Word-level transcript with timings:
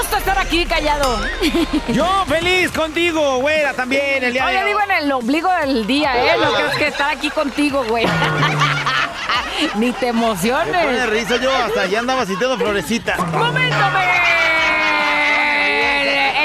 Gusto 0.00 0.16
estar 0.16 0.38
aquí, 0.38 0.64
callado! 0.66 1.20
Yo 1.88 2.24
feliz 2.26 2.70
contigo, 2.72 3.38
güera, 3.38 3.72
también 3.74 4.24
el 4.24 4.32
día 4.32 4.46
de 4.46 4.50
Oye, 4.50 4.58
hoy. 4.62 4.66
digo 4.68 4.80
en 4.80 4.90
el 4.90 5.12
ombligo 5.12 5.52
del 5.52 5.86
día, 5.86 6.16
¿eh? 6.16 6.36
Lo 6.38 6.54
que 6.56 6.66
es 6.66 6.74
que 6.76 6.86
estar 6.88 7.10
aquí 7.10 7.30
contigo, 7.30 7.84
güey. 7.84 8.06
Ni 9.76 9.92
te 9.92 10.06
Me 10.12 10.20
pone 10.20 10.26
emociones. 10.26 11.10
risa 11.10 11.36
yo, 11.36 11.54
hasta 11.54 11.84
ya 11.86 11.98
andaba 11.98 12.24
sintiendo 12.24 12.56
florecita. 12.56 13.16
¡Momento, 13.18 13.76
me! 13.92 14.30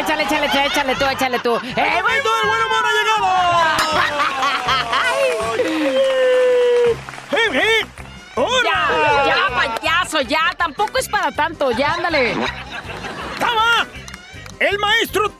Échale, 0.01 0.23
échale, 0.23 0.45
échale, 0.47 0.65
échale 0.67 0.95
tú, 0.95 1.05
échale 1.05 1.39
tú. 1.39 1.55
¡Eh, 1.55 1.61
güey! 1.75 2.01
¡Momento 2.01 2.29
del 2.35 2.47
buen 2.47 2.61
humor 2.65 2.85
ha 2.85 2.91
llegado! 2.91 3.25
¡Hip, 7.31 7.53
hip! 7.55 7.87
Ya, 8.35 8.41
¡Hola! 8.41 9.23
ya, 9.25 9.55
payaso, 9.55 10.21
ya. 10.21 10.41
Tampoco 10.57 10.97
es 10.97 11.07
para 11.07 11.31
tanto. 11.31 11.71
Ya, 11.71 11.93
ándale. 11.93 12.35
Estaba 13.35 13.85
el 14.59 14.79
maestro 14.79 15.31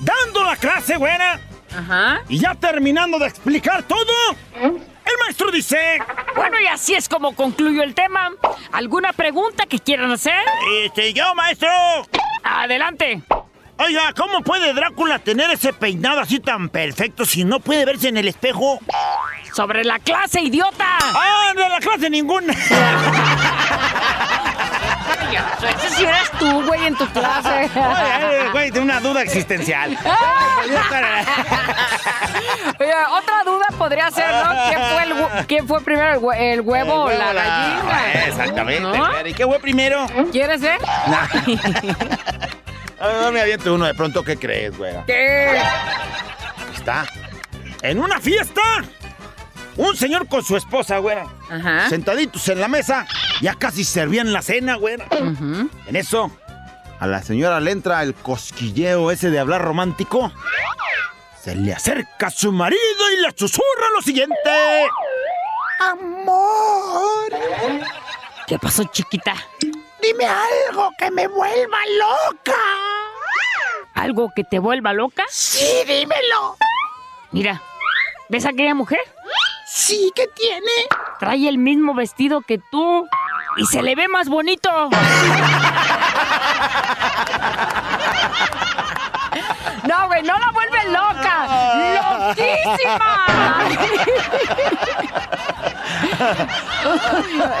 dando 0.00 0.42
la 0.42 0.56
clase, 0.56 0.96
güera, 0.96 1.38
Ajá. 1.76 2.22
y 2.28 2.38
ya 2.38 2.54
terminando 2.54 3.18
de 3.18 3.26
explicar 3.26 3.82
todo, 3.82 4.12
el 4.62 5.18
maestro 5.20 5.50
dice... 5.50 6.00
Bueno, 6.34 6.58
y 6.58 6.66
así 6.66 6.94
es 6.94 7.08
como 7.10 7.34
concluyo 7.36 7.82
el 7.82 7.94
tema. 7.94 8.30
¿Alguna 8.72 9.12
pregunta 9.12 9.66
que 9.66 9.78
quieran 9.78 10.10
hacer? 10.10 10.40
Este, 10.82 11.12
yo, 11.12 11.34
maestro. 11.34 11.68
Adelante. 12.42 13.22
Oiga, 13.78 14.14
¿cómo 14.16 14.40
puede 14.40 14.72
Drácula 14.72 15.18
tener 15.18 15.50
ese 15.50 15.74
peinado 15.74 16.20
así 16.20 16.40
tan 16.40 16.70
perfecto 16.70 17.26
si 17.26 17.44
no 17.44 17.60
puede 17.60 17.84
verse 17.84 18.08
en 18.08 18.16
el 18.16 18.28
espejo? 18.28 18.80
Sobre 19.54 19.84
la 19.84 19.98
clase, 19.98 20.40
idiota. 20.40 20.96
¡Ah, 21.02 21.52
de 21.54 21.68
la 21.68 21.80
clase 21.80 22.08
ninguna! 22.08 22.54
Ese 25.30 25.90
sí 25.96 26.04
eres 26.04 26.30
tú, 26.38 26.64
güey, 26.66 26.86
en 26.86 26.94
tu 26.96 27.06
clase. 27.08 27.70
Oye, 27.74 28.48
güey, 28.52 28.70
de 28.70 28.80
una 28.80 29.00
duda 29.00 29.22
existencial. 29.22 29.90
Oye, 32.78 32.92
otra 33.10 33.42
duda 33.44 33.66
podría 33.78 34.10
ser, 34.10 34.30
¿no? 34.30 34.50
¿Quién 34.68 34.80
fue, 34.92 35.02
el 35.02 35.12
hue- 35.14 35.46
quién 35.46 35.66
fue 35.68 35.80
primero, 35.82 36.12
el, 36.14 36.20
hue- 36.20 36.36
el 36.38 36.60
huevo 36.60 37.04
o 37.04 37.10
la 37.10 37.32
gallina? 37.32 38.12
Exactamente. 38.26 38.80
¿No? 38.82 38.90
güera. 39.06 39.28
¿Y 39.28 39.34
qué 39.34 39.44
fue 39.46 39.58
primero? 39.58 40.06
¿Quieres, 40.32 40.62
eh? 40.62 40.78
A 42.98 43.06
ver, 43.08 43.32
me 43.32 43.40
aviento 43.42 43.74
uno 43.74 43.84
de 43.86 43.94
pronto, 43.94 44.22
¿qué 44.24 44.36
crees, 44.38 44.76
güera? 44.76 45.04
¿Qué? 45.06 45.60
Está. 46.74 47.04
En 47.82 47.98
una 47.98 48.20
fiesta. 48.20 48.60
Un 49.76 49.96
señor 49.96 50.26
con 50.28 50.42
su 50.42 50.56
esposa, 50.56 50.98
güera. 50.98 51.26
Ajá. 51.50 51.88
Sentaditos 51.88 52.48
en 52.48 52.60
la 52.60 52.68
mesa. 52.68 53.06
Ya 53.42 53.54
casi 53.54 53.84
servían 53.84 54.32
la 54.32 54.42
cena, 54.42 54.76
güera. 54.76 55.06
Ujú. 55.10 55.68
En 55.86 55.96
eso, 55.96 56.30
a 56.98 57.06
la 57.06 57.22
señora 57.22 57.60
le 57.60 57.72
entra 57.72 58.02
el 58.02 58.14
cosquilleo 58.14 59.10
ese 59.10 59.30
de 59.30 59.38
hablar 59.38 59.62
romántico. 59.62 60.32
Se 61.42 61.54
le 61.54 61.72
acerca 61.74 62.28
a 62.28 62.30
su 62.30 62.50
marido 62.52 62.80
y 63.18 63.22
le 63.22 63.30
susurra 63.36 63.90
lo 63.94 64.00
siguiente. 64.02 64.34
Amor, 65.78 67.30
¿Qué 68.46 68.58
pasó, 68.58 68.84
chiquita? 68.84 69.34
dime 70.00 70.24
algo 70.26 70.90
que 70.98 71.10
me 71.10 71.26
vuelva 71.26 71.78
loca. 71.98 72.54
¿Algo 73.94 74.30
que 74.34 74.44
te 74.44 74.58
vuelva 74.58 74.92
loca? 74.92 75.24
Sí, 75.28 75.66
dímelo. 75.86 76.56
Mira, 77.32 77.60
¿ves 78.28 78.46
a 78.46 78.50
aquella 78.50 78.74
mujer? 78.74 79.00
Sí, 79.76 80.10
¿qué 80.14 80.26
tiene? 80.28 80.72
Trae 81.18 81.46
el 81.46 81.58
mismo 81.58 81.92
vestido 81.92 82.40
que 82.40 82.56
tú 82.56 83.06
y 83.58 83.66
se 83.66 83.82
le 83.82 83.94
ve 83.94 84.08
más 84.08 84.26
bonito. 84.30 84.70
No, 89.86 90.06
güey, 90.08 90.22
no 90.24 90.36
la 90.36 90.50
vuelve 90.50 90.78
loca. 90.86 91.46
¡Loquísima! 92.26 93.68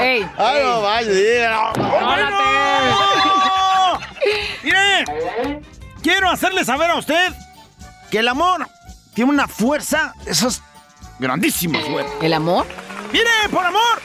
¡Ey! 0.00 0.28
Ay, 0.36 0.62
no, 0.64 0.82
vaya. 0.82 1.70
¡Órale! 2.02 2.36
Mire, 4.64 5.04
quiero 6.02 6.28
hacerle 6.30 6.64
saber 6.64 6.90
a 6.90 6.96
usted 6.96 7.32
que 8.10 8.18
el 8.18 8.26
amor 8.26 8.66
tiene 9.14 9.30
una 9.30 9.46
fuerza, 9.46 10.12
de 10.24 10.32
esas 10.32 10.64
grandísimas, 11.18 11.84
güera. 11.88 12.08
¿El 12.20 12.32
amor? 12.32 12.66
Mire, 13.12 13.30
por 13.50 13.64
amor, 13.64 14.00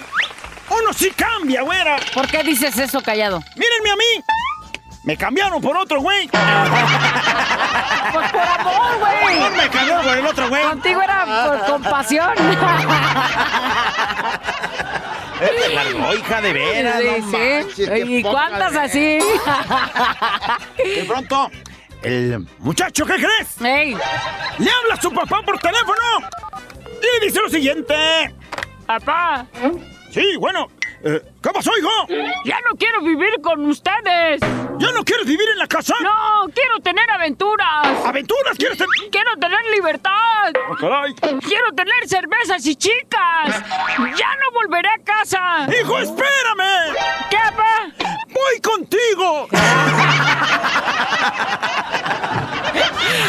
uno 0.69 0.93
sí 0.93 1.11
cambia, 1.11 1.61
güera. 1.63 1.97
¿Por 2.13 2.27
qué 2.27 2.43
dices 2.43 2.77
eso, 2.77 3.01
callado? 3.01 3.43
Mírenme 3.55 3.91
a 3.91 3.95
mí. 3.95 4.23
Me 5.03 5.17
cambiaron 5.17 5.61
por 5.61 5.75
otro 5.77 5.99
güey. 6.01 6.29
Pues 8.11 8.29
por 8.31 8.41
amor, 8.41 8.99
güey. 8.99 9.39
Me 9.51 9.69
cambiaron 9.69 10.03
por 10.03 10.17
el 10.17 10.25
otro 10.25 10.49
güey. 10.49 10.63
Contigo 10.63 11.01
era 11.01 11.47
por 11.47 11.65
compasión. 11.65 12.33
Este 15.41 15.73
largó, 15.73 16.13
hija 16.13 16.41
de 16.41 16.53
veras. 16.53 17.01
Sí, 17.01 17.07
no 17.07 17.15
sí. 17.15 17.37
manches, 17.37 17.89
qué 17.89 17.99
¿Y 18.05 18.21
cuántas 18.21 18.75
así? 18.75 19.19
De 20.77 21.03
pronto, 21.07 21.49
el 22.03 22.47
muchacho, 22.59 23.05
¿qué 23.07 23.15
crees? 23.15 23.59
¡Ey! 23.59 23.97
Le 24.59 24.71
habla 24.71 24.93
a 24.93 25.01
su 25.01 25.11
papá 25.11 25.41
por 25.43 25.57
teléfono. 25.57 25.95
Y 27.01 27.25
dice 27.25 27.39
lo 27.41 27.49
siguiente. 27.49 27.95
¡Papá! 28.85 29.45
Sí, 30.11 30.35
bueno. 30.37 30.67
eh, 31.03 31.21
¿Qué 31.41 31.49
pasó, 31.51 31.71
hijo? 31.79 31.89
¡Ya 32.45 32.59
no 32.69 32.75
quiero 32.77 33.01
vivir 33.01 33.31
con 33.41 33.65
ustedes! 33.65 34.41
¿Ya 34.77 34.91
no 34.91 35.03
quieres 35.03 35.25
vivir 35.25 35.47
en 35.53 35.57
la 35.59 35.67
casa? 35.67 35.95
¡No! 36.01 36.47
¡Quiero 36.53 36.79
tener 36.81 37.09
aventuras! 37.09 38.05
¿Aventuras 38.05 38.57
quieres 38.57 38.77
tener? 38.77 39.09
¡Quiero 39.11 39.35
tener 39.37 39.59
libertad! 39.73 40.51
¡Oh, 40.69 40.75
caray! 40.75 41.13
¡Quiero 41.15 41.71
tener 41.75 42.07
cervezas 42.07 42.65
y 42.65 42.75
chicas! 42.75 43.63
¡Ya 44.17 44.35
no 44.35 44.51
volveré 44.53 44.89
a 44.89 44.97
casa! 45.03 45.67
¡Hijo, 45.81 45.97
espérame! 45.99 46.95
¿Qué, 47.29 47.37
papá? 47.37 47.93
voy 48.41 48.61
contigo. 48.61 49.47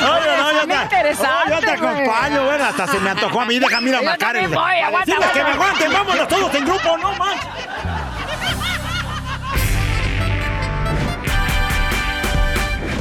Oye, 0.03 0.37
no, 0.37 0.53
yo, 0.53 0.67
te, 0.67 0.75
oh, 0.75 1.50
yo 1.50 1.59
te 1.61 1.70
acompaño, 1.70 2.44
bueno, 2.44 2.64
hasta 2.64 2.87
se 2.87 3.00
me 3.00 3.11
antojó 3.11 3.41
a 3.41 3.44
mí, 3.44 3.59
déjame 3.59 3.91
ir 3.91 3.97
a 3.97 4.03
marcar 4.03 4.37
el. 4.37 4.43
Que 4.43 4.49
me 4.49 4.56
aguanten, 4.56 5.93
vámonos 5.93 6.29
todos 6.29 6.55
en 6.55 6.64
grupo, 6.64 6.97
no 6.99 7.12
más. 7.14 7.37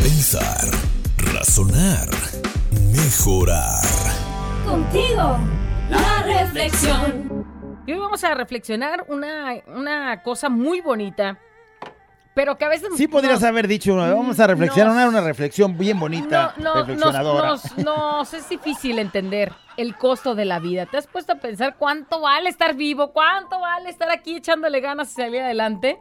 Pensar, 0.02 0.68
razonar, 1.34 2.08
mejorar. 2.94 3.82
Contigo, 4.66 5.40
la 5.90 6.24
reflexión. 6.24 7.46
Y 7.86 7.94
hoy 7.94 8.00
vamos 8.00 8.24
a 8.24 8.34
reflexionar 8.36 9.06
una, 9.08 9.56
una 9.68 10.22
cosa 10.22 10.50
muy 10.50 10.82
bonita 10.82 11.38
pero 12.34 12.58
que 12.58 12.66
a 12.66 12.70
veces... 12.70 12.90
Sí 12.96 13.08
podrías 13.08 13.42
nos- 13.42 13.44
haber 13.50 13.68
dicho, 13.68 13.96
vamos 13.96 14.40
a 14.40 14.48
reflexionar, 14.48 14.96
nos- 14.96 15.10
una 15.14 15.22
reflexión 15.22 15.78
bien 15.78 16.00
bonita, 16.00 16.54
No, 16.58 16.64
no, 16.64 16.76
reflexionadora. 16.80 17.48
nos- 17.50 17.78
nos 17.78 18.34
es 18.34 18.48
difícil 18.50 19.00
entender 19.00 19.52
el 19.78 19.96
costo 19.98 20.36
de 20.36 20.46
la 20.46 20.60
vida. 20.60 20.86
¿Te 20.86 20.98
has 20.98 21.08
puesto 21.08 21.34
a 21.34 21.36
pensar 21.36 21.76
cuánto 21.78 22.22
vale 22.22 22.50
estar 22.50 22.76
vivo? 22.76 23.12
¿Cuánto 23.12 23.60
vale 23.60 23.90
estar 23.90 24.10
aquí 24.12 24.36
echándole 24.38 24.80
ganas 24.80 25.12
y 25.12 25.16
salir 25.16 25.42
adelante? 25.42 26.00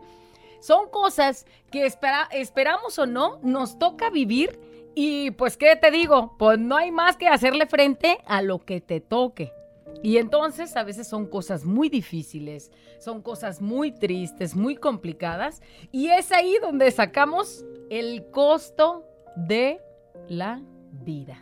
Son 0.61 0.91
cosas 0.91 1.47
que 1.71 1.87
espera- 1.87 2.29
esperamos 2.33 2.99
o 2.99 3.06
no, 3.06 3.38
nos 3.43 3.79
toca 3.79 4.11
vivir 4.11 4.61
y 4.94 5.31
pues, 5.33 5.56
¿qué 5.56 5.76
te 5.76 5.91
digo? 5.91 6.37
Pues 6.38 6.59
no 6.59 6.76
hay 6.76 6.91
más 6.91 7.17
que 7.17 7.29
hacerle 7.29 7.67
frente 7.67 8.19
a 8.26 8.43
lo 8.43 8.59
que 8.59 8.81
te 8.81 9.00
toque. 9.00 9.53
Y 10.02 10.16
entonces 10.16 10.76
a 10.76 10.82
veces 10.82 11.08
son 11.08 11.26
cosas 11.26 11.64
muy 11.64 11.88
difíciles, 11.88 12.70
son 12.98 13.22
cosas 13.22 13.60
muy 13.60 13.92
tristes, 13.92 14.56
muy 14.56 14.76
complicadas, 14.76 15.62
y 15.92 16.08
es 16.08 16.32
ahí 16.32 16.56
donde 16.62 16.90
sacamos 16.90 17.64
el 17.90 18.31
costo 18.31 19.04
de 19.37 19.81
la 20.28 20.62
vida. 20.90 21.38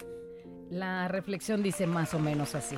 La 0.71 1.09
reflexión 1.09 1.63
dice 1.63 1.87
más 1.87 2.15
o 2.15 2.19
menos 2.19 2.55
así. 2.55 2.77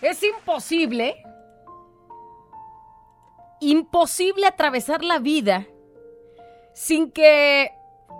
Es 0.00 0.22
imposible, 0.22 1.22
imposible 3.60 4.46
atravesar 4.46 5.04
la 5.04 5.18
vida 5.18 5.66
sin 6.72 7.10
que 7.10 7.70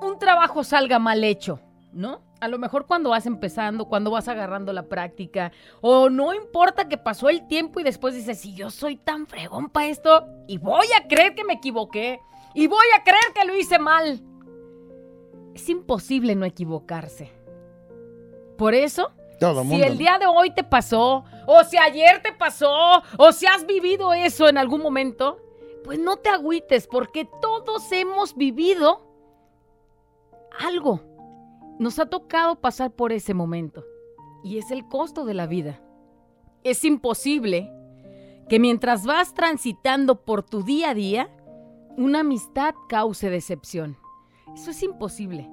un 0.01 0.19
trabajo 0.19 0.65
salga 0.65 0.99
mal 0.99 1.25
hecho, 1.25 1.61
¿no? 1.93 2.24
A 2.41 2.49
lo 2.49 2.59
mejor 2.59 2.87
cuando 2.87 3.11
vas 3.11 3.27
empezando, 3.27 3.87
cuando 3.87 4.11
vas 4.11 4.29
agarrando 4.29 4.73
la 4.73 4.83
práctica, 4.83 5.53
o 5.81 6.11
no 6.11 6.35
importa 6.35 6.89
que 6.89 6.99
pasó 6.99 7.29
el 7.29 7.47
tiempo 7.47 7.81
y 7.81 7.85
después 7.85 8.15
dices, 8.15 8.41
si 8.41 8.55
yo 8.55 8.71
soy 8.71 8.97
tan 8.97 9.27
fregón 9.27 9.71
para 9.71 9.87
esto, 9.87 10.27
y 10.47 10.59
voy 10.59 10.87
a 11.01 11.07
creer 11.07 11.35
que 11.35 11.45
me 11.45 11.55
equivoqué, 11.55 12.21
y 12.55 12.67
voy 12.67 12.87
a 12.99 13.03
creer 13.03 13.33
que 13.35 13.47
lo 13.47 13.57
hice 13.57 13.79
mal. 13.79 14.21
Es 15.55 15.69
imposible 15.69 16.35
no 16.35 16.45
equivocarse. 16.45 17.33
Por 18.59 18.75
eso, 18.75 19.13
Todo 19.41 19.63
si 19.63 19.69
mundo. 19.69 19.87
el 19.87 19.97
día 19.97 20.19
de 20.19 20.27
hoy 20.27 20.51
te 20.51 20.65
pasó, 20.65 21.25
o 21.47 21.65
si 21.65 21.79
ayer 21.79 22.21
te 22.23 22.33
pasó, 22.33 23.03
o 23.17 23.33
si 23.33 23.47
has 23.47 23.65
vivido 23.65 24.13
eso 24.13 24.49
en 24.49 24.59
algún 24.59 24.83
momento, 24.83 25.39
pues 25.83 25.99
no 25.99 26.17
te 26.17 26.31
agüites, 26.31 26.87
porque 26.87 27.29
todos 27.41 27.91
hemos 27.93 28.35
vivido 28.37 29.07
algo. 30.59 31.01
Nos 31.79 31.99
ha 31.99 32.07
tocado 32.07 32.61
pasar 32.61 32.93
por 32.93 33.13
ese 33.13 33.35
momento. 33.35 33.85
Y 34.43 34.59
es 34.59 34.71
el 34.71 34.87
costo 34.87 35.25
de 35.25 35.35
la 35.35 35.47
vida. 35.47 35.83
Es 36.63 36.85
imposible 36.85 37.71
que 38.49 38.59
mientras 38.59 39.07
vas 39.07 39.35
transitando 39.35 40.25
por 40.25 40.43
tu 40.43 40.63
día 40.63 40.91
a 40.91 40.95
día, 40.95 41.31
una 41.97 42.21
amistad 42.21 42.75
cause 42.89 43.31
decepción. 43.31 43.97
Eso 44.55 44.71
es 44.71 44.83
imposible. 44.83 45.49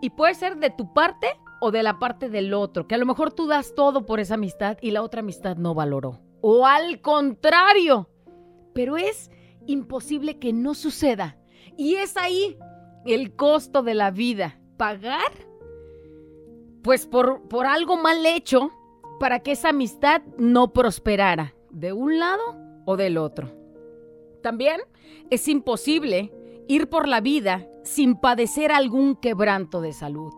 Y 0.00 0.10
puede 0.10 0.34
ser 0.34 0.58
de 0.58 0.70
tu 0.70 0.92
parte 0.92 1.28
o 1.60 1.70
de 1.70 1.82
la 1.82 1.98
parte 1.98 2.28
del 2.28 2.52
otro, 2.52 2.86
que 2.86 2.94
a 2.94 2.98
lo 2.98 3.06
mejor 3.06 3.32
tú 3.32 3.46
das 3.46 3.74
todo 3.74 4.04
por 4.04 4.20
esa 4.20 4.34
amistad 4.34 4.76
y 4.82 4.90
la 4.90 5.02
otra 5.02 5.20
amistad 5.20 5.56
no 5.56 5.74
valoró. 5.74 6.20
O 6.40 6.66
al 6.66 7.00
contrario. 7.00 8.10
Pero 8.74 8.96
es 8.96 9.30
imposible 9.66 10.38
que 10.38 10.52
no 10.52 10.74
suceda. 10.74 11.38
Y 11.76 11.94
es 11.94 12.16
ahí 12.16 12.58
el 13.06 13.34
costo 13.34 13.82
de 13.82 13.94
la 13.94 14.10
vida. 14.10 14.60
Pagar, 14.76 15.32
pues 16.84 17.06
por, 17.06 17.40
por 17.48 17.66
algo 17.66 17.96
mal 17.96 18.24
hecho, 18.26 18.70
para 19.18 19.40
que 19.40 19.52
esa 19.52 19.70
amistad 19.70 20.20
no 20.36 20.74
prosperara, 20.74 21.54
de 21.70 21.94
un 21.94 22.18
lado 22.18 22.42
o 22.84 22.98
del 22.98 23.16
otro. 23.16 23.50
También 24.42 24.82
es 25.30 25.48
imposible 25.48 26.30
ir 26.68 26.90
por 26.90 27.08
la 27.08 27.22
vida 27.22 27.66
sin 27.84 28.16
padecer 28.16 28.70
algún 28.70 29.16
quebranto 29.16 29.80
de 29.80 29.94
salud. 29.94 30.30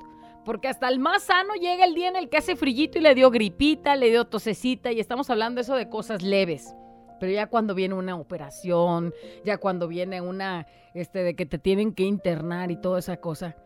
Porque 0.44 0.68
hasta 0.68 0.88
el 0.88 1.00
más 1.00 1.24
sano 1.24 1.54
llega 1.54 1.84
el 1.84 1.96
día 1.96 2.08
en 2.08 2.14
el 2.14 2.28
que 2.28 2.36
hace 2.36 2.54
frillito 2.54 2.98
y 2.98 3.00
le 3.02 3.16
dio 3.16 3.32
gripita, 3.32 3.96
le 3.96 4.10
dio 4.10 4.26
tosecita 4.26 4.92
y 4.92 5.00
estamos 5.00 5.28
hablando 5.30 5.60
eso 5.60 5.74
de 5.74 5.88
cosas 5.88 6.22
leves. 6.22 6.72
Pero 7.18 7.32
ya 7.32 7.48
cuando 7.48 7.74
viene 7.74 7.96
una 7.96 8.14
operación, 8.14 9.12
ya 9.44 9.58
cuando 9.58 9.88
viene 9.88 10.20
una, 10.20 10.68
este, 10.94 11.24
de 11.24 11.34
que 11.34 11.44
te 11.44 11.58
tienen 11.58 11.92
que 11.92 12.04
internar 12.04 12.70
y 12.70 12.80
toda 12.80 13.00
esa 13.00 13.16
cosa. 13.16 13.56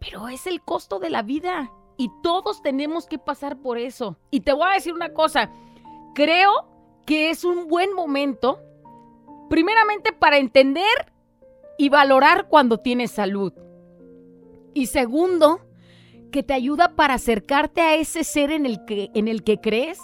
Pero 0.00 0.28
es 0.28 0.48
el 0.48 0.60
costo 0.60 0.98
de 0.98 1.10
la 1.10 1.22
vida 1.22 1.70
y 1.96 2.10
todos 2.22 2.62
tenemos 2.62 3.06
que 3.06 3.18
pasar 3.18 3.60
por 3.60 3.78
eso. 3.78 4.16
Y 4.30 4.40
te 4.40 4.52
voy 4.52 4.68
a 4.68 4.74
decir 4.74 4.94
una 4.94 5.12
cosa, 5.12 5.50
creo 6.14 6.52
que 7.06 7.30
es 7.30 7.44
un 7.44 7.68
buen 7.68 7.92
momento, 7.92 8.60
primeramente 9.48 10.12
para 10.12 10.38
entender 10.38 11.12
y 11.78 11.88
valorar 11.88 12.48
cuando 12.48 12.78
tienes 12.78 13.10
salud. 13.10 13.52
Y 14.72 14.86
segundo, 14.86 15.60
que 16.30 16.42
te 16.42 16.54
ayuda 16.54 16.96
para 16.96 17.14
acercarte 17.14 17.80
a 17.80 17.94
ese 17.94 18.24
ser 18.24 18.50
en 18.50 18.66
el 18.66 18.84
que, 18.84 19.10
en 19.14 19.28
el 19.28 19.44
que 19.44 19.60
crees, 19.60 20.00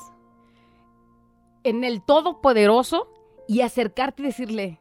en 1.64 1.84
el 1.84 2.04
Todopoderoso, 2.04 3.08
y 3.48 3.62
acercarte 3.62 4.22
y 4.22 4.26
decirle, 4.26 4.80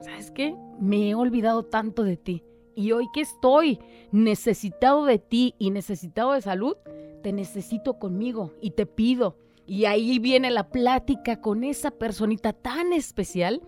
¿sabes 0.00 0.30
qué? 0.30 0.54
Me 0.78 1.10
he 1.10 1.14
olvidado 1.16 1.64
tanto 1.64 2.04
de 2.04 2.16
ti. 2.16 2.44
Y 2.78 2.92
hoy 2.92 3.08
que 3.10 3.22
estoy 3.22 3.80
necesitado 4.12 5.04
de 5.04 5.18
ti 5.18 5.56
y 5.58 5.70
necesitado 5.70 6.34
de 6.34 6.42
salud, 6.42 6.76
te 7.24 7.32
necesito 7.32 7.98
conmigo 7.98 8.54
y 8.60 8.70
te 8.70 8.86
pido. 8.86 9.36
Y 9.66 9.86
ahí 9.86 10.20
viene 10.20 10.52
la 10.52 10.68
plática 10.68 11.40
con 11.40 11.64
esa 11.64 11.90
personita 11.90 12.52
tan 12.52 12.92
especial 12.92 13.62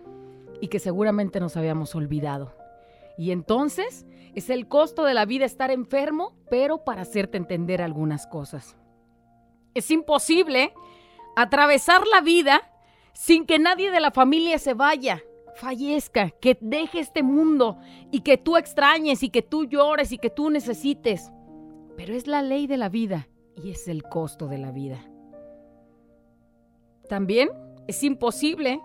y 0.61 0.69
que 0.69 0.79
seguramente 0.79 1.41
nos 1.41 1.57
habíamos 1.57 1.93
olvidado. 1.93 2.55
Y 3.17 3.31
entonces 3.31 4.05
es 4.33 4.49
el 4.49 4.69
costo 4.69 5.03
de 5.03 5.13
la 5.13 5.25
vida 5.25 5.43
estar 5.43 5.71
enfermo, 5.71 6.33
pero 6.49 6.85
para 6.85 7.01
hacerte 7.01 7.37
entender 7.37 7.81
algunas 7.81 8.27
cosas. 8.27 8.77
Es 9.73 9.91
imposible 9.91 10.73
atravesar 11.35 12.07
la 12.07 12.21
vida 12.21 12.61
sin 13.11 13.45
que 13.45 13.59
nadie 13.59 13.91
de 13.91 13.99
la 13.99 14.11
familia 14.11 14.57
se 14.57 14.73
vaya, 14.73 15.21
fallezca, 15.55 16.29
que 16.29 16.57
deje 16.59 16.99
este 16.99 17.23
mundo 17.23 17.77
y 18.11 18.21
que 18.21 18.37
tú 18.37 18.57
extrañes 18.57 19.23
y 19.23 19.29
que 19.29 19.41
tú 19.41 19.65
llores 19.65 20.11
y 20.11 20.17
que 20.17 20.29
tú 20.29 20.49
necesites. 20.49 21.31
Pero 21.97 22.13
es 22.13 22.27
la 22.27 22.41
ley 22.41 22.67
de 22.67 22.77
la 22.77 22.89
vida 22.89 23.27
y 23.55 23.71
es 23.71 23.87
el 23.87 24.03
costo 24.03 24.47
de 24.47 24.57
la 24.57 24.71
vida. 24.71 25.03
También 27.07 27.49
es 27.87 28.03
imposible 28.03 28.81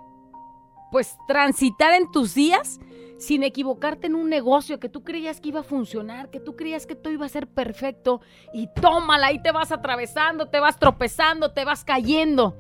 pues 0.91 1.17
transitar 1.27 1.95
en 1.95 2.11
tus 2.11 2.35
días 2.35 2.79
sin 3.19 3.43
equivocarte 3.43 4.09
en 4.09 4.15
un 4.15 4.29
negocio 4.29 4.79
que 4.79 4.89
tú 4.89 5.03
creías 5.03 5.41
que 5.41 5.49
iba 5.49 5.61
a 5.61 5.65
funcionar, 5.65 6.31
que 6.31 6.41
tú 6.41 6.55
creías 6.55 6.87
que 6.87 6.95
todo 6.95 7.13
iba 7.13 7.25
a 7.25 7.31
ser 7.31 7.47
perfecto 7.47 8.21
y 8.53 8.69
tómala, 8.69 9.29
ahí 9.29 9.43
te 9.43 9.53
vas 9.53 9.73
atravesando, 9.73 10.49
te 10.49 10.61
vas 10.61 10.79
tropezando, 10.79 11.53
te 11.53 11.65
vas 11.65 11.85
cayendo. 11.85 12.57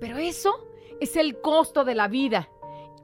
Pero 0.00 0.18
eso 0.18 0.66
es 1.00 1.16
el 1.16 1.40
costo 1.40 1.84
de 1.84 1.94
la 1.94 2.08
vida. 2.08 2.48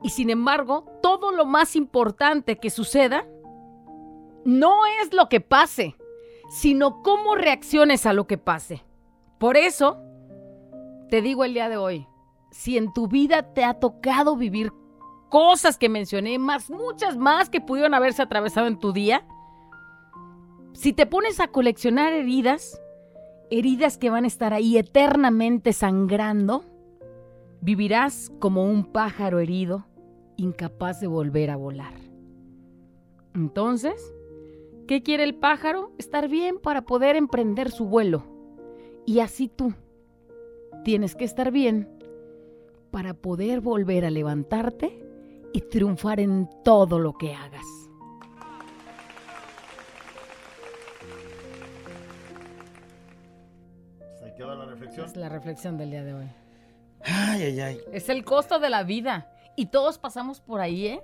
Y 0.02 0.10
sin 0.10 0.30
embargo, 0.30 0.84
todo 1.02 1.32
lo 1.32 1.44
más 1.44 1.76
importante 1.76 2.58
que 2.58 2.70
suceda 2.70 3.26
no 4.44 4.86
es 5.02 5.12
lo 5.12 5.28
que 5.28 5.40
pase, 5.40 5.96
sino 6.48 7.02
cómo 7.02 7.34
reacciones 7.34 8.06
a 8.06 8.12
lo 8.12 8.26
que 8.26 8.38
pase. 8.38 8.84
Por 9.38 9.56
eso, 9.56 9.98
te 11.10 11.22
digo 11.22 11.44
el 11.44 11.54
día 11.54 11.68
de 11.68 11.76
hoy, 11.76 12.06
si 12.50 12.76
en 12.76 12.92
tu 12.92 13.08
vida 13.08 13.54
te 13.54 13.64
ha 13.64 13.74
tocado 13.74 14.36
vivir 14.36 14.72
cosas 15.28 15.76
que 15.76 15.88
mencioné, 15.88 16.38
más 16.38 16.70
muchas 16.70 17.16
más 17.16 17.50
que 17.50 17.60
pudieron 17.60 17.94
haberse 17.94 18.22
atravesado 18.22 18.66
en 18.66 18.78
tu 18.78 18.92
día, 18.92 19.26
si 20.72 20.92
te 20.92 21.06
pones 21.06 21.40
a 21.40 21.48
coleccionar 21.48 22.12
heridas, 22.12 22.80
heridas 23.50 23.98
que 23.98 24.10
van 24.10 24.24
a 24.24 24.28
estar 24.28 24.54
ahí 24.54 24.78
eternamente 24.78 25.72
sangrando, 25.72 26.64
vivirás 27.60 28.30
como 28.38 28.64
un 28.64 28.84
pájaro 28.84 29.40
herido, 29.40 29.86
incapaz 30.38 31.00
de 31.00 31.08
volver 31.08 31.50
a 31.50 31.56
volar. 31.56 31.92
Entonces, 33.34 34.14
¿qué 34.86 35.02
quiere 35.02 35.24
el 35.24 35.34
pájaro? 35.34 35.92
Estar 35.98 36.28
bien 36.28 36.58
para 36.58 36.82
poder 36.82 37.16
emprender 37.16 37.70
su 37.70 37.84
vuelo. 37.84 38.24
Y 39.04 39.20
así 39.20 39.48
tú 39.48 39.74
tienes 40.84 41.14
que 41.14 41.24
estar 41.24 41.50
bien 41.50 41.88
para 42.90 43.14
poder 43.14 43.60
volver 43.60 44.06
a 44.06 44.10
levantarte 44.10 45.04
y 45.52 45.60
triunfar 45.62 46.20
en 46.20 46.48
todo 46.64 46.98
lo 46.98 47.12
que 47.14 47.34
hagas. 47.34 47.66
Ahí 54.22 54.32
queda 54.36 54.54
la 54.54 54.66
reflexión. 54.66 55.06
Es 55.06 55.16
la 55.16 55.28
reflexión 55.28 55.76
del 55.76 55.90
día 55.90 56.04
de 56.04 56.14
hoy. 56.14 56.26
Ay, 57.02 57.42
ay, 57.42 57.60
ay. 57.60 57.80
Es 57.92 58.08
el 58.08 58.24
costo 58.24 58.58
de 58.58 58.70
la 58.70 58.82
vida. 58.84 59.32
Y 59.58 59.66
todos 59.66 59.98
pasamos 59.98 60.40
por 60.40 60.60
ahí, 60.60 60.86
¿eh? 60.86 61.02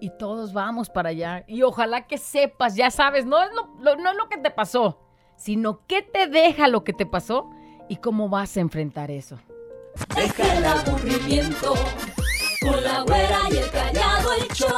Y 0.00 0.10
todos 0.18 0.52
vamos 0.52 0.90
para 0.90 1.10
allá. 1.10 1.44
Y 1.46 1.62
ojalá 1.62 2.08
que 2.08 2.18
sepas, 2.18 2.74
ya 2.74 2.90
sabes, 2.90 3.24
no 3.24 3.40
es 3.40 3.50
lo, 3.54 3.68
lo- 3.80 3.94
no 3.96 4.10
es 4.10 4.16
lo 4.16 4.28
que 4.28 4.36
te 4.36 4.50
pasó, 4.50 5.00
sino 5.36 5.86
qué 5.86 6.02
te 6.02 6.26
deja 6.26 6.66
lo 6.66 6.82
que 6.82 6.92
te 6.92 7.06
pasó 7.06 7.50
y 7.88 7.96
cómo 7.96 8.28
vas 8.28 8.56
a 8.56 8.60
enfrentar 8.60 9.12
eso. 9.12 9.38
Deja 10.16 10.54
el 10.56 10.64
aburrimiento 10.64 11.74
con 12.62 12.82
la 12.82 13.02
güera 13.02 13.38
y 13.52 13.56
el 13.58 13.70
callado 13.70 14.32
el 14.40 14.48
show. 14.48 14.68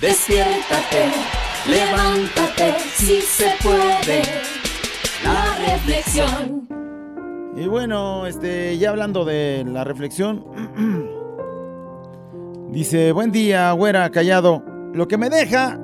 Despiértate, 0.00 1.10
levántate, 1.68 2.78
si 2.94 3.20
se 3.22 3.52
puede. 3.60 4.22
La 5.24 5.56
reflexión. 5.72 6.68
Y 7.56 7.66
bueno, 7.66 8.26
este, 8.26 8.76
ya 8.78 8.90
hablando 8.90 9.24
de 9.24 9.64
la 9.66 9.82
reflexión, 9.84 10.44
dice, 12.74 13.12
buen 13.12 13.30
día, 13.30 13.70
güera, 13.72 14.10
callado. 14.10 14.62
Lo 14.92 15.08
que 15.08 15.16
me 15.16 15.30
deja, 15.30 15.80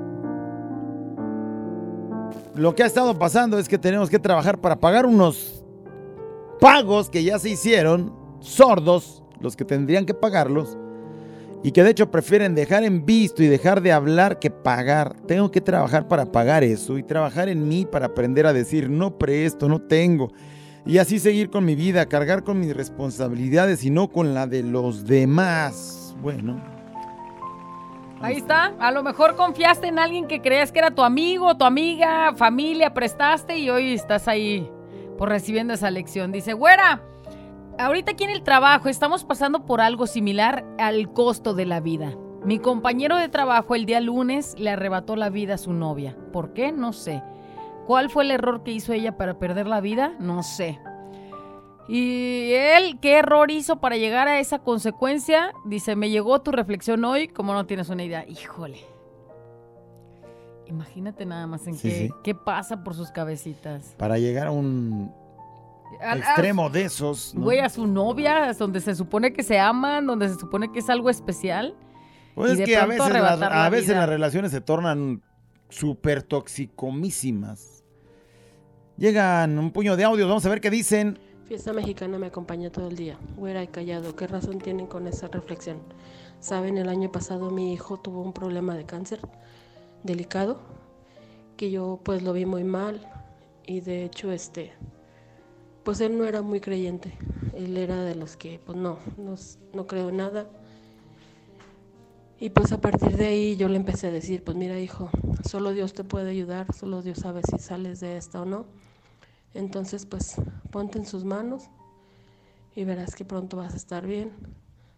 lo 2.55 2.75
que 2.75 2.83
ha 2.83 2.87
estado 2.87 3.19
pasando 3.19 3.59
es 3.59 3.69
que 3.69 3.79
tenemos 3.79 4.11
que 4.11 4.19
trabajar 4.19 4.61
para 4.61 4.79
pagar 4.79 5.07
unos 5.07 5.65
pagos 6.61 7.09
que 7.09 7.25
ya 7.25 7.39
se 7.39 7.51
hicieron, 7.51 8.13
sordos, 8.41 9.23
los 9.41 9.57
que 9.57 9.65
tendrían 9.65 10.05
que 10.05 10.15
pagarlos, 10.15 10.77
y 11.63 11.73
que 11.73 11.83
de 11.83 11.91
hecho 11.91 12.11
prefieren 12.11 12.55
dejar 12.55 12.85
en 12.85 13.07
visto 13.07 13.43
y 13.43 13.47
dejar 13.47 13.83
de 13.83 13.93
hablar 13.93 14.39
que 14.39 14.51
pagar. 14.51 15.15
Tengo 15.27 15.51
que 15.51 15.61
trabajar 15.61 16.09
para 16.09 16.27
pagar 16.27 16.65
eso 16.65 16.99
y 16.99 17.03
trabajar 17.03 17.49
en 17.49 17.69
mí 17.69 17.87
para 17.87 18.07
aprender 18.07 18.47
a 18.47 18.53
decir, 18.53 18.91
no 18.91 19.17
presto, 19.19 19.69
no 19.69 19.81
tengo. 19.81 20.33
Y 20.87 20.99
así 20.99 21.19
seguir 21.19 21.51
con 21.51 21.65
mi 21.65 21.75
vida, 21.75 22.07
cargar 22.07 22.43
con 22.43 22.59
mis 22.59 22.75
responsabilidades 22.75 23.85
y 23.85 23.91
no 23.91 24.09
con 24.09 24.33
la 24.35 24.47
de 24.47 24.63
los 24.63 25.05
demás. 25.05 26.15
Bueno, 26.23 26.80
Ahí 28.21 28.37
está. 28.37 28.75
A 28.79 28.91
lo 28.91 29.03
mejor 29.03 29.35
confiaste 29.35 29.89
en 29.89 29.99
alguien 29.99 30.27
que 30.27 30.43
creías 30.43 30.73
que 30.73 30.79
era 30.79 30.91
tu 30.91 31.03
amigo, 31.03 31.57
tu 31.57 31.65
amiga, 31.65 32.35
familia, 32.35 32.93
prestaste 32.93 33.59
y 33.59 33.71
hoy 33.71 33.95
estás 33.95 34.29
ahí 34.29 34.71
por 35.17 35.31
recibiendo 35.31 35.73
esa 35.73 35.91
lección. 35.91 36.31
Dice, 36.31 36.53
güera, 36.53 37.03
ahorita 37.79 38.13
aquí 38.13 38.25
en 38.25 38.31
el 38.31 38.43
trabajo 38.43 38.89
estamos 38.89 39.25
pasando 39.25 39.65
por 39.65 39.81
algo 39.81 40.07
similar 40.07 40.67
al 40.79 41.13
costo 41.13 41.55
de 41.55 41.65
la 41.65 41.81
vida. 41.81 42.15
Mi 42.45 42.59
compañero 42.59 43.17
de 43.17 43.29
trabajo 43.29 43.75
el 43.75 43.87
día 43.87 44.01
lunes 44.01 44.55
le 44.59 44.71
arrebató 44.71 45.17
la 45.17 45.31
vida 45.31 45.55
a 45.55 45.59
su 45.59 45.73
novia. 45.73 46.17
¿Por 46.33 46.53
qué? 46.53 46.73
No 46.73 46.93
sé. 46.93 47.23
¿Cuál 47.87 48.11
fue 48.11 48.25
el 48.25 48.31
error 48.31 48.63
que 48.63 48.73
hizo 48.73 48.93
ella 48.93 49.17
para 49.17 49.39
perder 49.39 49.67
la 49.67 49.81
vida? 49.81 50.15
No 50.19 50.43
sé. 50.43 50.79
Y 51.93 52.53
él, 52.53 52.99
¿qué 53.01 53.15
error 53.19 53.51
hizo 53.51 53.81
para 53.81 53.97
llegar 53.97 54.29
a 54.29 54.39
esa 54.39 54.61
consecuencia? 54.61 55.53
Dice, 55.65 55.97
me 55.97 56.09
llegó 56.09 56.41
tu 56.41 56.53
reflexión 56.53 57.05
hoy, 57.05 57.27
como 57.27 57.53
no 57.53 57.67
tienes 57.67 57.89
una 57.89 58.05
idea. 58.05 58.25
Híjole. 58.29 58.79
Imagínate 60.67 61.27
nada 61.27 61.47
más 61.49 61.67
en 61.67 61.75
Sí, 61.75 61.89
qué, 61.89 61.95
sí. 62.09 62.11
qué 62.23 62.35
pasa 62.35 62.85
por 62.85 62.95
sus 62.95 63.11
cabecitas. 63.11 63.95
para 63.99 64.19
llegar 64.19 64.47
a 64.47 64.51
un 64.53 65.13
a- 66.01 66.17
extremo 66.17 66.71
de 66.71 66.83
esos. 66.85 67.35
¿no? 67.35 67.43
Güey, 67.43 67.59
a 67.59 67.69
su 67.69 67.87
novia, 67.89 68.53
donde 68.53 68.81
se 68.81 68.95
supone 68.95 69.33
que 69.33 69.43
se 69.43 69.59
aman, 69.59 70.07
donde 70.07 70.29
se 70.29 70.37
supone 70.37 70.71
que 70.71 70.79
es 70.79 70.89
algo 70.89 71.11
especial. 71.11 71.75
Pues 72.37 72.57
y 72.57 72.63
es 72.63 72.69
que 72.69 72.77
a 72.77 72.87
veces, 72.87 73.13
las, 73.13 73.43
a 73.43 73.69
veces 73.69 73.97
las 73.97 74.09
relaciones 74.09 74.53
se 74.53 74.61
tornan 74.61 75.23
súper 75.69 76.23
toxicomísimas. 76.23 77.83
Llegan 78.97 79.59
un 79.59 79.73
puño 79.73 79.97
de 79.97 80.05
audios, 80.05 80.29
vamos 80.29 80.47
a 80.47 80.49
ver 80.51 80.61
qué 80.61 80.71
dicen. 80.71 81.19
Fiesta 81.51 81.73
mexicana 81.73 82.17
me 82.17 82.29
acompaña 82.29 82.71
todo 82.71 82.87
el 82.87 82.95
día. 82.95 83.19
Güera 83.37 83.65
y 83.65 83.67
callado, 83.67 84.15
¿qué 84.15 84.29
razón 84.29 84.61
tienen 84.61 84.87
con 84.87 85.09
esa 85.09 85.27
reflexión? 85.27 85.79
Saben, 86.39 86.79
el 86.79 86.89
año 86.89 87.11
pasado 87.11 87.51
mi 87.51 87.73
hijo 87.73 87.97
tuvo 87.99 88.23
un 88.23 88.33
problema 88.33 88.77
de 88.77 88.87
cáncer 88.87 89.19
delicado, 90.05 90.61
que 91.57 91.73
yo 91.73 91.99
pues 92.05 92.23
lo 92.23 92.33
vi 92.35 92.47
muy 92.47 92.63
mal 92.63 93.05
y 93.67 93.81
de 93.81 94.05
hecho 94.05 94.31
este, 94.31 94.75
pues 95.83 96.01
él 96.01 96.17
no 96.17 96.25
era 96.25 96.41
muy 96.41 96.61
creyente. 96.61 97.19
Él 97.57 97.77
era 97.77 98.01
de 98.05 98.15
los 98.15 98.37
que 98.37 98.61
pues 98.65 98.79
no, 98.79 99.01
no, 99.17 99.35
no 99.75 99.89
creo 99.89 100.13
nada. 100.13 100.49
Y 102.39 102.51
pues 102.51 102.71
a 102.71 102.81
partir 102.81 103.17
de 103.17 103.27
ahí 103.27 103.57
yo 103.57 103.69
le 103.69 103.75
empecé 103.75 104.07
a 104.07 104.13
decir, 104.13 104.45
pues 104.45 104.57
mira 104.57 104.79
hijo, 104.79 105.11
solo 105.49 105.73
Dios 105.73 105.95
te 105.95 106.05
puede 106.05 106.31
ayudar, 106.31 106.73
solo 106.73 107.03
Dios 107.03 107.19
sabe 107.19 107.41
si 107.43 107.59
sales 107.59 107.99
de 107.99 108.19
esta 108.19 108.41
o 108.41 108.45
no. 108.45 108.67
Entonces, 109.55 110.07
pues 110.07 110.37
ponte 110.71 110.99
en 110.99 111.07
sus 111.07 111.25
manos 111.25 111.65
y 112.75 112.85
verás 112.85 113.15
que 113.15 113.25
pronto 113.25 113.57
vas 113.57 113.75
a 113.75 113.77
estar 113.77 114.07
bien. 114.07 114.33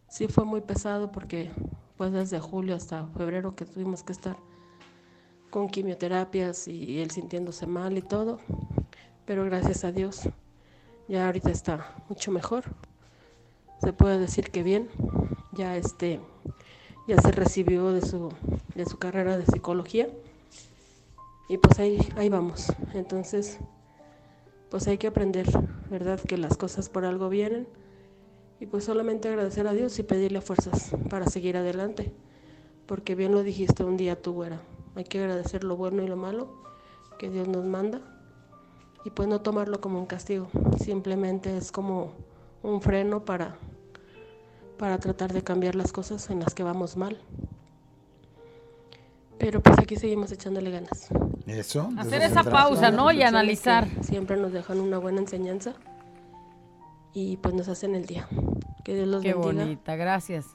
Sí 0.09 0.29
fue 0.29 0.45
muy 0.45 0.61
pesado 0.61 1.11
porque 1.11 1.51
pues 1.97 2.13
desde 2.13 2.41
julio 2.41 2.75
hasta 2.75 3.07
febrero 3.17 3.55
que 3.55 3.65
tuvimos 3.65 4.03
que 4.03 4.13
estar 4.13 4.37
con 5.51 5.69
quimioterapias 5.69 6.69
y 6.69 7.01
él 7.01 7.11
sintiéndose 7.11 7.67
mal 7.67 7.97
y 7.97 8.03
todo, 8.03 8.39
pero 9.25 9.45
gracias 9.45 9.85
a 9.85 9.93
Dios 9.93 10.29
ya 11.09 11.27
ahorita 11.27 11.51
está 11.51 11.95
mucho 12.09 12.31
mejor. 12.31 12.65
Se 13.83 13.93
puede 13.93 14.19
decir 14.19 14.51
que 14.51 14.63
bien. 14.63 14.89
Ya 15.53 15.77
este 15.77 16.21
ya 17.07 17.21
se 17.21 17.33
recibió 17.33 17.93
de 17.93 18.01
su 18.01 18.33
de 18.75 18.87
su 18.87 18.99
carrera 18.99 19.37
de 19.37 19.45
psicología. 19.45 20.09
Y 21.49 21.59
pues 21.59 21.79
ahí 21.79 21.99
ahí 22.17 22.29
vamos. 22.29 22.73
Entonces, 22.95 23.59
pues 24.73 24.89
hay 24.89 24.97
que 24.97 25.09
aprender, 25.09 25.47
¿verdad? 25.91 26.19
Que 26.19 26.39
las 26.39 26.57
cosas 26.57 26.89
por 26.89 27.05
algo 27.05 27.29
vienen. 27.29 27.69
Y 28.59 28.65
pues 28.65 28.85
solamente 28.85 29.29
agradecer 29.29 29.67
a 29.67 29.75
Dios 29.75 29.99
y 29.99 30.03
pedirle 30.03 30.41
fuerzas 30.41 30.97
para 31.11 31.27
seguir 31.27 31.59
adelante. 31.59 32.11
Porque 32.87 33.15
bien 33.15 33.33
lo 33.33 33.43
dijiste 33.43 33.85
un 33.85 33.99
día 33.99 34.23
tú, 34.23 34.33
güera. 34.33 34.63
Hay 34.95 35.05
que 35.05 35.19
agradecer 35.19 35.63
lo 35.63 35.77
bueno 35.77 36.03
y 36.03 36.09
lo 36.09 36.17
malo 36.17 36.49
que 37.19 37.29
Dios 37.29 37.49
nos 37.49 37.67
manda. 37.67 38.01
Y 39.05 39.11
pues 39.11 39.29
no 39.29 39.43
tomarlo 39.43 39.83
como 39.83 39.99
un 39.99 40.07
castigo. 40.07 40.49
Simplemente 40.83 41.55
es 41.55 41.71
como 41.71 42.15
un 42.63 42.81
freno 42.81 43.27
para, 43.27 43.57
para 44.79 44.97
tratar 44.97 45.35
de 45.35 45.43
cambiar 45.43 45.75
las 45.75 45.93
cosas 45.93 46.31
en 46.31 46.41
las 46.41 46.55
que 46.55 46.63
vamos 46.63 46.97
mal. 46.97 47.21
Pero 49.37 49.61
pues 49.61 49.79
aquí 49.79 49.97
seguimos 49.97 50.33
echándole 50.33 50.71
ganas. 50.71 51.11
Eso. 51.47 51.91
Hacer 51.99 52.23
esa 52.23 52.45
pausa, 52.45 52.91
¿no? 52.91 53.11
Y 53.13 53.23
analizar. 53.23 53.89
Siempre 54.03 54.37
nos 54.37 54.53
dejan 54.53 54.81
una 54.81 54.99
buena 54.99 55.21
enseñanza 55.21 55.75
y 57.13 57.37
pues 57.39 57.55
nos 57.55 57.69
hacen 57.69 57.95
el 57.95 58.07
día. 58.07 58.29
Que 58.85 58.95
Dios 58.95 59.09
los 59.09 59.23
Qué 59.23 59.35
bendiga. 59.35 59.65
bonita, 59.65 59.97
gracias. 59.97 60.47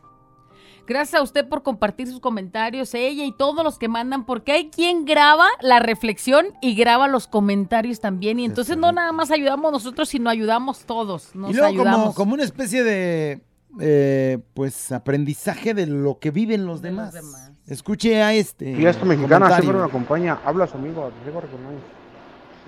Gracias 0.88 1.20
a 1.20 1.24
usted 1.24 1.48
por 1.48 1.64
compartir 1.64 2.08
sus 2.08 2.22
comentarios, 2.22 2.94
ella 2.94 3.26
y 3.26 3.34
todos 3.34 3.62
los 3.62 3.78
que 3.78 3.90
mandan, 3.90 4.26
porque 4.26 4.54
hay 4.54 4.70
quien 4.70 5.04
graba 5.04 5.46
la 5.60 5.80
reflexión 5.80 6.48
y 6.62 6.76
graba 6.76 7.10
los 7.10 7.28
comentarios 7.28 8.00
también. 8.00 8.40
Y 8.40 8.46
entonces 8.46 8.78
no 8.78 8.94
nada 8.94 9.12
más 9.12 9.30
ayudamos 9.30 9.74
nosotros, 9.74 10.08
sino 10.08 10.30
ayudamos 10.30 10.86
todos. 10.86 11.36
Nos 11.36 11.52
y 11.52 11.56
luego 11.56 11.84
como, 11.84 12.14
como 12.14 12.34
una 12.36 12.44
especie 12.46 12.86
de 12.86 13.42
eh, 13.80 14.40
pues 14.54 14.92
aprendizaje 14.92 15.74
de 15.74 15.88
lo 15.88 16.20
que 16.20 16.32
viven 16.32 16.66
los 16.66 16.82
De 16.82 16.92
los 16.92 17.14
demás. 17.14 17.52
Escuche 17.68 18.22
a 18.24 18.34
este. 18.34 18.76
Fiesta 18.76 19.04
mexicana 19.06 19.48
comentario. 19.48 19.64
siempre 19.64 19.82
me 19.82 19.88
acompaña. 19.88 20.40
Habla 20.46 20.68
su 20.68 20.78
amigo, 20.78 21.12
Rigo 21.26 21.42
Recurrentes. 21.42 21.84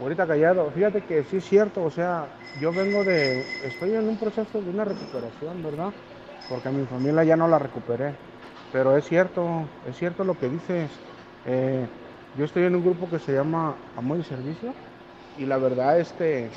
Ahorita 0.01 0.27
callado. 0.27 0.71
Fíjate 0.71 1.01
que 1.01 1.23
sí 1.23 1.37
es 1.37 1.45
cierto, 1.45 1.83
o 1.83 1.91
sea, 1.91 2.27
yo 2.61 2.71
vengo 2.71 3.03
de. 3.03 3.45
Estoy 3.65 3.93
en 3.93 4.07
un 4.07 4.17
proceso 4.17 4.61
de 4.61 4.69
una 4.69 4.85
recuperación, 4.85 5.63
¿verdad? 5.63 5.91
Porque 6.49 6.69
a 6.69 6.71
mi 6.71 6.85
familia 6.85 7.23
ya 7.23 7.35
no 7.35 7.47
la 7.47 7.59
recuperé. 7.59 8.13
Pero 8.71 8.95
es 8.97 9.05
cierto, 9.05 9.63
es 9.89 9.97
cierto 9.97 10.23
lo 10.23 10.37
que 10.37 10.49
dices. 10.49 10.89
Eh, 11.45 11.85
yo 12.37 12.45
estoy 12.45 12.63
en 12.63 12.75
un 12.75 12.83
grupo 12.83 13.09
que 13.09 13.19
se 13.19 13.33
llama 13.33 13.75
Amor 13.97 14.19
y 14.19 14.23
Servicio. 14.23 14.73
Y 15.37 15.45
la 15.45 15.57
verdad, 15.57 15.99
este. 15.99 16.49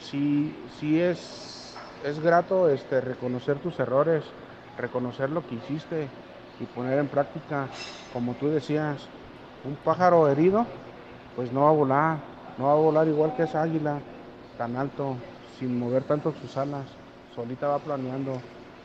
Sí, 0.00 0.54
sí 0.78 1.00
es, 1.00 1.57
es 2.04 2.20
grato 2.20 2.68
este, 2.68 3.00
reconocer 3.00 3.58
tus 3.58 3.78
errores, 3.78 4.24
reconocer 4.76 5.30
lo 5.30 5.46
que 5.46 5.56
hiciste 5.56 6.08
y 6.60 6.64
poner 6.64 6.98
en 6.98 7.08
práctica, 7.08 7.68
como 8.12 8.34
tú 8.34 8.48
decías, 8.48 9.08
un 9.64 9.76
pájaro 9.76 10.28
herido, 10.28 10.66
pues 11.36 11.52
no 11.52 11.62
va 11.62 11.70
a 11.70 11.72
volar, 11.72 12.18
no 12.56 12.66
va 12.66 12.72
a 12.72 12.76
volar 12.76 13.08
igual 13.08 13.34
que 13.36 13.44
esa 13.44 13.62
águila 13.62 14.00
tan 14.56 14.76
alto, 14.76 15.16
sin 15.58 15.78
mover 15.78 16.04
tanto 16.04 16.32
sus 16.32 16.56
alas, 16.56 16.86
solita 17.34 17.68
va 17.68 17.78
planeando, 17.78 18.40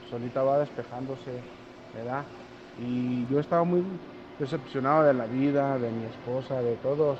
solita 0.09 0.43
va 0.43 0.59
despejándose, 0.59 1.31
¿verdad? 1.93 2.23
Y 2.79 3.27
yo 3.27 3.39
estaba 3.39 3.63
muy 3.63 3.83
decepcionado 4.39 5.03
de 5.03 5.13
la 5.13 5.25
vida, 5.25 5.77
de 5.77 5.91
mi 5.91 6.05
esposa, 6.05 6.61
de 6.61 6.75
todos, 6.77 7.19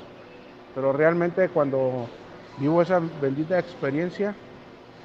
pero 0.74 0.92
realmente 0.92 1.48
cuando 1.48 2.06
vivo 2.58 2.82
esa 2.82 3.00
bendita 3.20 3.58
experiencia, 3.58 4.34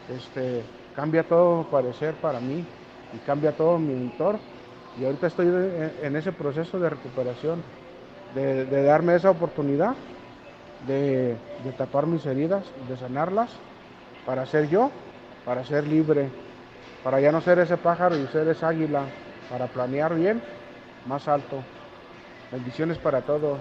este, 0.09 0.63
cambia 0.95 1.23
todo 1.23 1.63
parecer 1.65 2.15
para 2.15 2.39
mí 2.39 2.65
y 3.13 3.17
cambia 3.25 3.51
todo 3.51 3.77
mi 3.77 3.93
entorno. 3.93 4.39
Y 4.99 5.05
ahorita 5.05 5.27
estoy 5.27 5.47
en, 6.01 6.15
ese 6.15 6.31
proceso 6.31 6.79
de 6.79 6.89
recuperación, 6.89 7.61
de, 8.35 8.65
de 8.65 8.83
darme 8.83 9.15
esa 9.15 9.29
oportunidad 9.29 9.95
de, 10.87 11.35
de 11.63 11.71
tapar 11.77 12.05
mis 12.05 12.25
heridas, 12.25 12.63
de 12.87 12.97
sanarlas, 12.97 13.51
para 14.25 14.45
ser 14.45 14.69
yo, 14.69 14.91
para 15.45 15.63
ser 15.63 15.87
libre, 15.87 16.29
para 17.03 17.19
ya 17.19 17.31
no 17.31 17.41
ser 17.41 17.59
ese 17.59 17.77
pájaro 17.77 18.17
y 18.17 18.27
ser 18.27 18.47
esa 18.47 18.69
águila, 18.69 19.03
para 19.49 19.67
planear 19.67 20.15
bien 20.15 20.41
más 21.05 21.27
alto. 21.27 21.63
Bendiciones 22.51 22.97
para 22.97 23.21
todos. 23.21 23.59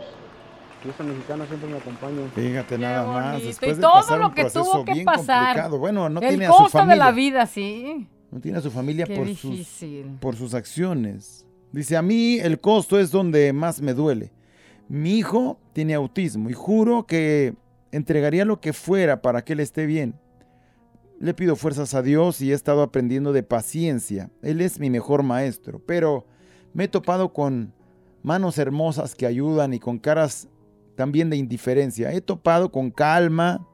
Que 0.82 0.90
esta 0.90 1.02
mexicana 1.02 1.46
siempre 1.46 1.68
me 1.70 1.76
acompañe. 1.78 2.28
Fíjate 2.34 2.74
Qué 2.76 2.78
nada 2.80 3.02
bonito. 3.04 3.20
más. 3.20 3.42
Y 3.42 3.46
Después 3.46 3.76
de 3.76 3.82
todo 3.82 3.92
pasar 3.94 4.18
lo 4.20 4.34
que 4.34 4.44
tuvo 4.44 4.84
que 4.84 5.04
pasar. 5.04 5.44
complicado. 5.46 5.78
Bueno, 5.78 6.08
no 6.08 6.20
el 6.20 6.28
tiene 6.28 6.46
a 6.46 6.50
su 6.50 6.56
costo 6.56 6.78
familia. 6.78 6.94
de 6.94 6.98
la 6.98 7.10
vida, 7.12 7.46
sí. 7.46 8.06
No 8.30 8.40
tiene 8.40 8.58
a 8.58 8.60
su 8.60 8.70
familia 8.70 9.06
Qué 9.06 9.16
por 9.16 9.34
sus, 9.34 9.84
por 10.20 10.36
sus 10.36 10.54
acciones. 10.54 11.46
Dice, 11.72 11.96
a 11.96 12.02
mí 12.02 12.38
el 12.38 12.60
costo 12.60 12.98
es 12.98 13.10
donde 13.10 13.52
más 13.52 13.80
me 13.80 13.92
duele. 13.94 14.32
Mi 14.88 15.18
hijo 15.18 15.58
tiene 15.72 15.94
autismo 15.94 16.48
y 16.48 16.52
juro 16.52 17.06
que 17.06 17.54
entregaría 17.90 18.44
lo 18.44 18.60
que 18.60 18.72
fuera 18.72 19.20
para 19.20 19.42
que 19.42 19.54
él 19.54 19.60
esté 19.60 19.84
bien. 19.86 20.14
Le 21.20 21.34
pido 21.34 21.56
fuerzas 21.56 21.94
a 21.94 22.02
Dios 22.02 22.40
y 22.40 22.52
he 22.52 22.54
estado 22.54 22.82
aprendiendo 22.82 23.32
de 23.32 23.42
paciencia. 23.42 24.30
Él 24.42 24.60
es 24.60 24.78
mi 24.78 24.88
mejor 24.90 25.22
maestro, 25.24 25.80
pero 25.84 26.24
me 26.72 26.84
he 26.84 26.88
topado 26.88 27.32
con 27.32 27.72
manos 28.22 28.58
hermosas 28.58 29.14
que 29.14 29.26
ayudan 29.26 29.74
y 29.74 29.78
con 29.80 29.98
caras 29.98 30.48
también 30.98 31.30
de 31.30 31.36
indiferencia. 31.36 32.10
He 32.10 32.20
topado 32.20 32.72
con 32.72 32.90
calma, 32.90 33.64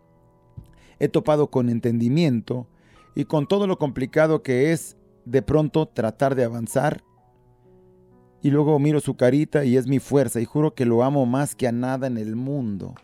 he 0.98 1.08
topado 1.08 1.46
con 1.46 1.70
entendimiento 1.70 2.68
y 3.14 3.24
con 3.24 3.48
todo 3.48 3.66
lo 3.66 3.78
complicado 3.78 4.42
que 4.42 4.72
es 4.72 4.98
de 5.24 5.40
pronto 5.40 5.88
tratar 5.88 6.34
de 6.34 6.44
avanzar. 6.44 7.02
Y 8.42 8.50
luego 8.50 8.78
miro 8.78 9.00
su 9.00 9.16
carita 9.16 9.64
y 9.64 9.78
es 9.78 9.86
mi 9.86 10.00
fuerza 10.00 10.38
y 10.38 10.44
juro 10.44 10.74
que 10.74 10.84
lo 10.84 11.02
amo 11.02 11.24
más 11.24 11.54
que 11.54 11.66
a 11.66 11.72
nada 11.72 12.08
en 12.08 12.18
el 12.18 12.36
mundo. 12.36 12.94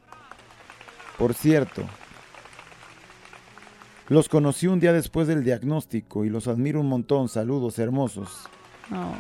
Por 1.17 1.33
cierto, 1.33 1.85
los 4.09 4.29
conocí 4.29 4.67
un 4.67 4.81
día 4.81 4.93
después 4.93 5.29
del 5.29 5.45
diagnóstico 5.45 6.27
y 6.27 6.29
los 6.29 6.47
admiro 6.47 6.83
un 6.83 6.91
montón. 6.91 7.31
Saludos 7.31 7.79
hermosos. 7.79 8.29
No. 8.91 9.15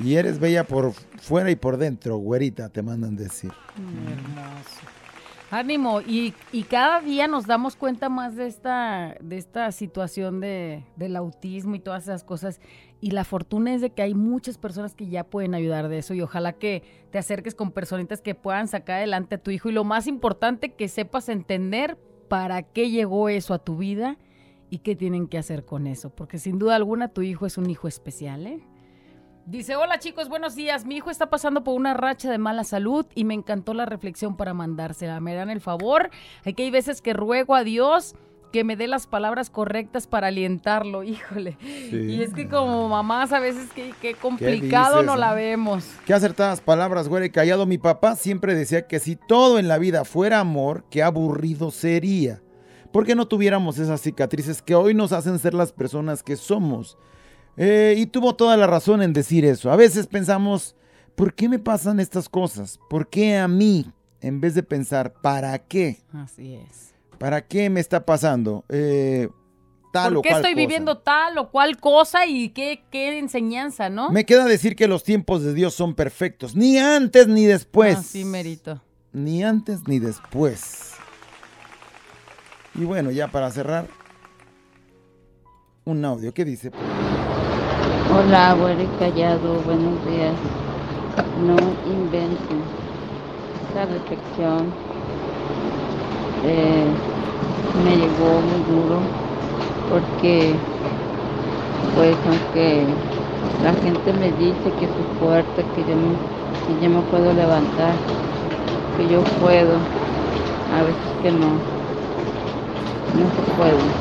Y 0.00 0.14
eres 0.14 0.38
bella 0.38 0.64
por 0.64 0.92
fuera 0.92 1.50
y 1.50 1.56
por 1.56 1.76
dentro, 1.76 2.16
güerita, 2.16 2.68
te 2.68 2.82
mandan 2.82 3.16
decir. 3.16 3.52
Hermoso. 3.76 4.80
Ánimo, 5.50 6.00
y, 6.00 6.32
y 6.50 6.62
cada 6.62 7.02
día 7.02 7.28
nos 7.28 7.46
damos 7.46 7.76
cuenta 7.76 8.08
más 8.08 8.36
de 8.36 8.46
esta, 8.46 9.16
de 9.20 9.36
esta 9.36 9.70
situación 9.70 10.40
de, 10.40 10.82
del 10.96 11.14
autismo 11.14 11.74
y 11.74 11.78
todas 11.78 12.04
esas 12.04 12.24
cosas. 12.24 12.58
Y 13.02 13.10
la 13.10 13.24
fortuna 13.24 13.74
es 13.74 13.82
de 13.82 13.90
que 13.90 14.00
hay 14.00 14.14
muchas 14.14 14.56
personas 14.56 14.94
que 14.94 15.08
ya 15.08 15.24
pueden 15.24 15.54
ayudar 15.54 15.88
de 15.88 15.98
eso 15.98 16.14
y 16.14 16.22
ojalá 16.22 16.54
que 16.54 16.82
te 17.10 17.18
acerques 17.18 17.54
con 17.54 17.70
personitas 17.70 18.22
que 18.22 18.34
puedan 18.34 18.66
sacar 18.66 18.96
adelante 18.96 19.34
a 19.34 19.42
tu 19.42 19.50
hijo. 19.50 19.68
Y 19.68 19.72
lo 19.72 19.84
más 19.84 20.06
importante, 20.06 20.72
que 20.72 20.88
sepas 20.88 21.28
entender 21.28 21.98
para 22.28 22.62
qué 22.62 22.88
llegó 22.88 23.28
eso 23.28 23.52
a 23.52 23.58
tu 23.58 23.76
vida 23.76 24.16
y 24.70 24.78
qué 24.78 24.96
tienen 24.96 25.28
que 25.28 25.36
hacer 25.36 25.66
con 25.66 25.86
eso. 25.86 26.08
Porque 26.08 26.38
sin 26.38 26.58
duda 26.58 26.76
alguna 26.76 27.08
tu 27.08 27.20
hijo 27.20 27.44
es 27.44 27.58
un 27.58 27.68
hijo 27.68 27.88
especial, 27.88 28.46
¿eh? 28.46 28.62
Dice, 29.46 29.74
hola 29.74 29.98
chicos, 29.98 30.28
buenos 30.28 30.54
días. 30.54 30.86
Mi 30.86 30.96
hijo 30.96 31.10
está 31.10 31.28
pasando 31.28 31.64
por 31.64 31.74
una 31.74 31.94
racha 31.94 32.30
de 32.30 32.38
mala 32.38 32.62
salud 32.62 33.06
y 33.14 33.24
me 33.24 33.34
encantó 33.34 33.74
la 33.74 33.86
reflexión 33.86 34.36
para 34.36 34.54
mandársela. 34.54 35.18
Me 35.18 35.34
dan 35.34 35.50
el 35.50 35.60
favor. 35.60 36.10
Aquí 36.46 36.62
hay 36.62 36.70
veces 36.70 37.02
que 37.02 37.12
ruego 37.12 37.56
a 37.56 37.64
Dios 37.64 38.14
que 38.52 38.62
me 38.62 38.76
dé 38.76 38.86
las 38.86 39.08
palabras 39.08 39.50
correctas 39.50 40.06
para 40.06 40.28
alientarlo. 40.28 41.02
Híjole. 41.02 41.58
Y 41.60 42.22
es 42.22 42.32
que 42.34 42.48
como 42.48 42.88
mamás 42.88 43.32
a 43.32 43.40
veces 43.40 43.68
que, 43.72 43.92
qué 44.00 44.14
complicado 44.14 44.98
dices, 44.98 45.06
no 45.06 45.16
la 45.16 45.34
vemos. 45.34 45.86
Qué 46.06 46.14
acertadas 46.14 46.60
palabras, 46.60 47.08
güey. 47.08 47.30
Callado, 47.30 47.66
mi 47.66 47.78
papá 47.78 48.14
siempre 48.14 48.54
decía 48.54 48.86
que 48.86 49.00
si 49.00 49.16
todo 49.16 49.58
en 49.58 49.66
la 49.66 49.78
vida 49.78 50.04
fuera 50.04 50.38
amor, 50.38 50.84
qué 50.88 51.02
aburrido 51.02 51.72
sería. 51.72 52.42
Porque 52.92 53.16
no 53.16 53.26
tuviéramos 53.26 53.78
esas 53.78 54.02
cicatrices 54.02 54.62
que 54.62 54.76
hoy 54.76 54.94
nos 54.94 55.12
hacen 55.12 55.38
ser 55.40 55.54
las 55.54 55.72
personas 55.72 56.22
que 56.22 56.36
somos. 56.36 56.96
Eh, 57.56 57.94
y 57.98 58.06
tuvo 58.06 58.34
toda 58.34 58.56
la 58.56 58.66
razón 58.66 59.02
en 59.02 59.12
decir 59.12 59.44
eso. 59.44 59.70
A 59.70 59.76
veces 59.76 60.06
pensamos, 60.06 60.74
¿por 61.14 61.34
qué 61.34 61.48
me 61.48 61.58
pasan 61.58 62.00
estas 62.00 62.28
cosas? 62.28 62.78
¿Por 62.88 63.08
qué 63.08 63.36
a 63.36 63.48
mí? 63.48 63.90
En 64.20 64.40
vez 64.40 64.54
de 64.54 64.62
pensar, 64.62 65.12
¿para 65.12 65.58
qué? 65.58 66.00
Así 66.12 66.54
es. 66.54 66.94
¿Para 67.18 67.46
qué 67.46 67.68
me 67.70 67.80
está 67.80 68.04
pasando? 68.06 68.64
Eh, 68.68 69.28
tal 69.92 70.12
¿Por 70.14 70.18
o 70.18 70.22
qué 70.22 70.28
cual 70.30 70.40
estoy 70.40 70.54
cosa. 70.54 70.60
viviendo 70.60 70.98
tal 70.98 71.38
o 71.38 71.50
cual 71.50 71.76
cosa 71.78 72.26
y 72.26 72.48
qué, 72.50 72.84
qué 72.90 73.18
enseñanza, 73.18 73.90
no? 73.90 74.10
Me 74.10 74.24
queda 74.24 74.44
decir 74.46 74.74
que 74.76 74.88
los 74.88 75.04
tiempos 75.04 75.42
de 75.42 75.54
Dios 75.54 75.74
son 75.74 75.94
perfectos. 75.94 76.56
Ni 76.56 76.78
antes 76.78 77.28
ni 77.28 77.44
después. 77.46 77.98
Así 77.98 78.24
merito. 78.24 78.80
Ni 79.12 79.44
antes 79.44 79.86
ni 79.86 79.98
después. 79.98 80.92
Y 82.74 82.84
bueno, 82.84 83.10
ya 83.10 83.28
para 83.28 83.50
cerrar, 83.50 83.86
un 85.84 86.04
audio. 86.04 86.32
¿Qué 86.32 86.44
dice? 86.44 86.70
Hola, 88.14 88.54
y 88.78 88.88
callado, 88.90 89.62
buenos 89.62 90.04
días. 90.04 90.38
No 91.34 91.78
inventen. 91.82 92.70
Esta 93.54 93.86
reflexión 93.86 94.76
eh, 96.42 96.94
me 97.72 97.96
llegó 97.96 98.42
muy 98.42 98.62
duro 98.64 99.08
porque, 99.86 100.62
pues, 101.94 102.26
aunque 102.26 102.98
la 103.56 103.74
gente 103.76 104.12
me 104.12 104.32
dice 104.34 104.74
que 104.74 104.88
soy 104.88 105.06
fuerte, 105.06 105.70
que 105.70 105.84
yo, 105.86 105.96
me, 105.96 106.20
que 106.66 106.76
yo 106.78 106.90
me 106.90 107.02
puedo 107.04 107.32
levantar, 107.32 108.02
que 108.94 109.08
yo 109.08 109.24
puedo, 109.24 109.88
a 110.68 110.82
veces 110.82 111.16
que 111.18 111.32
no, 111.32 111.64
no 113.12 113.30
se 113.30 113.42
puede. 113.44 113.94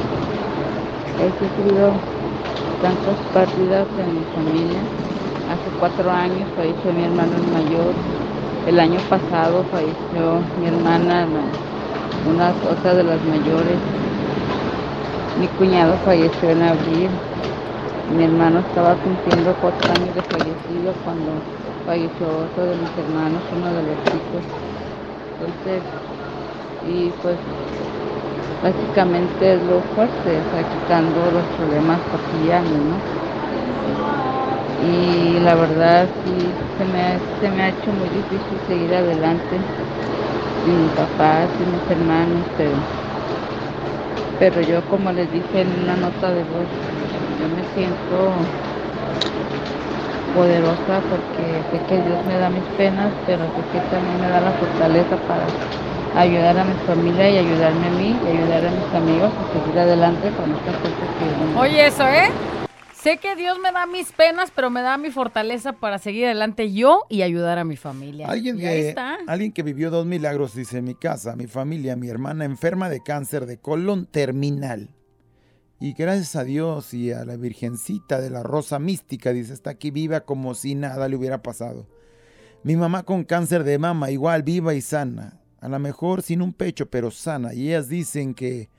He 1.17 1.31
sufrido 1.31 2.01
tantas 2.81 3.17
pérdidas 3.33 3.87
en 3.97 4.15
mi 4.15 4.25
familia. 4.25 4.81
Hace 5.47 5.71
cuatro 5.79 6.11
años 6.11 6.49
falleció 6.55 6.93
mi 6.93 7.03
hermano 7.03 7.37
el 7.37 7.47
mayor. 7.47 7.95
El 8.65 8.79
año 8.79 9.01
pasado 9.09 9.63
falleció 9.71 10.41
mi 10.57 10.67
hermana, 10.67 11.27
una 12.25 12.51
otra 12.69 12.95
de 12.95 13.03
las 13.03 13.23
mayores. 13.23 13.79
Mi 15.35 15.47
cuñado 15.49 15.97
falleció 15.99 16.49
en 16.49 16.63
abril. 16.63 17.09
Mi 18.07 18.23
hermano 18.23 18.59
estaba 18.59 18.95
cumpliendo 18.97 19.55
cuatro 19.59 19.91
años 19.91 20.15
de 20.15 20.23
fallecido 20.23 20.95
cuando 21.03 21.33
falleció 21.85 22.27
otro 22.39 22.65
de 22.65 22.75
mis 22.75 22.97
hermanos, 22.97 23.43
uno 23.51 23.73
de 23.73 23.83
los 23.83 23.97
chicos. 24.11 24.43
Entonces, 25.39 25.83
y 26.81 27.11
pues 27.13 27.39
básicamente 28.59 29.53
es 29.55 29.61
lo 29.61 29.83
fuerte, 29.83 30.41
o 30.51 30.65
quitando 30.69 31.31
los 31.31 31.49
problemas 31.49 32.05
cotidianos, 32.05 32.81
¿no? 32.81 33.05
Y 34.75 35.39
la 35.39 35.55
verdad 35.55 36.11
sí, 36.23 36.57
se 36.77 36.85
me, 36.85 37.01
ha, 37.03 37.19
se 37.39 37.49
me 37.51 37.61
ha 37.63 37.69
hecho 37.69 37.93
muy 37.93 38.09
difícil 38.09 38.61
seguir 38.65 38.93
adelante 38.95 39.69
sin 40.63 40.81
mi 40.81 40.89
papá, 40.91 41.49
sin 41.49 41.71
mis 41.71 41.89
hermanos, 41.89 42.47
pero 44.37 44.61
yo 44.61 44.87
como 44.87 45.11
les 45.13 45.31
dije 45.31 45.61
en 45.61 45.73
una 45.73 45.95
nota 45.95 46.31
de 46.33 46.43
voz, 46.43 46.69
yo 47.37 47.49
me 47.49 47.63
siento 47.65 48.51
poderosa 50.31 51.01
porque 51.03 51.63
sé 51.69 51.83
que 51.83 52.01
Dios 52.01 52.23
me 52.23 52.37
da 52.37 52.49
mis 52.49 52.69
penas, 52.71 53.15
pero 53.25 53.49
sé 53.49 53.65
que 53.65 53.81
también 53.81 54.19
me 54.19 54.27
da 54.29 54.41
la 54.41 54.53
fortaleza 54.53 55.17
para 55.17 55.55
ayudar 56.15 56.57
a 56.57 56.63
mi 56.63 56.73
familia 56.85 57.29
y 57.29 57.37
ayudarme 57.37 57.87
a 57.87 57.91
mí 57.91 58.19
y 58.23 58.37
ayudar 58.37 58.65
a 58.65 58.71
mis 58.71 58.95
amigos 58.95 59.31
a 59.33 59.53
seguir 59.53 59.79
adelante 59.79 60.31
con 60.31 60.51
estas 60.51 60.75
cosas 60.77 60.93
que. 61.19 61.59
Oye, 61.59 61.87
eso, 61.87 62.07
¿eh? 62.07 62.29
Sé 63.01 63.17
que 63.17 63.35
Dios 63.35 63.57
me 63.57 63.71
da 63.71 63.87
mis 63.87 64.11
penas, 64.11 64.51
pero 64.55 64.69
me 64.69 64.83
da 64.83 64.97
mi 64.99 65.09
fortaleza 65.09 65.73
para 65.73 65.97
seguir 65.97 66.25
adelante 66.25 66.71
yo 66.71 67.05
y 67.09 67.23
ayudar 67.23 67.57
a 67.57 67.63
mi 67.63 67.75
familia. 67.75 68.27
Alguien 68.27 68.59
y 68.59 68.65
ahí 68.65 68.81
que, 68.81 68.89
está. 68.89 69.17
alguien 69.25 69.51
que 69.51 69.63
vivió 69.63 69.89
dos 69.89 70.05
milagros, 70.05 70.53
dice, 70.53 70.77
en 70.77 70.85
mi 70.85 70.93
casa, 70.93 71.35
mi 71.35 71.47
familia, 71.47 71.95
mi 71.95 72.09
hermana 72.09 72.45
enferma 72.45 72.89
de 72.89 73.01
cáncer 73.01 73.47
de 73.47 73.57
colon 73.57 74.05
terminal. 74.05 74.89
Y 75.79 75.93
gracias 75.93 76.35
a 76.35 76.43
Dios 76.43 76.93
y 76.93 77.11
a 77.11 77.25
la 77.25 77.37
Virgencita 77.37 78.21
de 78.21 78.29
la 78.29 78.43
Rosa 78.43 78.77
Mística, 78.77 79.33
dice, 79.33 79.53
está 79.53 79.71
aquí 79.71 79.89
viva 79.89 80.21
como 80.21 80.53
si 80.53 80.75
nada 80.75 81.07
le 81.07 81.15
hubiera 81.15 81.41
pasado. 81.41 81.87
Mi 82.61 82.75
mamá 82.75 83.01
con 83.01 83.23
cáncer 83.23 83.63
de 83.63 83.79
mama, 83.79 84.11
igual 84.11 84.43
viva 84.43 84.75
y 84.75 84.81
sana. 84.81 85.40
A 85.61 85.69
lo 85.69 85.79
mejor 85.79 86.21
sin 86.21 86.41
un 86.41 86.53
pecho, 86.53 86.87
pero 86.89 87.11
sana. 87.11 87.53
Y 87.53 87.69
ellas 87.69 87.87
dicen 87.87 88.33
que 88.33 88.69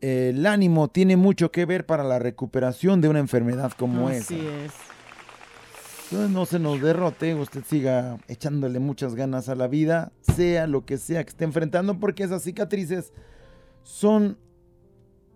eh, 0.00 0.32
el 0.34 0.46
ánimo 0.46 0.88
tiene 0.88 1.16
mucho 1.16 1.50
que 1.50 1.64
ver 1.64 1.86
para 1.86 2.04
la 2.04 2.18
recuperación 2.18 3.00
de 3.00 3.08
una 3.08 3.20
enfermedad 3.20 3.72
como 3.72 4.10
esa. 4.10 4.34
Así 4.34 4.46
es. 4.46 4.72
Entonces 6.04 6.30
no 6.30 6.46
se 6.46 6.58
nos 6.58 6.80
derrote, 6.80 7.34
usted 7.34 7.64
siga 7.64 8.18
echándole 8.28 8.78
muchas 8.78 9.14
ganas 9.14 9.48
a 9.48 9.54
la 9.54 9.66
vida, 9.66 10.12
sea 10.20 10.66
lo 10.66 10.84
que 10.84 10.98
sea 10.98 11.24
que 11.24 11.30
esté 11.30 11.44
enfrentando, 11.44 11.98
porque 11.98 12.22
esas 12.22 12.42
cicatrices 12.42 13.12
son, 13.82 14.36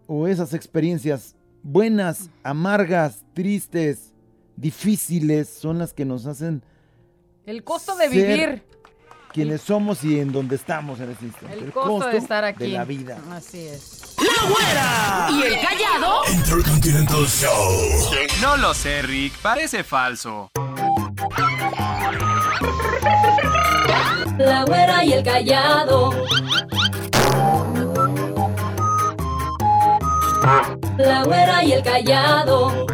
o 0.06 0.28
esas 0.28 0.52
experiencias 0.52 1.34
buenas, 1.62 2.30
amargas, 2.42 3.24
tristes, 3.34 4.12
difíciles, 4.56 5.48
son 5.48 5.78
las 5.78 5.94
que 5.94 6.04
nos 6.04 6.26
hacen 6.26 6.62
El 7.46 7.64
costo 7.64 7.96
de 7.96 8.08
vivir. 8.08 8.62
Quienes 9.32 9.60
somos 9.60 10.02
y 10.04 10.18
en 10.20 10.32
donde 10.32 10.56
estamos 10.56 11.00
en 11.00 11.10
este 11.10 11.26
instante. 11.26 11.58
El 11.58 11.72
costo 11.72 12.08
de 12.08 12.18
estar 12.18 12.44
aquí. 12.44 12.64
De 12.64 12.68
la 12.70 12.84
vida. 12.84 13.18
Así 13.30 13.66
es. 13.66 14.14
La 14.18 14.38
la 14.42 14.48
güera. 14.48 15.28
¿Y 15.30 15.42
el 15.42 15.60
callado? 15.60 16.22
Intercontinental 16.32 17.26
Show. 17.26 18.10
No 18.40 18.56
lo 18.56 18.74
sé, 18.74 19.02
Rick. 19.02 19.34
Parece 19.42 19.84
falso. 19.84 20.50
La 24.38 24.64
güera 24.64 25.04
y 25.04 25.12
el 25.12 25.24
callado. 25.24 26.10
La 30.98 31.24
güera 31.24 31.64
y 31.64 31.72
el 31.72 31.82
callado. 31.82 32.86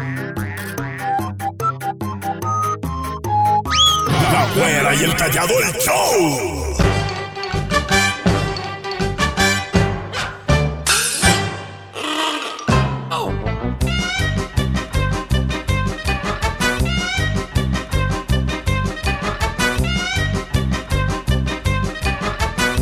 La 4.31 4.47
güera 4.55 4.95
y 4.95 5.03
el 5.03 5.15
callado 5.15 5.53
el 5.59 5.73
show. 5.79 6.75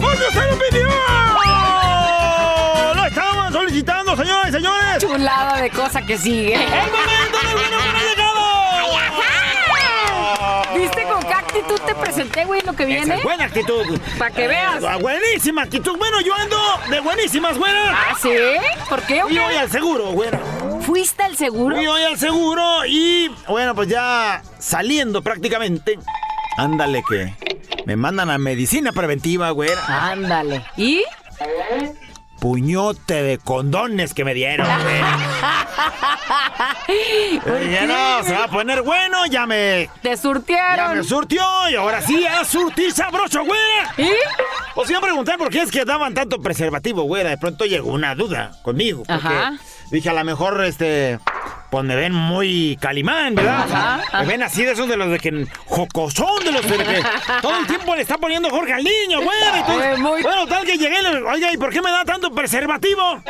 ¡Porque 0.01 0.31
se 0.31 0.41
lo 0.41 0.57
pidió! 0.59 0.89
¡Lo 2.95 3.05
estaban 3.05 3.53
solicitando, 3.53 4.15
señoras 4.15 4.49
y 4.49 4.51
señores! 4.51 4.97
Chulada 4.99 5.61
de 5.61 5.69
cosa 5.69 6.01
que 6.01 6.17
sigue. 6.17 6.55
¡El 6.55 6.91
momento 6.91 7.37
del 7.47 7.53
bueno 7.55 7.77
para! 7.77 8.12
¿Viste 10.83 11.03
con 11.03 11.23
qué 11.23 11.33
actitud 11.33 11.79
te 11.85 11.95
presenté, 11.95 12.43
güey, 12.43 12.61
lo 12.61 12.73
que 12.73 12.85
viene? 12.85 13.15
es 13.15 13.23
buena 13.23 13.45
actitud. 13.45 13.97
Pa' 14.19 14.29
que 14.29 14.49
veas. 14.49 14.83
Ah, 14.83 14.97
buenísima 14.97 15.61
actitud. 15.61 15.97
Bueno, 15.97 16.19
yo 16.19 16.35
ando 16.35 16.57
de 16.89 16.99
buenísimas, 16.99 17.57
güera. 17.57 17.93
¿Ah, 17.93 18.17
sí? 18.21 18.29
¿Por 18.89 19.01
qué? 19.03 19.21
Fui 19.21 19.37
hoy 19.37 19.55
al 19.55 19.71
seguro, 19.71 20.11
güera. 20.11 20.41
¿Fuiste 20.81 21.23
al 21.23 21.37
seguro? 21.37 21.77
Fui 21.77 21.87
hoy 21.87 22.03
al 22.03 22.17
seguro 22.17 22.85
y, 22.85 23.31
bueno, 23.47 23.73
pues 23.75 23.87
ya 23.87 24.41
saliendo 24.59 25.21
prácticamente. 25.21 25.97
Ándale 26.57 27.01
que 27.09 27.33
me 27.85 27.95
mandan 27.95 28.29
a 28.29 28.37
medicina 28.37 28.91
preventiva, 28.91 29.51
güera. 29.51 29.81
Ándale. 29.87 30.65
¿Y? 30.75 31.01
Puñote 32.43 33.23
de 33.23 33.37
condones 33.37 34.13
que 34.13 34.25
me 34.25 34.33
dieron. 34.33 34.67
Eh, 37.45 37.69
ya 37.73 37.85
no, 37.87 38.23
se 38.23 38.33
va 38.33 38.43
a 38.43 38.47
poner 38.47 38.81
bueno, 38.81 39.25
ya 39.27 39.45
me... 39.45 39.89
¿Te 40.01 40.09
Ya 40.09 40.17
surtieron? 40.17 40.97
me 40.97 41.03
surtió 41.03 41.41
y 41.71 41.75
ahora 41.75 42.01
sí 42.01 42.25
a 42.25 42.43
surtir 42.43 42.91
sabroso, 42.91 43.43
güera. 43.45 43.93
¿Y? 43.97 44.11
Os 44.75 44.89
iba 44.89 44.99
a 44.99 45.01
preguntar 45.01 45.37
por 45.37 45.49
qué 45.49 45.61
es 45.61 45.71
que 45.71 45.85
daban 45.85 46.13
tanto 46.13 46.41
preservativo, 46.41 47.03
güera. 47.03 47.29
De 47.31 47.37
pronto 47.37 47.65
llegó 47.65 47.91
una 47.91 48.13
duda 48.15 48.51
conmigo. 48.61 49.03
Porque 49.07 49.13
Ajá. 49.27 49.53
dije, 49.89 50.09
a 50.09 50.13
lo 50.13 50.23
mejor, 50.25 50.63
este... 50.65 51.19
Pues 51.73 51.83
me 51.85 51.95
ven 51.95 52.13
muy 52.13 52.77
calimán, 52.79 53.33
¿verdad? 53.33 53.65
Ajá, 53.67 54.19
me 54.19 54.27
ven 54.27 54.43
así 54.43 54.63
de 54.63 54.73
esos 54.73 54.87
de 54.87 54.95
los 54.95 55.09
de 55.09 55.17
que... 55.17 55.47
Jocosón 55.65 56.43
de 56.43 56.51
los 56.51 56.61
de 56.61 56.77
que 56.77 57.03
todo 57.41 57.57
el 57.57 57.65
tiempo 57.65 57.95
le 57.95 58.03
está 58.03 58.19
poniendo 58.19 58.47
Jorge 58.51 58.73
al 58.73 58.83
niño, 58.83 59.19
güera. 59.23 59.57
y 59.59 59.63
todo. 59.63 59.81
Eh, 59.81 59.97
muy- 59.97 60.21
Bueno, 60.21 60.45
tal 60.45 60.65
que 60.67 60.77
llegué. 60.77 60.97
Oiga, 61.25 61.51
¿y 61.51 61.57
por 61.57 61.71
qué 61.71 61.81
me 61.81 61.89
da 61.89 62.05
tanto 62.05 62.31
preservativo? 62.31 63.23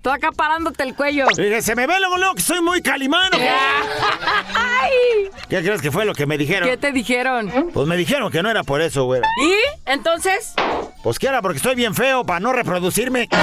Tú 0.00 0.08
acá 0.10 0.32
parándote 0.32 0.84
el 0.84 0.94
cuello. 0.94 1.26
Y 1.36 1.60
se 1.60 1.76
me 1.76 1.86
ve 1.86 2.00
luego, 2.00 2.16
luego 2.16 2.34
que 2.34 2.40
soy 2.40 2.62
muy 2.62 2.80
calimán. 2.80 3.28
¿o 3.34 3.36
qué? 3.36 3.50
¡Ay! 4.54 5.28
¿Qué 5.50 5.60
crees 5.62 5.82
que 5.82 5.90
fue 5.90 6.06
lo 6.06 6.14
que 6.14 6.24
me 6.24 6.38
dijeron? 6.38 6.66
¿Qué 6.66 6.78
te 6.78 6.92
dijeron? 6.92 7.70
Pues 7.74 7.86
me 7.86 7.98
dijeron 7.98 8.32
que 8.32 8.42
no 8.42 8.50
era 8.50 8.62
por 8.64 8.80
eso, 8.80 9.04
güera. 9.04 9.28
¿Y? 9.42 9.52
Entonces, 9.84 10.54
Pues 11.02 11.18
que 11.18 11.26
era 11.26 11.42
porque 11.42 11.58
estoy 11.58 11.74
bien 11.74 11.94
feo 11.94 12.24
para 12.24 12.40
no 12.40 12.54
reproducirme. 12.54 13.28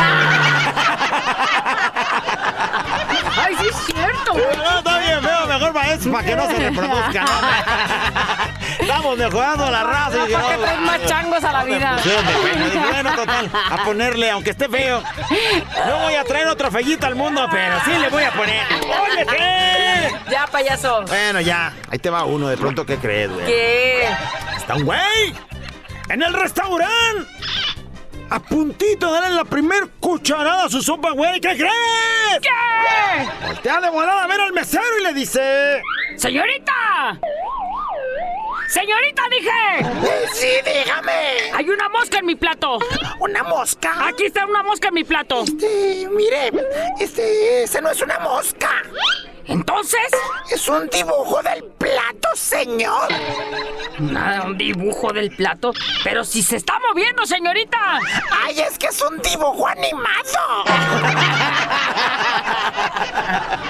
¡ay, 3.39 3.55
sí 3.59 3.67
es 3.69 3.75
cierto, 3.85 4.26
güey! 4.26 4.26
No, 4.57 4.77
está 4.77 4.99
bien 4.99 5.21
feo, 5.21 5.47
mejor 5.47 5.73
para 5.73 5.93
eso, 5.93 6.11
para 6.11 6.25
que 6.25 6.35
no 6.35 6.47
se 6.47 6.57
reproduzca, 6.57 7.21
¿no? 7.23 8.77
Estamos 8.79 9.17
mejorando 9.17 9.71
la 9.71 9.83
raza. 9.83 10.17
y 10.27 10.31
¿Para 10.31 10.47
qué 10.47 10.57
no, 10.57 10.63
traes 10.63 10.79
más 10.79 11.05
changos 11.05 11.43
a 11.43 11.51
la 11.51 11.63
vida? 11.63 11.97
Bueno, 12.89 13.15
total, 13.15 13.51
a 13.69 13.83
ponerle, 13.83 14.31
aunque 14.31 14.51
esté 14.51 14.69
feo. 14.69 15.01
No 15.87 15.99
voy 15.99 16.15
a 16.15 16.23
traer 16.23 16.47
otro 16.47 16.71
fellito 16.71 17.05
al 17.05 17.15
mundo, 17.15 17.47
pero 17.51 17.75
sí 17.83 17.91
le 17.91 18.09
voy 18.09 18.23
a 18.23 18.31
poner. 18.31 18.65
¡Oye, 18.83 19.25
qué! 19.29 20.15
Ya, 20.31 20.47
payaso. 20.47 21.03
Bueno, 21.07 21.41
ya, 21.41 21.73
ahí 21.89 21.99
te 21.99 22.09
va 22.09 22.23
uno, 22.23 22.47
de 22.47 22.57
pronto, 22.57 22.85
¿qué 22.85 22.97
crees, 22.97 23.31
güey? 23.31 23.45
¿Qué? 23.45 24.07
Está 24.55 24.75
un 24.75 24.85
güey 24.85 25.35
en 26.09 26.21
el 26.23 26.33
restaurante. 26.33 27.27
A 28.29 28.39
puntito 28.39 29.07
de 29.07 29.21
darle 29.21 29.35
la 29.37 29.45
primer 29.45 29.89
cucharada 29.99 30.65
a 30.65 30.69
su 30.69 30.81
sopa, 30.81 31.11
güey. 31.11 31.39
¿Qué 31.39 31.55
crees? 31.55 32.41
¿Qué? 32.41 33.47
Voltea 33.47 33.79
de 33.81 33.89
volada 33.89 34.23
a 34.23 34.27
ver 34.27 34.41
al 34.41 34.53
mesero 34.53 34.83
y 34.99 35.03
le 35.03 35.13
dice... 35.13 35.81
¡Señorita! 36.17 37.19
¡Señorita, 38.67 39.23
dije! 39.31 40.29
Sí, 40.33 40.47
dígame. 40.65 41.51
Hay 41.53 41.69
una 41.69 41.87
mosca 41.87 42.19
en 42.19 42.25
mi 42.25 42.35
plato. 42.35 42.79
¿Una 43.21 43.43
mosca? 43.43 44.07
Aquí 44.07 44.25
está 44.25 44.45
una 44.45 44.61
mosca 44.61 44.89
en 44.89 44.93
mi 44.93 45.03
plato. 45.05 45.43
Este, 45.43 46.07
mire, 46.11 46.51
este, 46.99 47.63
ese 47.63 47.81
no 47.81 47.89
es 47.89 48.01
una 48.01 48.19
mosca. 48.19 48.83
Entonces, 49.47 49.99
Es 50.49 50.67
un 50.67 50.87
dibujo 50.89 51.41
del 51.43 51.63
plato, 51.77 52.29
señor. 52.35 53.07
nada, 53.99 54.43
un 54.43 54.57
dibujo 54.57 55.11
del 55.13 55.35
plato. 55.35 55.73
Pero 56.03 56.23
si 56.23 56.41
se 56.43 56.55
está 56.57 56.73
moviendo, 56.87 57.25
señorita. 57.25 57.77
Ay, 58.45 58.59
es 58.61 58.77
que 58.77 58.87
es 58.87 59.01
un 59.01 59.19
dibujo 59.21 59.67
animado. 59.67 60.63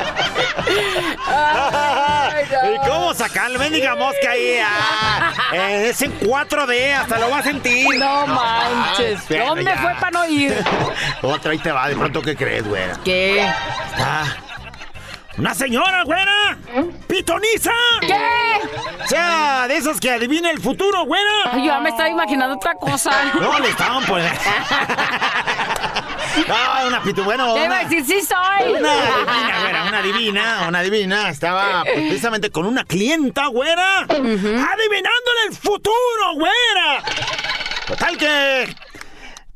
¿Y 2.64 2.88
cómo 2.88 3.14
sacarle 3.14 3.58
bendiga 3.58 3.96
mosca 3.96 4.32
ahí? 4.32 4.60
Ah, 4.64 5.32
eh, 5.54 5.90
es 5.90 6.02
en 6.02 6.18
4D, 6.20 6.94
hasta 6.94 7.18
lo 7.20 7.30
va 7.30 7.40
a 7.40 7.44
sentir. 7.44 7.88
No 7.98 8.28
manches. 8.28 9.28
Bueno, 9.28 9.46
¿Dónde 9.48 9.64
ya. 9.66 9.78
fue 9.78 9.94
para 9.96 10.12
no 10.12 10.26
ir? 10.28 10.64
Otra 11.22 11.52
ahí 11.52 11.60
te 11.60 11.72
va, 11.72 11.88
de 11.90 11.96
pronto, 11.96 12.22
¿qué 12.22 12.36
crees, 12.36 12.68
güera? 12.68 12.98
¿Qué? 13.04 13.48
Ah, 13.98 14.26
¡Una 15.38 15.54
señora, 15.54 16.04
güera! 16.04 16.58
¡Pitoniza! 17.08 17.72
¿Qué? 18.02 18.16
O 19.04 19.08
sea, 19.08 19.68
de 19.68 19.78
esos 19.78 20.00
que 20.00 20.10
adivina 20.10 20.50
el 20.50 20.60
futuro, 20.60 21.06
güera. 21.06 21.32
Ay, 21.46 21.60
yo 21.60 21.68
ya 21.68 21.80
me 21.80 21.90
estaba 21.90 22.10
imaginando 22.10 22.56
otra 22.56 22.74
cosa. 22.76 23.12
No, 23.40 23.60
le 23.60 23.70
estaban 23.70 24.04
poniendo. 24.06 24.40
No, 26.48 26.88
una 26.88 27.02
pitu, 27.02 27.24
bueno, 27.24 27.56
¿Qué 27.56 27.66
iba 27.66 27.80
a 27.80 27.84
decir? 27.84 28.06
Sí 28.06 28.22
soy. 28.22 28.74
una 28.74 28.94
divina, 28.94 29.60
güera, 29.62 29.84
una 29.88 30.02
divina, 30.04 30.66
una 30.68 30.82
divina. 30.82 31.30
Estaba 31.30 31.84
pues, 31.84 31.96
precisamente 31.96 32.52
con 32.52 32.68
una 32.68 32.84
clienta, 32.84 33.48
güera, 33.48 34.02
adivinándole 34.02 35.42
el 35.50 35.56
futuro, 35.56 36.34
güera. 36.36 37.04
Total 37.88 38.18
que 38.18 38.76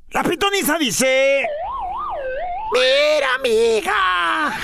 la 0.09 0.23
pitoniza 0.23 0.77
dice... 0.79 1.47
Mira, 2.73 3.35
amiga, 3.35 4.57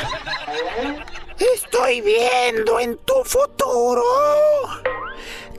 estoy 1.37 1.99
viendo 1.99 2.79
en 2.79 2.97
tu 2.99 3.21
futuro 3.25 4.03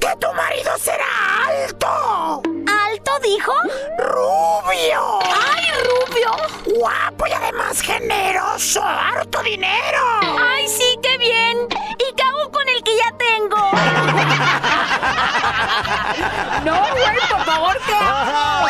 que 0.01 0.09
tu 0.19 0.33
marido 0.33 0.79
será 0.79 1.05
alto. 1.47 2.43
¿Alto 2.67 3.11
dijo? 3.23 3.53
Rubio. 3.99 5.19
¡Ay, 5.23 5.67
rubio! 5.85 6.79
Guapo 6.79 7.27
y 7.27 7.33
además 7.33 7.83
generoso. 7.83 8.83
Harto 8.83 9.43
dinero. 9.43 10.01
¡Ay, 10.41 10.67
sí, 10.69 10.99
qué 11.03 11.19
bien! 11.19 11.69
¿Y 11.99 12.15
qué 12.15 12.25
que 12.89 12.97
ya 12.97 13.11
tengo? 13.19 13.59
No, 16.65 16.73
güey, 16.75 17.19
por 17.31 17.45
favor, 17.45 17.79
¿qué 17.87 17.95
hago? 17.95 18.69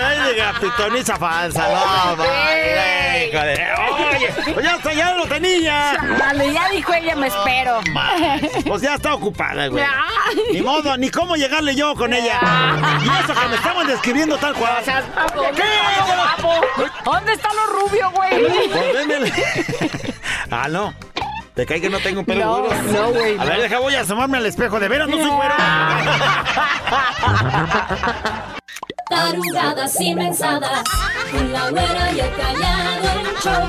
No, 0.00 0.28
diga, 0.28 0.54
pitoniza 0.60 1.16
falsa. 1.16 1.68
No, 1.68 2.16
vale, 2.16 3.28
híjole. 3.28 3.68
Oye, 4.14 4.28
pues 4.54 4.64
ya, 4.64 4.74
está, 4.76 4.92
ya 4.92 5.14
lo 5.14 5.26
tenía. 5.26 5.96
Dale, 6.18 6.52
ya 6.52 6.68
dijo 6.70 6.92
ella, 6.94 7.14
me 7.16 7.26
espero. 7.28 7.80
Pues 8.66 8.82
ya 8.82 8.94
está 8.94 9.14
ocupada, 9.14 9.66
güey. 9.68 9.84
Ni 10.52 10.62
modo, 10.62 10.96
ni 10.96 11.10
cómo 11.10 11.36
llegarle 11.36 11.74
yo 11.76 11.94
con 11.94 12.12
ella. 12.14 12.40
Y 13.02 13.08
eso 13.24 13.34
que 13.40 13.48
me 13.48 13.56
estaban 13.56 13.86
describiendo 13.86 14.36
tal 14.38 14.54
cual. 14.54 14.78
O 14.80 14.84
sea, 14.84 15.02
guapo, 15.02 15.42
¿Qué? 15.54 15.62
guapo. 16.14 16.60
¿Dónde 17.04 17.32
está 17.34 17.48
lo 17.52 17.66
rubio, 17.66 18.10
güey? 18.12 18.40
Pues. 18.40 19.32
Ah, 20.50 20.68
no. 20.68 20.94
¿Te 21.54 21.64
cae 21.66 21.80
que 21.80 21.88
no 21.88 22.00
tengo 22.00 22.24
pelo 22.24 22.44
No, 22.44 22.56
duro? 22.62 22.74
no, 22.92 23.12
güey, 23.12 23.38
A 23.38 23.44
ver, 23.44 23.60
deja, 23.62 23.78
voy 23.78 23.94
a 23.94 24.00
asomarme 24.00 24.38
al 24.38 24.46
espejo. 24.46 24.80
¿De 24.80 24.88
veras 24.88 25.08
no 25.08 25.16
soy 25.16 25.30
güero? 25.30 25.54
Tarugadas 29.08 30.00
y 30.00 30.14
mensadas, 30.14 30.82
con 31.30 31.52
la 31.52 31.70
güera 31.70 32.12
y 32.12 32.20
el 32.20 32.32
callado 32.34 33.20
el 33.20 33.36
show. 33.36 33.68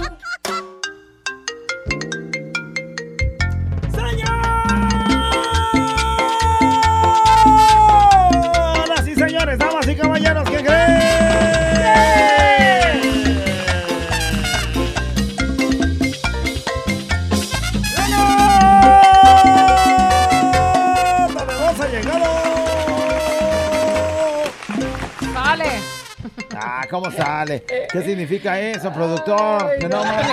¿Qué 27.43 28.01
significa 28.01 28.57
eso, 28.59 28.91
productor? 28.93 29.77
Que 29.79 29.89
no 29.89 30.03
más- 30.05 30.25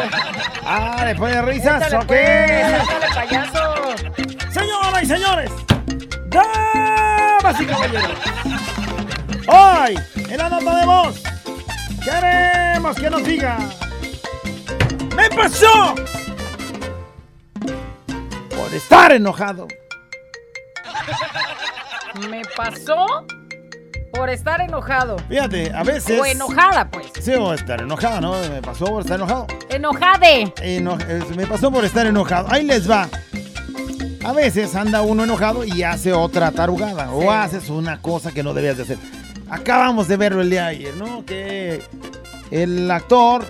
Ah, 0.65 1.03
¿le 1.05 1.15
pone 1.17 1.43
risas 1.43 1.83
Échale, 1.89 1.97
o 1.97 2.07
qué? 2.07 2.77
pues, 3.01 3.15
payaso. 3.15 3.95
Señoras 4.53 5.03
y 5.03 5.07
señores, 5.07 5.51
damas 6.27 7.61
y 7.61 7.67
caballeros, 7.67 8.19
hoy 9.49 9.99
en 10.31 10.39
la 10.39 10.49
nota 10.49 10.77
de 10.77 10.87
voz 10.87 11.23
queremos 12.05 12.97
que 12.97 13.11
nos 13.11 13.25
diga 13.25 13.59
¡Me 15.17 15.29
pasó! 15.31 15.95
Por 18.51 18.75
estar 18.75 19.13
enojado. 19.13 19.67
Me 22.29 22.43
pasó 22.57 23.27
por 24.13 24.29
estar 24.31 24.61
enojado. 24.61 25.17
Fíjate, 25.29 25.73
a 25.75 25.83
veces... 25.83 26.21
O 26.21 26.25
enojada, 26.25 26.89
pues. 26.91 27.07
Sí, 27.21 27.33
o 27.33 27.55
estar 27.55 27.81
enojado, 27.81 28.21
¿no? 28.21 28.35
Me 28.51 28.61
pasó 28.61 28.85
por 28.85 29.03
estar 29.03 29.17
enojado. 29.17 29.47
Enojade. 29.71 30.53
Eno- 30.63 30.99
me 31.35 31.47
pasó 31.47 31.71
por 31.73 31.85
estar 31.85 32.07
enojado. 32.07 32.47
Ahí 32.51 32.65
les 32.65 32.89
va. 32.91 33.09
A 34.25 34.33
veces 34.33 34.75
anda 34.77 35.03
uno 35.03 35.25
enojado 35.25 35.65
y 35.65 35.83
hace 35.83 36.13
otra 36.13 36.53
tarugada. 36.53 37.11
O 37.11 37.31
haces 37.31 37.71
una 37.71 38.01
cosa 38.01 38.33
que 38.33 38.43
no 38.43 38.55
debías 38.55 38.77
de 38.77 38.83
hacer. 38.85 38.99
Acabamos 39.51 40.09
de 40.09 40.17
verlo 40.17 40.43
el 40.43 40.51
día 40.51 40.65
de 40.65 40.69
ayer, 40.69 40.97
¿no? 40.97 41.25
Que 41.25 41.83
el 42.51 42.91
actor 42.91 43.45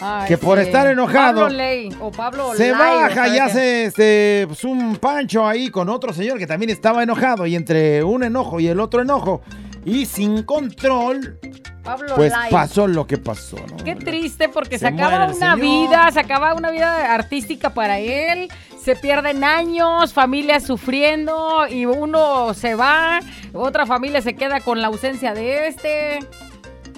Ay, 0.00 0.26
que 0.28 0.38
por 0.38 0.58
sí. 0.58 0.64
estar 0.66 0.86
enojado 0.86 1.42
Pablo 1.42 1.48
Ley 1.48 1.94
o 2.00 2.10
Pablo 2.10 2.54
se 2.54 2.70
Lai, 2.70 2.78
baja 2.78 3.28
y 3.28 3.38
hace 3.38 3.84
este, 3.84 4.44
pues, 4.46 4.62
un 4.64 4.96
pancho 4.96 5.46
ahí 5.46 5.68
con 5.70 5.88
otro 5.88 6.12
señor 6.12 6.38
que 6.38 6.46
también 6.46 6.70
estaba 6.70 7.02
enojado. 7.02 7.46
Y 7.46 7.54
entre 7.56 8.02
un 8.02 8.22
enojo 8.24 8.58
y 8.60 8.68
el 8.68 8.80
otro 8.80 9.02
enojo 9.02 9.42
y 9.86 10.04
sin 10.04 10.42
control, 10.42 11.38
Pablo 11.82 12.14
pues 12.16 12.32
pasó 12.50 12.86
lo 12.86 13.06
que 13.06 13.16
pasó, 13.16 13.56
¿no? 13.70 13.76
Qué 13.84 13.94
triste 13.94 14.48
porque 14.50 14.78
Se 14.78 14.80
se, 14.80 14.86
acaba 14.88 15.24
una 15.26 15.32
señor. 15.54 15.60
vida, 15.60 16.10
se 16.12 16.20
acaba 16.20 16.52
una 16.54 16.70
vida 16.70 17.14
artística 17.14 17.70
para 17.70 17.98
él, 18.00 18.48
se 18.82 18.96
pierden 18.96 19.44
años, 19.44 20.12
familias 20.12 20.64
sufriendo 20.64 21.66
y 21.68 21.86
uno 21.86 22.52
se 22.54 22.74
va, 22.74 23.20
otra 23.54 23.86
familia 23.86 24.20
se 24.20 24.34
queda 24.34 24.60
con 24.60 24.82
la 24.82 24.88
ausencia 24.88 25.32
de 25.32 25.68
este 25.68 26.18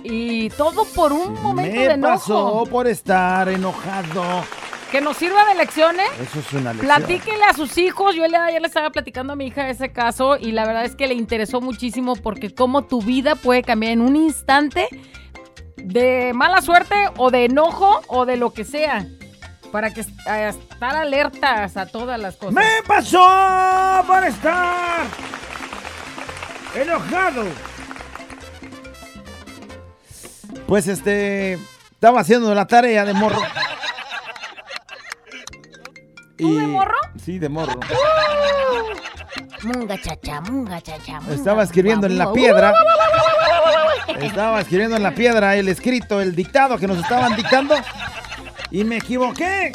y 0.02 0.48
todo 0.50 0.84
por 0.94 1.12
un 1.12 1.34
momento 1.42 1.76
Me 1.76 1.86
de 1.88 1.94
enojo. 1.94 2.12
pasó 2.14 2.64
por 2.70 2.86
estar 2.88 3.48
enojado. 3.48 4.22
Que 4.90 5.00
nos 5.02 5.18
sirva 5.18 5.44
de 5.44 5.54
lecciones. 5.54 6.06
Eso 6.20 6.40
es 6.40 6.52
una 6.52 6.72
lección. 6.72 6.86
Platíquele 6.86 7.44
a 7.44 7.52
sus 7.54 7.76
hijos. 7.76 8.14
Yo 8.14 8.24
ayer 8.24 8.60
le 8.60 8.66
estaba 8.66 8.90
platicando 8.90 9.34
a 9.34 9.36
mi 9.36 9.46
hija 9.48 9.68
ese 9.68 9.92
caso 9.92 10.36
y 10.38 10.52
la 10.52 10.64
verdad 10.64 10.84
es 10.84 10.96
que 10.96 11.06
le 11.06 11.14
interesó 11.14 11.60
muchísimo 11.60 12.16
porque 12.16 12.54
cómo 12.54 12.84
tu 12.84 13.02
vida 13.02 13.34
puede 13.34 13.62
cambiar 13.62 13.92
en 13.92 14.00
un 14.00 14.16
instante 14.16 14.88
de 15.76 16.32
mala 16.34 16.62
suerte 16.62 16.94
o 17.18 17.30
de 17.30 17.44
enojo 17.44 18.00
o 18.08 18.24
de 18.24 18.36
lo 18.38 18.52
que 18.52 18.64
sea. 18.64 19.06
Para 19.70 19.92
que 19.92 20.00
estar 20.00 20.96
alertas 20.96 21.76
a 21.76 21.84
todas 21.84 22.18
las 22.18 22.36
cosas. 22.36 22.54
Me 22.54 22.82
pasó 22.86 24.02
por 24.06 24.24
estar 24.24 25.06
enojado. 26.74 27.44
Pues 30.66 30.88
este, 30.88 31.58
estaba 31.92 32.20
haciendo 32.20 32.54
la 32.54 32.66
tarea 32.66 33.04
de 33.04 33.12
morro. 33.12 33.40
¿Tú 36.38 36.56
de 36.56 36.66
morro? 36.66 36.94
Sí, 37.22 37.38
de 37.38 37.48
morro. 37.48 37.78
Munga 39.64 40.00
chacha, 40.00 40.40
munga 40.42 40.80
chacha. 40.80 41.20
munga, 41.20 41.34
Estaba 41.34 41.62
escribiendo 41.64 42.06
en 42.06 42.16
la 42.16 42.32
piedra. 42.32 42.72
munga. 44.06 44.24
Estaba 44.26 44.60
escribiendo 44.60 44.96
en 44.96 45.02
la 45.02 45.14
piedra 45.14 45.56
el 45.56 45.68
escrito, 45.68 46.20
el 46.20 46.34
dictado 46.34 46.78
que 46.78 46.86
nos 46.86 46.98
estaban 46.98 47.34
dictando. 47.36 47.74
Y 48.70 48.84
me 48.84 48.98
equivoqué. 48.98 49.72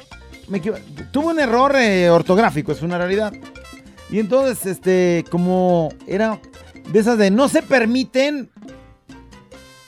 Me 0.48 0.60
equivo- 0.62 0.78
Tuve 1.12 1.28
un 1.28 1.40
error 1.40 1.76
eh, 1.76 2.10
ortográfico, 2.10 2.72
es 2.72 2.82
una 2.82 2.98
realidad. 2.98 3.34
Y 4.10 4.20
entonces, 4.20 4.66
este, 4.66 5.26
como 5.30 5.90
era 6.08 6.40
de 6.90 7.00
esas 7.00 7.18
de 7.18 7.32
no 7.32 7.48
se 7.50 7.62
permiten 7.62 8.52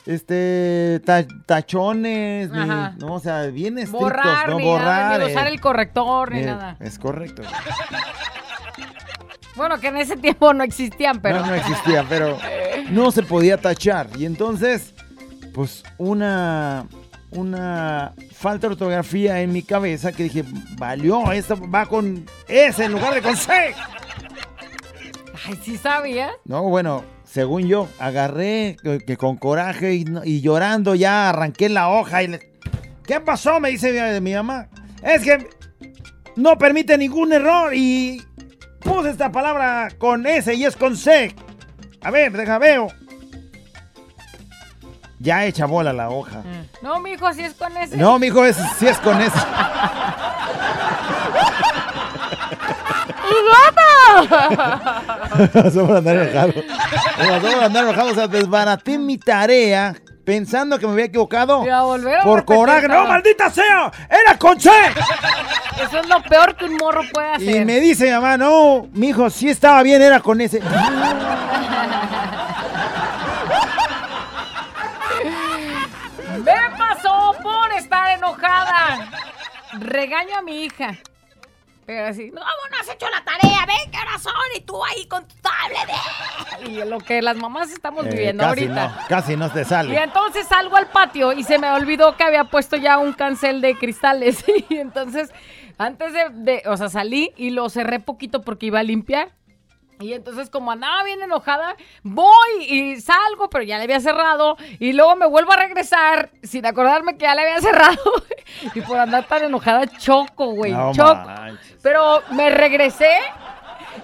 este 0.05 1.01
ta- 1.05 1.25
tachones, 1.45 2.49
ni- 2.51 2.65
no, 2.99 3.13
o 3.15 3.19
sea, 3.19 3.43
bien 3.47 3.77
estrictos, 3.77 4.01
Borrar, 4.01 4.49
no 4.49 4.57
ni 4.59 4.65
borrar. 4.65 5.11
nada, 5.13 5.25
ni 5.25 5.31
usar 5.33 5.47
eh, 5.47 5.51
el 5.51 5.59
corrector 5.61 6.31
ni 6.33 6.39
eh, 6.41 6.45
nada. 6.45 6.77
Es 6.79 6.97
correcto. 6.99 7.41
Bueno, 9.55 9.79
que 9.79 9.87
en 9.87 9.95
ese 9.95 10.17
tiempo 10.17 10.53
no 10.53 10.65
existían, 10.65 11.21
pero. 11.21 11.39
No, 11.39 11.45
no 11.47 11.55
existía, 11.55 12.05
pero 12.09 12.37
no 12.89 13.09
se 13.11 13.23
podía 13.23 13.55
tachar. 13.57 14.09
Y 14.17 14.25
entonces, 14.25 14.93
pues 15.53 15.81
una, 15.97 16.87
una 17.31 18.13
falta 18.33 18.67
de 18.67 18.73
ortografía 18.73 19.39
en 19.39 19.53
mi 19.53 19.63
cabeza 19.63 20.11
que 20.11 20.23
dije, 20.23 20.43
valió, 20.77 21.31
esto 21.31 21.57
va 21.71 21.85
con 21.85 22.25
S 22.49 22.83
en 22.83 22.91
lugar 22.91 23.13
de 23.13 23.21
con 23.21 23.37
C. 23.37 23.53
Ay, 25.47 25.59
sí 25.63 25.77
sabía. 25.77 26.31
No, 26.43 26.63
bueno, 26.63 27.05
según 27.35 27.67
yo, 27.67 27.89
agarré 27.99 28.77
que, 28.81 28.99
que 28.99 29.17
con 29.17 29.35
coraje 29.35 29.93
y, 29.93 30.05
no- 30.05 30.23
y 30.23 30.39
llorando 30.39 30.95
ya 30.95 31.27
arranqué 31.29 31.67
la 31.67 31.89
hoja 31.89 32.23
y 32.23 32.29
le... 32.29 32.53
¿Qué 33.05 33.19
pasó? 33.19 33.59
Me 33.59 33.71
dice 33.71 33.91
mi, 33.91 34.21
mi 34.21 34.33
mamá. 34.33 34.69
Es 35.03 35.21
que 35.21 35.45
no 36.37 36.57
permite 36.57 36.97
ningún 36.97 37.33
error 37.33 37.73
y 37.75 38.23
puse 38.79 39.09
esta 39.09 39.33
palabra 39.33 39.89
con 39.97 40.25
S 40.25 40.53
y 40.55 40.63
es 40.63 40.77
con 40.77 40.95
C. 40.95 41.35
A 42.03 42.09
ver, 42.09 42.31
deja 42.31 42.57
veo. 42.57 42.87
Ya 45.19 45.45
echa 45.45 45.65
bola 45.65 45.91
la 45.91 46.09
hoja. 46.09 46.41
No, 46.81 47.01
mi 47.01 47.11
hijo, 47.11 47.27
así 47.27 47.41
es 47.41 47.53
con 47.55 47.75
ese. 47.75 47.97
No, 47.97 48.17
mijo, 48.17 48.45
es, 48.45 48.55
sí 48.79 48.87
es 48.87 48.97
con 48.99 49.19
S. 49.21 49.37
pasó 55.53 55.87
por 55.87 55.97
andar 55.97 56.15
enojado. 56.15 56.53
Pasó 57.17 57.51
por 57.51 57.63
andar 57.63 57.83
enojado. 57.83 58.11
O 58.11 58.15
sea, 58.15 58.27
desbaraté 58.27 58.97
mi 58.97 59.17
tarea 59.17 59.95
pensando 60.25 60.79
que 60.79 60.87
me 60.87 60.93
había 60.93 61.05
equivocado. 61.05 61.65
Y 61.65 61.69
a 61.69 61.81
volver 61.83 62.19
a 62.19 62.23
Por 62.23 62.43
coraje. 62.45 62.87
¡No, 62.87 63.05
maldita 63.05 63.49
sea! 63.49 63.91
¡Era 64.09 64.37
con 64.37 64.59
C! 64.59 64.69
Eso 65.81 65.99
es 65.99 66.07
lo 66.09 66.21
peor 66.23 66.55
que 66.55 66.65
un 66.65 66.75
morro 66.75 67.01
puede 67.13 67.33
hacer. 67.33 67.61
Y 67.61 67.65
me 67.65 67.79
dice 67.79 68.05
mi 68.05 68.11
mamá, 68.11 68.37
no, 68.37 68.87
mi 68.93 69.09
hijo, 69.09 69.29
sí 69.29 69.49
estaba 69.49 69.83
bien, 69.83 70.01
era 70.01 70.19
con 70.19 70.41
ese. 70.41 70.61
Me 76.43 76.53
pasó 76.77 77.35
por 77.41 77.71
estar 77.77 78.17
enojada. 78.17 79.09
Regaño 79.73 80.37
a 80.37 80.41
mi 80.41 80.63
hija. 80.63 80.95
Pero 81.85 82.07
así, 82.07 82.31
no, 82.31 82.41
no 82.41 82.77
has 82.81 82.89
hecho 82.89 83.05
la 83.09 83.23
tarea, 83.23 83.63
ven 83.67 83.91
qué 83.91 83.97
horas 83.99 84.21
son 84.21 84.33
y 84.57 84.61
tú 84.61 84.83
ahí 84.83 85.05
con 85.07 85.27
tu 85.27 85.35
tablet. 85.35 85.87
Y 86.67 86.83
lo 86.89 86.97
que 86.97 87.21
las 87.21 87.37
mamás 87.37 87.69
estamos 87.71 88.05
Eh, 88.07 88.09
viviendo 88.09 88.43
casi 88.43 88.61
ahorita. 88.63 88.87
no, 88.87 89.07
casi 89.07 89.35
no 89.37 89.51
te 89.51 89.61
Y 89.61 89.65
sale. 89.65 90.03
entonces 90.03 90.47
salgo 90.47 90.75
al 90.77 90.87
patio 90.87 91.31
y 91.33 91.43
se 91.43 91.59
me 91.59 91.69
olvidó 91.69 92.15
que 92.17 92.23
había 92.23 92.45
puesto 92.45 92.75
ya 92.75 92.97
un 92.97 93.13
cancel 93.13 93.61
de 93.61 93.77
cristales. 93.77 94.43
Y 94.69 94.77
entonces, 94.77 95.31
antes 95.77 96.11
de, 96.13 96.29
de- 96.31 96.63
o 96.67 96.75
sea, 96.75 96.89
salí 96.89 97.33
y 97.37 97.51
lo 97.51 97.69
cerré 97.69 97.99
poquito 97.99 98.41
porque 98.41 98.65
iba 98.67 98.79
a 98.79 98.83
limpiar. 98.83 99.29
Y 99.99 100.13
entonces, 100.13 100.49
como 100.49 100.71
andaba 100.71 101.03
bien 101.03 101.21
enojada, 101.21 101.75
voy 102.03 102.33
y 102.67 102.99
salgo, 103.01 103.49
pero 103.49 103.63
ya 103.63 103.77
le 103.77 103.83
había 103.85 103.99
cerrado. 103.99 104.57
Y 104.79 104.93
luego 104.93 105.15
me 105.15 105.25
vuelvo 105.27 105.53
a 105.53 105.57
regresar 105.57 106.29
sin 106.43 106.65
acordarme 106.65 107.17
que 107.17 107.23
ya 107.23 107.35
le 107.35 107.41
había 107.43 107.61
cerrado. 107.61 107.97
y 108.73 108.81
por 108.81 108.97
andar 108.99 109.25
tan 109.25 109.43
enojada, 109.43 109.87
choco, 109.97 110.47
güey. 110.47 110.71
No 110.73 110.91
choco. 110.93 111.15
manches. 111.15 111.77
Pero 111.81 112.21
me 112.31 112.49
regresé 112.49 113.09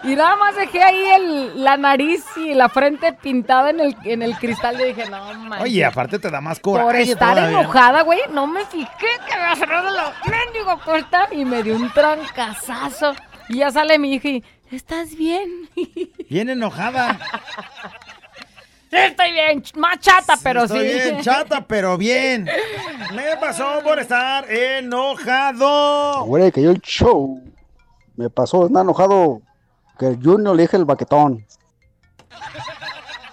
y 0.04 0.16
nada 0.16 0.36
más 0.38 0.56
dejé 0.56 0.82
ahí 0.82 1.04
el- 1.16 1.64
la 1.64 1.76
nariz 1.78 2.24
y 2.38 2.54
la 2.54 2.70
frente 2.70 3.14
pintada 3.14 3.70
en 3.72 3.80
el, 3.82 3.98
en 4.06 4.22
el 4.22 4.36
cristal. 4.38 4.80
Y 4.82 4.86
dije, 4.86 5.10
no 5.10 5.34
manches. 5.34 5.62
Oye, 5.64 5.84
aparte 5.86 6.18
te 6.20 6.30
da 6.32 6.40
más 6.42 6.60
coraje. 6.60 6.86
Por 6.86 6.96
estar 6.96 7.36
todavía. 7.36 7.60
enojada, 7.60 8.02
güey, 8.04 8.20
no 8.32 8.48
me 8.48 8.66
fijé 8.66 8.88
que 9.28 9.34
había 9.34 9.56
cerrado 9.58 9.90
la 9.92 10.14
mendigo 10.26 10.78
puerta 10.86 11.28
y 11.32 11.44
me 11.46 11.62
dio 11.64 11.76
un 11.76 11.92
trancazazo. 11.92 13.14
Y 13.50 13.58
ya 13.58 13.70
sale 13.72 14.00
mi 14.00 14.14
hija 14.14 14.30
y, 14.30 14.44
¿estás 14.72 15.16
bien? 15.16 15.70
Bien 16.30 16.50
enojada. 16.50 17.20
Sí, 18.90 18.98
estoy 18.98 19.32
bien, 19.32 19.64
más 19.78 20.00
chata, 20.00 20.36
pero 20.44 20.64
Estoy 20.64 20.80
sí. 20.90 20.94
bien 20.96 21.22
chata, 21.22 21.66
pero 21.66 21.98
bien. 21.98 22.46
Me 23.14 23.38
pasó 23.40 23.82
por 23.84 24.00
estar 24.00 24.52
enojado. 24.52 26.26
Güey, 26.26 26.52
que 26.52 26.62
yo 26.62 26.72
el 26.72 26.82
show. 26.82 27.42
Me 28.18 28.30
pasó, 28.30 28.66
está 28.66 28.82
enojado 28.82 29.42
que 29.98 30.08
el 30.08 30.20
Junior 30.22 30.56
le 30.56 30.64
dije 30.64 30.76
el 30.76 30.84
baquetón. 30.86 31.46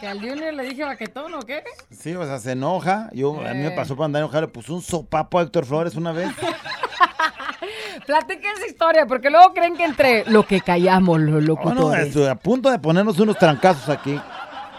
¿Que 0.01 0.07
al 0.07 0.21
Junior 0.21 0.55
le 0.55 0.63
dije 0.65 0.85
baquetón 0.85 1.35
o 1.35 1.41
qué? 1.41 1.65
Sí, 1.91 2.15
o 2.15 2.25
sea, 2.25 2.39
se 2.39 2.53
enoja. 2.53 3.09
Yo, 3.13 3.41
A 3.41 3.53
mí 3.55 3.61
me 3.63 3.69
Eh. 3.69 3.73
pasó 3.77 3.97
por 3.97 4.05
andar 4.05 4.21
enojado. 4.21 4.43
Le 4.43 4.49
puse 4.49 4.71
un 4.73 4.81
sopapo 4.83 5.39
a 5.39 5.43
Héctor 5.43 5.65
Flores 5.67 5.95
una 5.97 6.13
vez. 6.13 6.31
Platique 8.07 8.47
esa 8.57 8.67
historia, 8.67 9.07
porque 9.07 9.29
luego 9.29 9.53
creen 9.53 9.77
que 9.77 9.85
entre 9.85 10.25
lo 10.31 10.47
que 10.47 10.61
callamos 10.61 11.21
los 11.21 11.35
Oh, 11.37 11.41
no, 11.41 11.47
locutores. 11.47 12.07
estoy 12.07 12.27
a 12.27 12.35
punto 12.37 12.71
de 12.71 12.79
ponernos 12.79 13.19
unos 13.19 13.37
trancazos 13.37 13.89
aquí. 13.89 14.19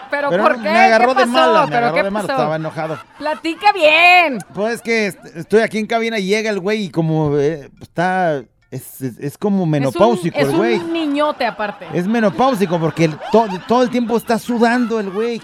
¿Pero, 0.10 0.30
Pero 0.30 0.42
por 0.44 0.56
qué? 0.56 0.62
me 0.70 0.80
agarró 0.80 1.14
¿Qué 1.14 1.20
de 1.20 1.26
mala, 1.28 1.62
me 1.66 1.68
¿Pero 1.68 1.78
agarró 1.78 1.96
qué 1.96 2.04
de 2.04 2.10
mala, 2.10 2.28
pasó? 2.28 2.40
estaba 2.40 2.56
enojado. 2.56 2.98
Platica 3.20 3.72
bien. 3.74 4.40
Pues 4.56 4.76
es 4.76 4.82
que 4.82 5.06
est- 5.08 5.24
estoy 5.36 5.62
aquí 5.62 5.78
en 5.78 5.86
cabina 5.86 6.18
y 6.18 6.26
llega 6.26 6.50
el 6.50 6.60
güey 6.60 6.86
y 6.86 6.90
como 6.90 7.38
eh, 7.38 7.70
está, 7.80 8.42
es, 8.72 9.02
es- 9.02 9.20
es 9.20 9.38
como 9.38 9.66
menopáusico 9.66 10.38
es 10.38 10.48
el 10.48 10.56
güey. 10.56 10.76
Es 10.76 10.82
un 10.84 10.94
niñote 10.94 11.46
aparte. 11.46 11.88
Es 11.94 12.08
menopáusico 12.08 12.80
porque 12.80 13.06
el- 13.06 13.18
to- 13.32 13.48
todo 13.68 13.84
el 13.84 13.90
tiempo 13.90 14.18
está 14.18 14.38
sudando 14.40 15.00
el 15.00 15.10
güey. 15.10 15.42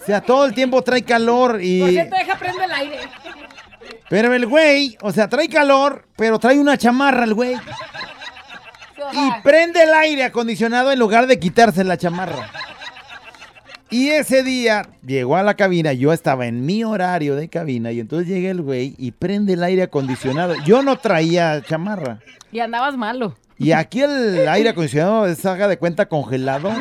O 0.00 0.04
sea, 0.04 0.20
todo 0.20 0.44
el 0.44 0.52
tiempo 0.54 0.82
trae 0.82 1.02
calor 1.02 1.52
Por 1.52 1.62
y... 1.62 1.90
cierto, 1.90 2.16
deja 2.16 2.36
prender 2.38 2.64
el 2.64 2.72
aire. 2.72 2.98
Pero 4.08 4.34
el 4.34 4.46
güey, 4.46 4.96
o 5.00 5.12
sea, 5.12 5.28
trae 5.28 5.48
calor, 5.48 6.06
pero 6.16 6.38
trae 6.38 6.58
una 6.58 6.76
chamarra 6.76 7.24
el 7.24 7.34
güey. 7.34 7.54
Y 9.12 9.42
prende 9.42 9.82
el 9.82 9.92
aire 9.94 10.24
acondicionado 10.24 10.90
en 10.92 10.98
lugar 10.98 11.26
de 11.26 11.38
quitarse 11.38 11.84
la 11.84 11.96
chamarra. 11.96 12.50
Y 13.92 14.08
ese 14.08 14.42
día 14.42 14.88
llegó 15.04 15.36
a 15.36 15.42
la 15.42 15.54
cabina, 15.54 15.92
yo 15.92 16.14
estaba 16.14 16.46
en 16.46 16.64
mi 16.64 16.82
horario 16.82 17.36
de 17.36 17.48
cabina 17.48 17.92
y 17.92 18.00
entonces 18.00 18.26
llega 18.26 18.50
el 18.50 18.62
güey 18.62 18.94
y 18.96 19.10
prende 19.10 19.52
el 19.52 19.62
aire 19.62 19.82
acondicionado. 19.82 20.54
Yo 20.64 20.82
no 20.82 20.96
traía 20.96 21.60
chamarra. 21.60 22.20
Y 22.50 22.60
andabas 22.60 22.96
malo. 22.96 23.36
Y 23.58 23.72
aquí 23.72 24.00
el 24.00 24.48
aire 24.48 24.70
acondicionado 24.70 25.26
es, 25.26 25.44
haga 25.44 25.68
de 25.68 25.76
cuenta, 25.76 26.06
congelado. 26.06 26.72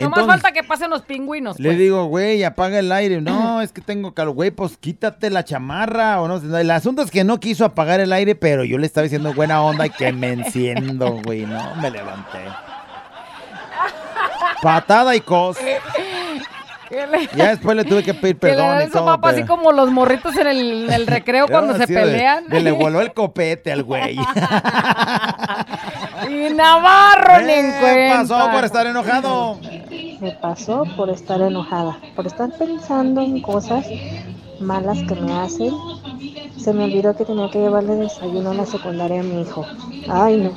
No 0.00 0.08
más 0.08 0.26
falta 0.26 0.52
que 0.52 0.62
pasen 0.64 0.88
los 0.88 1.02
pingüinos. 1.02 1.60
le 1.60 1.68
pues. 1.68 1.78
digo, 1.78 2.06
güey, 2.06 2.42
apaga 2.44 2.78
el 2.78 2.90
aire. 2.90 3.20
No, 3.20 3.60
es 3.62 3.70
que 3.70 3.82
tengo 3.82 4.14
calor. 4.14 4.34
Güey, 4.34 4.50
pues 4.50 4.78
quítate 4.78 5.28
la 5.28 5.44
chamarra 5.44 6.22
o 6.22 6.28
no. 6.28 6.58
El 6.58 6.70
asunto 6.70 7.02
es 7.02 7.10
que 7.10 7.24
no 7.24 7.38
quiso 7.40 7.66
apagar 7.66 8.00
el 8.00 8.12
aire, 8.12 8.34
pero 8.34 8.64
yo 8.64 8.78
le 8.78 8.86
estaba 8.86 9.02
diciendo 9.02 9.34
buena 9.34 9.62
onda 9.62 9.86
y 9.86 9.90
que 9.90 10.12
me 10.12 10.32
enciendo, 10.32 11.20
güey. 11.22 11.44
No, 11.44 11.74
me 11.76 11.90
levanté. 11.90 12.38
Patada 14.64 15.14
y 15.14 15.20
cos. 15.20 15.58
Le- 15.62 15.78
Ya 17.36 17.48
después 17.50 17.76
le 17.76 17.84
tuve 17.84 18.02
que 18.04 18.14
pedir 18.14 18.38
que 18.38 18.46
le 18.48 18.54
perdón 18.54 18.82
y 18.82 18.86
su 18.86 18.92
todo. 18.92 19.06
papá 19.06 19.30
así 19.30 19.42
como 19.44 19.72
los 19.72 19.90
morritos 19.90 20.36
en 20.36 20.46
el, 20.46 20.84
en 20.84 20.92
el 20.92 21.06
recreo 21.06 21.46
cuando 21.48 21.76
se 21.76 21.86
pelean. 21.86 22.44
le 22.48 22.70
voló 22.72 23.00
el 23.00 23.12
copete 23.12 23.72
al 23.72 23.82
güey. 23.82 24.16
y 26.28 26.52
Navarro 26.54 27.40
ni 27.44 27.52
en 27.52 27.72
¿Qué 27.72 27.78
cuenta. 27.80 28.18
pasó 28.36 28.50
por 28.52 28.64
estar 28.64 28.86
enojado? 28.86 29.58
Me 30.20 30.30
pasó 30.40 30.84
por 30.96 31.10
estar 31.10 31.40
enojada, 31.42 31.98
por 32.16 32.26
estar 32.26 32.50
pensando 32.56 33.20
en 33.20 33.42
cosas 33.42 33.84
malas 34.60 34.98
que 35.08 35.14
me 35.16 35.32
hacen. 35.40 35.72
Se 36.58 36.72
me 36.72 36.84
olvidó 36.84 37.16
que 37.16 37.24
tenía 37.24 37.50
que 37.50 37.58
llevarle 37.58 37.96
desayuno 37.96 38.52
a 38.52 38.54
la 38.54 38.66
secundaria 38.66 39.20
a 39.20 39.24
mi 39.24 39.42
hijo. 39.42 39.66
Ay, 40.08 40.36
no. 40.38 40.52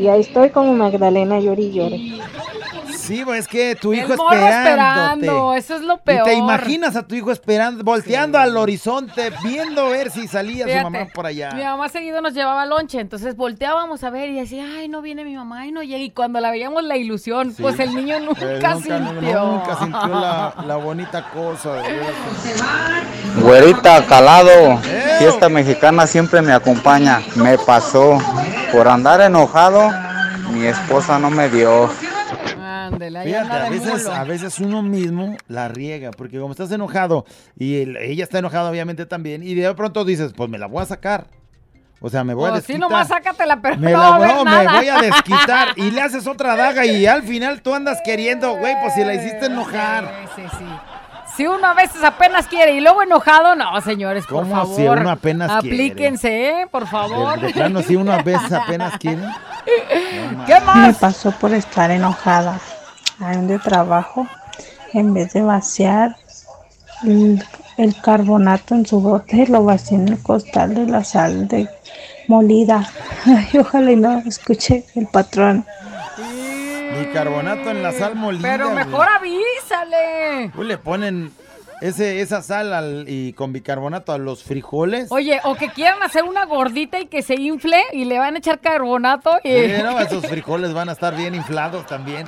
Y 0.00 0.06
ahí 0.08 0.20
estoy 0.20 0.50
como 0.50 0.72
Magdalena, 0.74 1.40
llori 1.40 1.64
y 1.66 1.72
llore. 1.72 2.00
Sí, 3.02 3.22
pues 3.24 3.40
es 3.40 3.48
que 3.48 3.74
tu 3.74 3.92
hijo 3.92 4.12
El 4.12 4.16
morro 4.18 4.46
esperando, 4.46 5.54
eso 5.54 5.74
es 5.74 5.80
lo 5.82 5.94
Y 5.94 5.98
peor. 6.04 6.24
te 6.24 6.34
imaginas 6.34 6.94
a 6.94 7.02
tu 7.06 7.14
hijo 7.16 7.32
esperando, 7.32 7.82
volteando 7.82 8.38
al 8.38 8.56
horizonte, 8.56 9.32
viendo 9.42 9.86
a 9.86 9.88
ver 9.88 10.10
si 10.10 10.28
salía 10.28 10.66
su 10.68 10.82
mamá 10.84 11.08
por 11.12 11.26
allá. 11.26 11.50
Mi 11.52 11.64
mamá 11.64 11.88
seguido 11.88 12.20
nos 12.20 12.32
llevaba 12.32 12.64
lonche, 12.66 13.00
entonces 13.00 13.34
volteábamos 13.36 14.04
a 14.04 14.10
ver 14.10 14.30
y 14.30 14.38
decía, 14.38 14.64
ay, 14.78 14.88
no 14.88 15.02
viene 15.02 15.24
mi 15.24 15.34
mamá, 15.34 15.60
ay, 15.62 15.72
no 15.72 15.82
llega. 15.82 15.98
Y 15.98 16.10
cuando 16.10 16.38
la 16.40 16.50
veíamos 16.52 16.84
la 16.84 16.96
ilusión, 16.96 17.54
pues 17.60 17.78
el 17.80 17.94
niño 17.94 18.20
nunca, 18.20 18.44
Eh, 18.44 18.54
nunca, 18.54 18.74
sintió. 18.76 19.44
nunca 19.46 19.76
sintió 19.78 20.06
la, 20.08 20.54
la 20.66 20.76
bonita 20.76 21.24
cosa. 21.30 21.72
de. 21.74 22.02
Güerita 23.40 24.04
Calado, 24.06 24.78
fiesta 25.18 25.48
mexicana 25.48 26.06
siempre 26.06 26.42
me 26.42 26.52
acompaña. 26.52 27.20
Me 27.34 27.58
pasó 27.58 28.18
por 28.72 28.86
andar 28.88 29.20
enojado, 29.22 29.90
mi 30.50 30.66
esposa 30.66 31.18
no 31.18 31.30
me 31.30 31.48
dio. 31.48 31.90
Ándele, 32.86 33.18
ahí 33.18 33.26
Fíjate, 33.28 33.44
anda 33.52 33.66
a 33.66 33.70
veces, 33.70 34.02
mulo. 34.04 34.14
a 34.14 34.24
veces 34.24 34.58
uno 34.60 34.82
mismo 34.82 35.36
la 35.48 35.68
riega, 35.68 36.10
porque 36.10 36.38
como 36.38 36.52
estás 36.52 36.70
enojado 36.72 37.24
y 37.58 37.82
el- 37.82 37.96
ella 37.96 38.24
está 38.24 38.38
enojada 38.38 38.70
obviamente 38.70 39.06
también, 39.06 39.42
y 39.42 39.54
de 39.54 39.72
pronto 39.74 40.04
dices, 40.04 40.32
pues 40.36 40.48
me 40.50 40.58
la 40.58 40.66
voy 40.66 40.82
a 40.82 40.86
sacar. 40.86 41.26
O 42.04 42.10
sea, 42.10 42.24
me 42.24 42.34
voy 42.34 42.48
a 42.48 42.50
Pues 42.52 42.64
sí, 42.64 42.72
desquitar. 42.72 42.90
nomás 42.90 43.06
sácatela, 43.08 43.60
pero 43.62 43.76
me 43.78 43.92
no 43.92 43.98
la 43.98 44.06
a 44.06 44.18
voy, 44.18 44.24
haber 44.24 44.36
no, 44.36 44.44
me 44.44 44.50
nada. 44.50 44.76
voy 44.76 44.88
a 44.88 44.98
desquitar 45.00 45.68
y 45.76 45.90
le 45.92 46.00
haces 46.00 46.26
otra 46.26 46.56
daga 46.56 46.84
y 46.84 47.06
al 47.06 47.22
final 47.22 47.62
tú 47.62 47.74
andas 47.74 48.00
queriendo, 48.04 48.56
güey, 48.56 48.74
pues 48.82 48.94
si 48.94 49.04
la 49.04 49.14
hiciste 49.14 49.46
enojar. 49.46 50.12
Sí, 50.34 50.42
sí, 50.42 50.56
sí. 50.58 50.64
Si 51.36 51.46
uno 51.46 51.64
a 51.66 51.72
veces 51.74 52.02
apenas 52.04 52.46
quiere 52.46 52.74
y 52.74 52.80
luego 52.82 53.02
enojado, 53.04 53.54
no, 53.54 53.80
señores, 53.80 54.26
por 54.26 54.42
¿Cómo 54.42 54.54
favor. 54.54 54.76
si 54.76 54.82
uno 54.82 55.10
apenas 55.10 55.60
quiere? 55.62 55.76
Aplíquense, 55.76 56.48
¿eh? 56.62 56.66
Por 56.70 56.86
favor. 56.88 57.40
De, 57.40 57.46
de 57.46 57.52
plano, 57.54 57.80
si 57.82 57.96
uno 57.96 58.12
a 58.12 58.20
veces 58.20 58.52
apenas 58.52 58.98
quiere. 58.98 59.22
¿Qué 60.46 60.54
Me 60.54 60.60
más? 60.60 60.98
pasó 60.98 61.30
por 61.30 61.54
estar 61.54 61.90
enojada. 61.90 62.58
Donde 63.22 63.58
trabajo, 63.58 64.26
en 64.92 65.14
vez 65.14 65.32
de 65.32 65.42
vaciar 65.42 66.16
el, 67.04 67.42
el 67.76 68.00
carbonato 68.00 68.74
en 68.74 68.84
su 68.84 69.00
bote, 69.00 69.46
lo 69.46 69.64
vacié 69.64 69.96
en 69.96 70.08
el 70.08 70.22
costal 70.22 70.74
de 70.74 70.86
la 70.86 71.04
sal 71.04 71.46
de 71.48 71.68
molida. 72.28 72.88
Ay, 73.26 73.58
ojalá 73.58 73.92
y 73.92 73.96
no 73.96 74.18
escuche 74.26 74.84
el 74.94 75.06
patrón. 75.06 75.64
Bicarbonato 76.98 77.70
en 77.70 77.82
la 77.82 77.92
sal 77.92 78.16
molida. 78.16 78.42
Pero 78.42 78.70
güey. 78.70 78.84
mejor 78.84 79.06
avísale. 79.08 80.50
Uy, 80.56 80.66
le 80.66 80.78
ponen 80.78 81.32
ese, 81.82 82.20
esa 82.20 82.42
sal 82.42 82.72
al- 82.72 83.04
y 83.08 83.32
con 83.34 83.52
bicarbonato 83.52 84.12
a 84.12 84.18
los 84.18 84.42
frijoles. 84.42 85.10
Oye, 85.12 85.40
o 85.44 85.54
que 85.54 85.68
quieran 85.70 86.02
hacer 86.02 86.24
una 86.24 86.44
gordita 86.46 87.00
y 87.00 87.06
que 87.06 87.22
se 87.22 87.34
infle 87.34 87.82
y 87.92 88.04
le 88.04 88.18
van 88.18 88.34
a 88.34 88.38
echar 88.38 88.60
carbonato 88.60 89.38
y 89.44 89.48
Sí, 89.50 89.72
no, 89.82 89.98
esos 90.00 90.26
frijoles 90.26 90.72
van 90.72 90.88
a 90.88 90.92
estar 90.92 91.14
bien 91.16 91.34
inflados 91.34 91.86
también. 91.86 92.26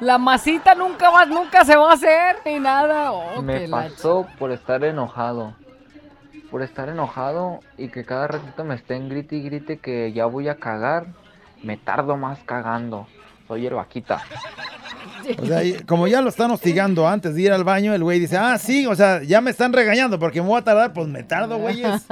la 0.00 0.18
masita 0.18 0.74
nunca 0.74 1.10
va, 1.10 1.24
nunca 1.26 1.64
se 1.64 1.76
va 1.76 1.90
a 1.90 1.94
hacer 1.94 2.36
ni 2.44 2.58
nada. 2.58 3.12
Oh, 3.12 3.40
Me 3.42 3.66
la 3.68 3.88
pasó 3.88 4.26
por 4.38 4.50
estar 4.52 4.82
enojado. 4.84 5.54
Por 6.50 6.62
estar 6.62 6.88
enojado 6.88 7.60
y 7.76 7.88
que 7.88 8.04
cada 8.04 8.26
ratito 8.26 8.64
me 8.64 8.74
estén 8.74 9.08
grite 9.08 9.36
y 9.36 9.42
grite 9.42 9.78
que 9.78 10.12
ya 10.12 10.24
voy 10.26 10.48
a 10.48 10.56
cagar. 10.56 11.06
Me 11.62 11.76
tardo 11.76 12.16
más 12.16 12.38
cagando. 12.44 13.06
Soy 13.46 13.66
el 13.66 13.74
vaquita. 13.74 14.22
O 15.40 15.46
sea, 15.46 15.62
como 15.86 16.06
ya 16.06 16.22
lo 16.22 16.28
están 16.28 16.50
hostigando 16.50 17.06
antes 17.06 17.34
de 17.34 17.42
ir 17.42 17.52
al 17.52 17.64
baño, 17.64 17.94
el 17.94 18.02
güey 18.02 18.20
dice, 18.20 18.36
ah, 18.36 18.56
sí, 18.58 18.86
o 18.86 18.94
sea, 18.94 19.22
ya 19.22 19.40
me 19.40 19.50
están 19.50 19.72
regañando 19.72 20.18
porque 20.18 20.40
me 20.40 20.48
voy 20.48 20.58
a 20.58 20.64
tardar, 20.64 20.92
pues 20.92 21.08
me 21.08 21.22
tardo, 21.22 21.58
güeyes. 21.58 22.06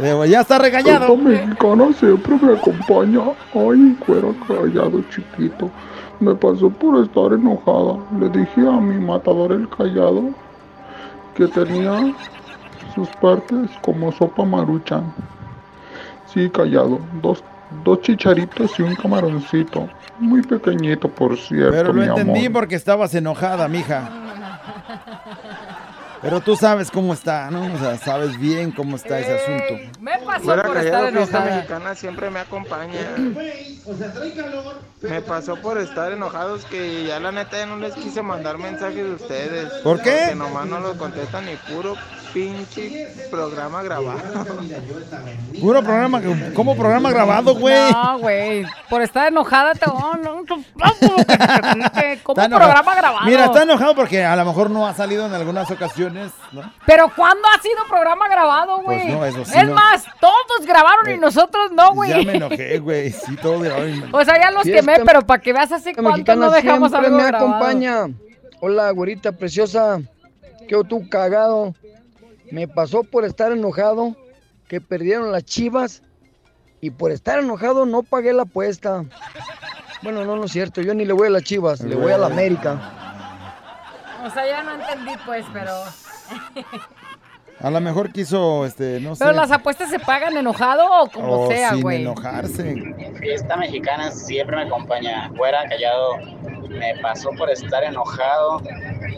Digo, 0.00 0.24
ya 0.24 0.40
está 0.40 0.58
regañado. 0.58 1.14
Esta 1.14 1.28
mexicana 1.28 1.92
siempre 1.98 2.36
me 2.42 2.52
acompaña. 2.54 3.20
Ay, 3.54 3.96
cuero 4.04 4.34
callado 4.46 5.02
chiquito. 5.10 5.70
Me 6.18 6.34
pasó 6.34 6.68
por 6.70 7.02
estar 7.02 7.32
enojada. 7.32 7.98
Le 8.18 8.28
dije 8.28 8.60
a 8.60 8.80
mi 8.80 9.04
matador 9.04 9.52
el 9.52 9.68
callado 9.68 10.30
que 11.34 11.46
tenía 11.46 12.14
sus 12.94 13.08
partes 13.20 13.70
como 13.82 14.12
sopa 14.12 14.44
maruchan. 14.44 15.12
Sí, 16.26 16.50
callado. 16.50 17.00
Dos, 17.22 17.42
dos 17.84 18.00
chicharitos 18.02 18.78
y 18.78 18.82
un 18.82 18.94
camaroncito. 18.94 19.88
Muy 20.18 20.42
pequeñito, 20.42 21.08
por 21.08 21.36
cierto, 21.38 21.70
Pero 21.72 21.92
lo 21.92 22.00
mi 22.02 22.06
entendí 22.08 22.40
amor. 22.46 22.52
porque 22.52 22.74
estabas 22.74 23.14
enojada, 23.14 23.68
mija. 23.68 24.08
Pero 26.22 26.40
tú 26.40 26.54
sabes 26.54 26.90
cómo 26.90 27.14
está, 27.14 27.50
¿no? 27.50 27.62
O 27.74 27.78
sea, 27.78 27.96
sabes 27.96 28.38
bien 28.38 28.72
cómo 28.72 28.96
está 28.96 29.18
ese 29.20 29.34
asunto. 29.40 29.98
Me 30.00 30.18
pasó 30.18 30.44
Fuera 30.44 30.62
por 30.64 30.74
callado, 30.74 31.06
estar 31.06 31.12
fiesta 31.12 31.38
enojada. 31.38 31.56
mexicana 31.56 31.94
siempre 31.94 32.30
me 32.30 32.40
acompaña. 32.40 33.00
Me 35.02 35.22
pasó 35.22 35.56
por 35.56 35.78
estar 35.78 36.12
enojados 36.12 36.64
que 36.66 37.04
ya 37.06 37.18
la 37.20 37.32
neta 37.32 37.56
ya 37.56 37.66
no 37.66 37.76
les 37.78 37.94
quise 37.94 38.20
mandar 38.20 38.58
mensajes 38.58 38.96
de 38.96 39.14
ustedes. 39.14 39.72
¿Por 39.82 40.02
qué? 40.02 40.10
Porque 40.20 40.34
nomás 40.34 40.66
no 40.66 40.80
los 40.80 40.96
contestan 40.98 41.46
ni 41.46 41.56
puro 41.56 41.94
pinche 42.34 43.08
programa 43.30 43.82
grabado. 43.82 44.20
Puro 45.60 45.82
programa, 45.82 46.20
¿cómo 46.54 46.76
programa 46.76 47.10
grabado, 47.10 47.54
güey? 47.54 47.92
No, 47.92 48.18
güey. 48.18 48.66
Por 48.90 49.00
estar 49.02 49.26
enojada 49.28 49.72
te 49.74 49.86
oh, 49.90 50.12
no, 50.22 50.42
no, 50.42 50.44
que- 50.44 52.20
¿Cómo 52.22 52.34
Está 52.40 52.44
enojado. 52.44 52.70
programa 52.72 52.94
grabado? 52.94 53.26
Mira, 53.26 53.44
está 53.46 53.62
enojado 53.62 53.94
porque 53.94 54.22
a 54.24 54.36
lo 54.36 54.44
mejor 54.44 54.70
no 54.70 54.86
ha 54.86 54.94
salido 54.94 55.26
en 55.26 55.34
algunas 55.34 55.70
ocasiones, 55.70 56.09
¿no? 56.52 56.72
Pero 56.86 57.10
¿cuándo 57.14 57.42
ha 57.56 57.60
sido 57.62 57.76
programa 57.88 58.28
grabado, 58.28 58.80
güey? 58.82 59.00
Pues 59.02 59.12
no, 59.12 59.24
eso 59.24 59.44
sí 59.44 59.58
Es 59.58 59.66
no. 59.66 59.74
más, 59.74 60.04
todos 60.20 60.66
grabaron 60.66 61.10
y 61.10 61.16
nosotros 61.18 61.72
no, 61.72 61.94
güey. 61.94 62.10
Ya 62.10 62.22
me 62.22 62.36
enojé, 62.36 62.78
güey. 62.78 63.10
Sí, 63.12 63.36
O 64.12 64.24
sea, 64.24 64.40
ya 64.40 64.50
los 64.50 64.64
quemé, 64.64 65.00
pero 65.04 65.22
para 65.22 65.40
que 65.40 65.52
veas 65.52 65.72
hace 65.72 65.92
cuánto 65.94 66.10
mexicana 66.12 66.46
no 66.46 66.52
dejamos 66.52 66.92
algo 66.92 67.16
me 67.16 67.24
grabado. 67.24 67.48
acompaña. 67.48 68.08
Hola, 68.60 68.90
güerita 68.90 69.32
preciosa. 69.32 70.00
Quedo 70.68 70.84
tú 70.84 71.08
cagado. 71.08 71.74
Me 72.50 72.66
pasó 72.68 73.04
por 73.04 73.24
estar 73.24 73.52
enojado 73.52 74.16
que 74.68 74.80
perdieron 74.80 75.32
las 75.32 75.44
chivas 75.44 76.02
y 76.80 76.90
por 76.90 77.10
estar 77.12 77.38
enojado 77.38 77.86
no 77.86 78.02
pagué 78.02 78.32
la 78.32 78.42
apuesta. 78.42 79.04
Bueno, 80.02 80.24
no, 80.24 80.36
no 80.36 80.44
es 80.44 80.52
cierto. 80.52 80.80
Yo 80.80 80.94
ni 80.94 81.04
le 81.04 81.12
voy 81.12 81.28
a 81.28 81.30
las 81.30 81.42
chivas, 81.42 81.80
le 81.80 81.94
voy 81.94 82.12
a 82.12 82.18
la 82.18 82.26
América. 82.26 82.99
O 84.24 84.30
sea, 84.30 84.46
ya 84.46 84.62
no 84.62 84.74
entendí, 84.74 85.12
pues, 85.24 85.44
pero... 85.52 85.72
A 87.62 87.70
lo 87.70 87.80
mejor 87.80 88.10
quiso, 88.10 88.64
este, 88.64 89.00
no 89.00 89.14
sé. 89.14 89.22
Pero 89.22 89.36
las 89.36 89.50
apuestas 89.50 89.90
se 89.90 89.98
pagan 89.98 90.34
enojado 90.34 90.86
o 91.02 91.10
como 91.10 91.42
o 91.42 91.48
sea, 91.48 91.72
sin 91.72 91.82
güey. 91.82 92.00
enojarse. 92.00 92.74
Fiesta 93.18 93.56
mexicana 93.56 94.10
siempre 94.10 94.56
me 94.56 94.62
acompaña. 94.62 95.30
Fuera 95.36 95.68
callado. 95.68 96.16
Me 96.70 96.94
pasó 97.02 97.30
por 97.36 97.50
estar 97.50 97.84
enojado 97.84 98.62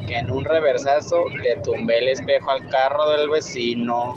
que 0.07 0.17
en 0.17 0.31
un 0.31 0.45
reversazo 0.45 1.29
le 1.29 1.57
tumbé 1.57 1.99
el 1.99 2.09
espejo 2.09 2.51
al 2.51 2.69
carro 2.69 3.11
del 3.11 3.31
vecino. 3.31 4.17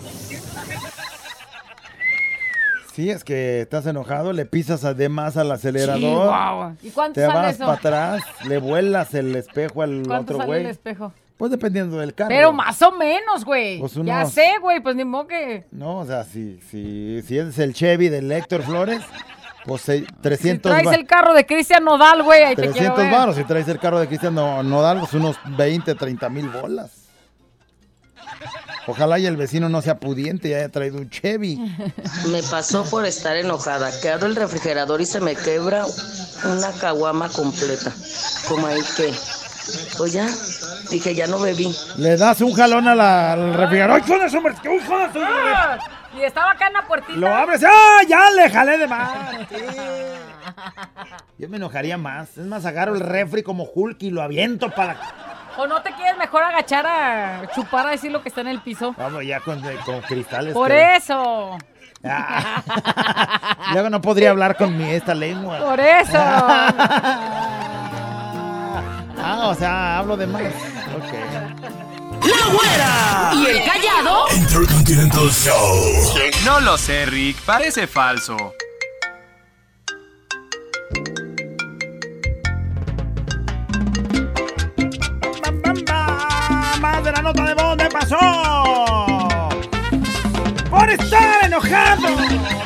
Sí, 2.96 3.10
es 3.10 3.24
que 3.26 3.60
estás 3.62 3.86
enojado, 3.88 4.32
le 4.32 4.46
pisas 4.46 4.86
además 4.86 5.36
al 5.36 5.52
acelerador. 5.52 6.00
Chihuahua. 6.00 6.76
¿Y 6.82 6.90
cuánto 6.92 7.16
Te 7.20 7.26
sale 7.28 7.34
vas 7.40 7.56
eso? 7.56 7.66
para 7.66 7.74
atrás, 8.14 8.24
le 8.48 8.58
vuelas 8.58 9.14
el 9.14 9.36
espejo 9.36 9.82
al 9.82 10.04
¿Cuánto 10.08 10.34
otro 10.34 10.38
sale 10.46 10.56
el 10.58 10.62
güey. 10.64 10.72
espejo? 10.72 11.12
Pues 11.36 11.52
dependiendo 11.52 11.98
del 11.98 12.14
carro. 12.14 12.30
Pero 12.30 12.54
más 12.54 12.82
o 12.82 12.94
menos, 12.94 13.44
güey. 13.44 13.80
Pues 13.80 13.96
Ya 13.96 14.02
unos- 14.02 14.32
sé, 14.32 14.48
güey, 14.62 14.80
pues 14.80 14.96
ni 14.96 15.04
modo 15.04 15.28
que... 15.28 15.66
No, 15.72 15.98
o 16.00 16.06
sea, 16.06 16.24
si, 16.24 16.58
si, 16.72 17.22
si 17.24 17.38
es 17.38 17.60
el 17.60 17.74
Chevy 17.74 18.08
del 18.08 18.32
Héctor 18.32 18.62
Flores, 18.64 19.02
pues 19.66 19.90
eh, 19.90 20.06
Si 20.08 20.14
300 20.22 20.72
traes 20.72 20.98
el 20.98 21.06
carro 21.06 21.34
de 21.34 21.46
Cristian 21.46 21.84
Nodal, 21.84 22.24
güey, 22.24 22.44
ahí 22.44 22.56
te 22.56 22.62
quiero 22.62 22.94
300 22.94 22.98
ver. 23.04 23.12
baros. 23.12 23.36
Si 23.36 23.44
traes 23.44 23.68
el 23.68 23.80
carro 23.80 24.00
de 24.00 24.08
Cristian 24.08 24.34
No- 24.34 24.64
Nodal, 24.64 25.00
pues 25.00 25.14
unos 25.14 25.36
20, 25.58 25.94
30 25.96 26.30
mil 26.30 26.48
bolas. 26.48 27.05
Ojalá 28.88 29.18
y 29.20 29.26
el 29.26 29.36
vecino 29.38 29.68
no 29.70 29.82
sea 29.82 30.00
pudiente 30.00 30.50
y 30.50 30.54
haya 30.54 30.70
traído 30.70 30.98
un 31.00 31.10
Chevy. 31.10 31.58
Me 32.30 32.44
pasó 32.44 32.84
por 32.86 33.06
estar 33.06 33.36
enojada, 33.36 33.90
que 34.02 34.10
abro 34.10 34.28
el 34.28 34.36
refrigerador 34.36 35.02
y 35.02 35.06
se 35.06 35.20
me 35.20 35.36
quebra 35.36 35.86
una 36.44 36.72
caguama 36.80 37.30
completa. 37.30 37.92
Como 38.48 38.68
ahí 38.68 38.82
que, 38.96 39.12
pues 39.98 40.14
ya, 40.14 40.28
dije, 40.92 41.16
ya 41.16 41.26
no 41.26 41.40
bebí. 41.40 41.76
Le 41.98 42.16
das 42.16 42.42
un 42.42 42.54
jalón 42.54 42.88
a 42.88 42.94
la- 42.96 43.34
al 43.34 43.54
refrigerador. 43.56 44.02
¡Ay, 44.04 44.08
joder, 44.08 44.36
hombre! 44.38 44.54
¡Ay, 44.64 44.80
joder, 44.88 45.06
hombre! 45.08 45.22
Ah, 45.26 45.78
Y 46.16 46.22
estaba 46.22 46.52
acá 46.52 46.68
en 46.68 46.74
la 46.74 46.88
puertita. 46.88 47.18
Lo 47.18 47.34
abres. 47.34 47.62
¡Ah! 47.68 48.00
¡Ya 48.08 48.30
le 48.32 48.50
jalé 48.50 48.78
de 48.78 48.88
más! 48.88 49.10
Sí. 49.50 49.56
Yo 51.40 51.50
me 51.50 51.58
enojaría 51.58 51.98
más. 51.98 52.38
Es 52.38 52.46
más, 52.46 52.66
agarro 52.66 52.94
el 52.96 53.02
refri 53.02 53.42
como 53.44 53.64
Hulk 53.74 54.02
y 54.04 54.12
lo 54.12 54.22
aviento 54.22 54.70
para. 54.70 54.98
¿O 55.58 55.68
no 55.68 55.82
te 55.82 55.92
quieres 55.94 56.18
mejor 56.18 56.44
agachar 56.44 56.86
a 56.86 57.42
chupar 57.54 57.88
a 57.88 57.92
decir 57.92 58.12
lo 58.12 58.22
que 58.22 58.30
está 58.30 58.42
en 58.42 58.48
el 58.48 58.60
piso? 58.62 58.94
Vamos, 58.98 59.26
ya 59.26 59.40
con, 59.40 59.62
con 59.86 60.02
cristales. 60.02 60.54
Por 60.54 60.68
que- 60.70 60.96
eso. 60.98 61.58
Luego 63.74 63.90
no 63.90 64.00
podría 64.02 64.30
hablar 64.32 64.56
con 64.58 64.78
mi 64.78 64.90
esta 64.92 65.14
lengua. 65.16 65.60
Por 65.60 65.80
eso. 65.80 66.18
Ah, 69.28 69.48
o 69.48 69.56
sea, 69.56 69.98
hablo 69.98 70.16
de 70.18 70.28
más. 70.28 70.44
Ok. 70.44 71.14
¡La 72.28 72.54
güera! 72.54 73.32
¿Y 73.34 73.46
el 73.58 73.64
callado? 73.66 74.26
Intercontinental 74.36 75.30
Show. 75.32 76.14
No 76.46 76.60
lo 76.60 76.78
sé, 76.78 77.08
Rick, 77.08 77.38
parece 77.44 77.88
falso. 77.88 78.54
De 87.06 87.12
la 87.12 87.22
nota 87.22 87.46
de 87.46 87.54
voz 87.54 87.78
me 87.78 87.88
pasó. 87.88 88.18
Por 90.72 90.90
estar 90.90 91.46
enojado. 91.46 92.08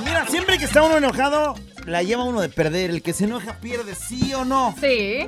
Mira, 0.06 0.26
siempre 0.28 0.58
que 0.58 0.64
está 0.64 0.82
uno 0.82 0.98
enojado, 0.98 1.56
la 1.86 2.04
lleva 2.04 2.24
uno 2.24 2.40
de 2.40 2.48
perder. 2.48 2.90
El 2.90 3.02
que 3.02 3.12
se 3.12 3.26
enoja 3.26 3.58
pierde, 3.60 3.96
¿sí 3.96 4.34
o 4.34 4.46
no? 4.46 4.74
Sí. 4.80 5.28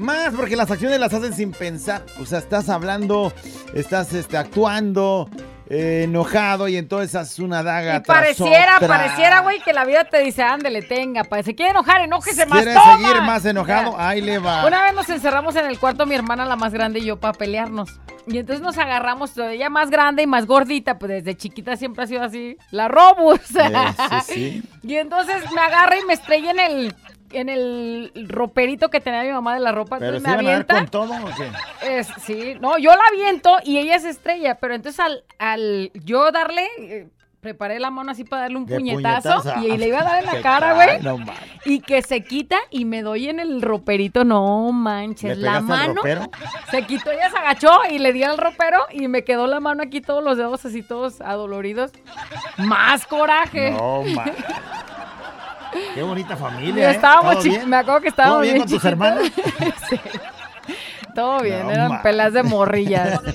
Más 0.00 0.34
porque 0.34 0.56
las 0.56 0.70
acciones 0.72 0.98
las 0.98 1.14
hacen 1.14 1.34
sin 1.34 1.52
pensar. 1.52 2.04
O 2.20 2.26
sea, 2.26 2.40
estás 2.40 2.68
hablando, 2.68 3.32
estás 3.74 4.12
este, 4.12 4.36
actuando, 4.36 5.30
eh, 5.70 6.04
enojado 6.04 6.66
y 6.68 6.76
entonces 6.76 7.14
haces 7.14 7.38
una 7.40 7.62
daga. 7.62 7.96
Y 7.96 8.00
pareciera, 8.00 8.76
otra. 8.76 8.88
pareciera, 8.88 9.40
güey, 9.40 9.60
que 9.60 9.72
la 9.72 9.84
vida 9.84 10.04
te 10.04 10.20
dice, 10.20 10.42
ándele, 10.42 10.82
tenga, 10.82 11.24
pa. 11.24 11.42
Se 11.42 11.54
quiere 11.54 11.72
enojar, 11.72 12.00
enójese 12.00 12.46
más, 12.46 12.62
¿Quieres 12.62 12.74
toma. 12.74 12.96
seguir 12.96 13.22
más 13.22 13.44
enojado? 13.44 13.94
Ahí 13.98 14.22
le 14.22 14.38
va. 14.38 14.66
Una 14.66 14.82
vez 14.82 14.94
nos 14.94 15.08
encerramos 15.10 15.56
en 15.56 15.66
el 15.66 15.78
cuarto 15.78 16.06
mi 16.06 16.14
hermana, 16.14 16.46
la 16.46 16.56
más 16.56 16.72
grande 16.72 17.00
y 17.00 17.04
yo, 17.04 17.20
para 17.20 17.34
pelearnos. 17.34 18.00
Y 18.26 18.38
entonces 18.38 18.62
nos 18.62 18.78
agarramos, 18.78 19.36
ella 19.36 19.70
más 19.70 19.90
grande 19.90 20.22
y 20.22 20.26
más 20.26 20.46
gordita, 20.46 20.98
pues 20.98 21.10
desde 21.10 21.36
chiquita 21.36 21.76
siempre 21.76 22.04
ha 22.04 22.06
sido 22.06 22.22
así, 22.22 22.56
la 22.70 22.88
robus. 22.88 23.40
Sí, 23.42 24.32
sí. 24.34 24.62
Y 24.82 24.96
entonces 24.96 25.36
me 25.52 25.60
agarra 25.60 25.98
y 25.98 26.04
me 26.06 26.14
estrella 26.14 26.50
en 26.50 26.60
el, 26.60 26.94
en 27.32 27.48
el 27.48 28.12
roperito 28.28 28.90
que 28.90 29.00
tenía 29.00 29.22
mi 29.22 29.32
mamá 29.32 29.54
de 29.54 29.60
la 29.60 29.72
ropa. 29.72 29.98
¿Pero 29.98 30.16
Entonces 30.16 30.42
me 30.42 30.48
a 30.48 30.52
avienta. 30.52 30.74
con 30.76 30.88
todo 30.88 31.12
o 31.14 31.30
qué? 31.36 31.98
Es- 31.98 32.08
sí, 32.22 32.54
no, 32.60 32.78
yo 32.78 32.90
la 32.90 33.02
aviento 33.10 33.56
y 33.64 33.78
ella 33.78 33.98
se 33.98 34.10
estrella, 34.10 34.56
pero 34.56 34.74
entonces 34.74 34.98
al, 35.00 35.24
al 35.38 35.90
yo 35.94 36.30
darle, 36.32 36.66
eh, 36.78 37.08
preparé 37.40 37.78
la 37.78 37.90
mano 37.90 38.10
así 38.10 38.24
para 38.24 38.42
darle 38.42 38.56
un 38.58 38.66
puñetazo, 38.66 39.42
puñetazo. 39.42 39.64
y, 39.64 39.76
le 39.76 39.86
iba 39.88 40.00
a 40.00 40.04
dar 40.04 40.18
en 40.24 40.26
la 40.26 40.40
cara, 40.42 40.74
güey. 40.74 41.00
no 41.02 41.18
y 41.64 41.80
que 41.80 42.02
se 42.02 42.24
quita 42.24 42.56
y 42.70 42.84
me 42.84 43.02
doy 43.02 43.28
en 43.28 43.38
el 43.40 43.62
roperito, 43.62 44.24
no 44.24 44.72
manches, 44.72 45.36
¿Le 45.38 45.44
la 45.44 45.60
mano 45.60 45.94
ropero? 45.94 46.30
se 46.70 46.82
quitó, 46.82 47.10
ella 47.12 47.30
se 47.30 47.36
agachó 47.36 47.70
y 47.90 47.98
le 47.98 48.12
di 48.12 48.22
al 48.24 48.38
ropero 48.38 48.78
y 48.90 49.06
me 49.08 49.22
quedó 49.22 49.46
la 49.46 49.60
mano 49.60 49.82
aquí, 49.82 50.00
todos 50.00 50.24
los 50.24 50.36
dedos 50.36 50.64
así 50.64 50.82
todos 50.82 51.20
adoloridos. 51.20 51.92
Más 52.56 53.06
coraje. 53.06 53.70
No, 53.70 54.02
ma. 54.02 54.24
Qué 55.94 56.02
bonita 56.02 56.36
familia. 56.36 56.90
¿eh? 56.90 56.94
estábamos 56.94 57.34
¿Todo 57.34 57.42
chiqui- 57.44 57.50
bien? 57.56 57.68
me 57.68 57.76
acuerdo 57.76 58.00
que 58.00 58.08
estábamos 58.08 58.34
¿Todo 58.36 58.42
bien 58.42 58.54
bien 58.54 58.66
con 58.66 58.76
tus 58.76 58.84
hermanos? 58.84 59.28
Sí. 59.88 60.00
Todo 61.14 61.40
bien, 61.40 61.64
No, 61.66 61.72
eran 61.72 62.02
pelas 62.02 62.32
de 62.32 62.42
morrillas. 62.44 63.18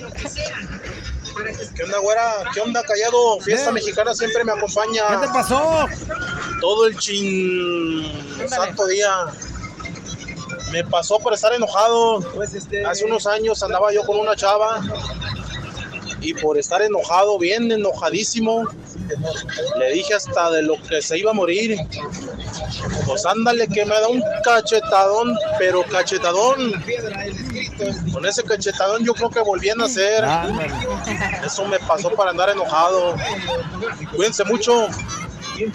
¿Qué 1.74 1.82
onda, 1.82 1.98
güera? 1.98 2.32
¿Qué 2.54 2.60
onda, 2.60 2.82
callado? 2.82 3.40
Fiesta 3.40 3.72
mexicana 3.72 4.14
siempre 4.14 4.44
me 4.44 4.52
acompaña. 4.52 5.02
¿Qué 5.08 5.26
te 5.26 5.32
pasó? 5.32 5.86
Todo 6.60 6.86
el 6.86 6.96
chin... 6.96 8.06
santo 8.48 8.86
día. 8.86 9.10
Me 10.70 10.84
pasó 10.84 11.18
por 11.18 11.34
estar 11.34 11.52
enojado. 11.52 12.20
Hace 12.88 13.04
unos 13.04 13.26
años 13.26 13.62
andaba 13.62 13.92
yo 13.92 14.02
con 14.06 14.18
una 14.18 14.36
chava 14.36 14.80
y 16.20 16.32
por 16.34 16.56
estar 16.56 16.80
enojado, 16.82 17.38
bien 17.38 17.70
enojadísimo, 17.70 18.64
le 19.78 19.92
dije 19.92 20.14
hasta 20.14 20.50
de 20.50 20.62
lo 20.62 20.80
que 20.82 21.00
se 21.02 21.18
iba 21.18 21.30
a 21.30 21.34
morir. 21.34 21.76
Pues 23.06 23.26
ándale 23.26 23.66
que 23.68 23.84
me 23.84 23.94
da 23.94 24.08
un 24.08 24.22
cachetadón, 24.44 25.36
pero 25.58 25.82
cachetadón. 25.84 26.72
Con 28.12 28.24
ese 28.26 28.42
cachetadón 28.44 29.04
yo 29.04 29.14
creo 29.14 29.30
que 29.30 29.40
volví 29.40 29.70
a 29.70 29.74
nacer. 29.74 30.24
Eso 31.44 31.66
me 31.66 31.78
pasó 31.80 32.10
para 32.10 32.30
andar 32.30 32.50
enojado. 32.50 33.14
Cuídense 34.14 34.44
mucho. 34.44 34.88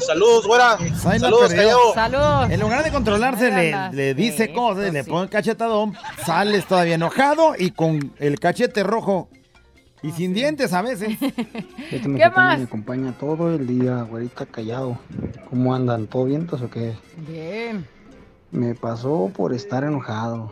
Saludos, 0.06 0.46
güera. 0.46 0.78
Saludos, 1.02 1.54
callado. 1.54 1.94
Saludos. 1.94 2.52
En 2.52 2.60
lugar 2.60 2.84
de 2.84 2.92
controlarse, 2.92 3.50
le, 3.50 3.92
le 3.94 4.14
dice 4.14 4.48
Sí, 4.48 4.54
cosas, 4.54 4.92
le 4.92 5.04
sí. 5.04 5.10
pone 5.10 5.24
el 5.24 5.30
cachetadón, 5.30 5.96
sales 6.26 6.66
todavía 6.68 6.96
enojado 6.96 7.54
y 7.58 7.72
con 7.72 8.14
el 8.20 8.40
cachete 8.42 8.84
rojo 8.84 9.30
y 10.02 10.12
sin 10.12 10.34
dientes 10.34 10.74
a 10.74 10.82
veces. 10.82 11.18
Este 11.22 12.02
¿Qué 12.02 12.08
mexicano 12.08 12.36
más? 12.36 12.58
me 12.60 12.64
acompaña 12.66 13.12
todo 13.14 13.54
el 13.54 13.66
día, 13.68 14.04
güerita 14.04 14.46
callado. 14.46 14.98
¿Cómo 15.50 15.74
andan? 15.74 16.08
¿Todo 16.08 16.26
vientos 16.26 16.62
o 16.62 16.70
qué? 16.70 16.94
Bien. 17.28 17.86
Me 18.52 18.76
pasó 18.76 19.32
por 19.36 19.54
estar 19.54 19.84
enojado. 19.84 20.52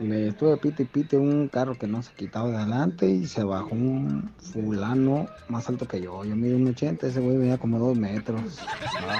Le 0.00 0.28
estuve 0.28 0.56
pite 0.56 0.82
y 0.82 0.86
pite 0.86 1.16
un 1.16 1.48
carro 1.48 1.76
que 1.78 1.86
no 1.86 2.02
se 2.02 2.12
quitaba 2.14 2.50
de 2.50 2.56
adelante 2.56 3.06
y 3.08 3.26
se 3.26 3.44
bajó 3.44 3.70
un 3.70 4.30
fulano 4.38 5.26
más 5.48 5.68
alto 5.68 5.86
que 5.86 6.00
yo. 6.00 6.24
Yo 6.24 6.34
mido 6.34 6.56
un 6.56 6.66
80, 6.68 7.06
ese 7.06 7.20
güey 7.20 7.36
venía 7.36 7.58
como 7.58 7.78
dos 7.78 7.96
metros. 7.96 8.58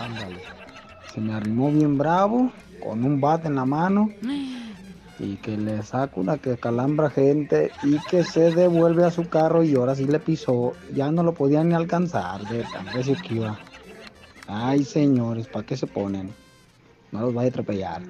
Ándale. 0.01 0.41
Se 1.13 1.21
me 1.21 1.33
arrimó 1.33 1.71
bien 1.71 1.97
bravo, 1.97 2.51
con 2.83 3.05
un 3.05 3.21
bate 3.21 3.47
en 3.47 3.55
la 3.55 3.65
mano. 3.65 4.11
Y 5.19 5.37
que 5.37 5.57
le 5.57 5.83
saca 5.85 6.13
una 6.17 6.39
que 6.39 6.57
calambra 6.57 7.09
gente 7.09 7.71
y 7.85 7.99
que 8.11 8.25
se 8.25 8.51
devuelve 8.51 9.05
a 9.05 9.11
su 9.11 9.29
carro 9.29 9.63
y 9.63 9.75
ahora 9.77 9.95
sí 9.95 10.07
le 10.07 10.19
pisó. 10.19 10.73
Ya 10.93 11.11
no 11.13 11.23
lo 11.23 11.35
podía 11.35 11.63
ni 11.63 11.75
alcanzar 11.75 12.41
de 12.49 12.65
tan 12.73 12.87
recio 12.93 13.15
que 13.27 13.35
iba. 13.35 13.59
Ay, 14.49 14.85
señores, 14.85 15.47
¿para 15.47 15.65
qué 15.65 15.77
se 15.77 15.87
ponen? 15.87 16.33
No 17.13 17.21
los 17.21 17.33
vaya 17.33 17.47
a 17.47 17.51
atropellar. 17.51 18.03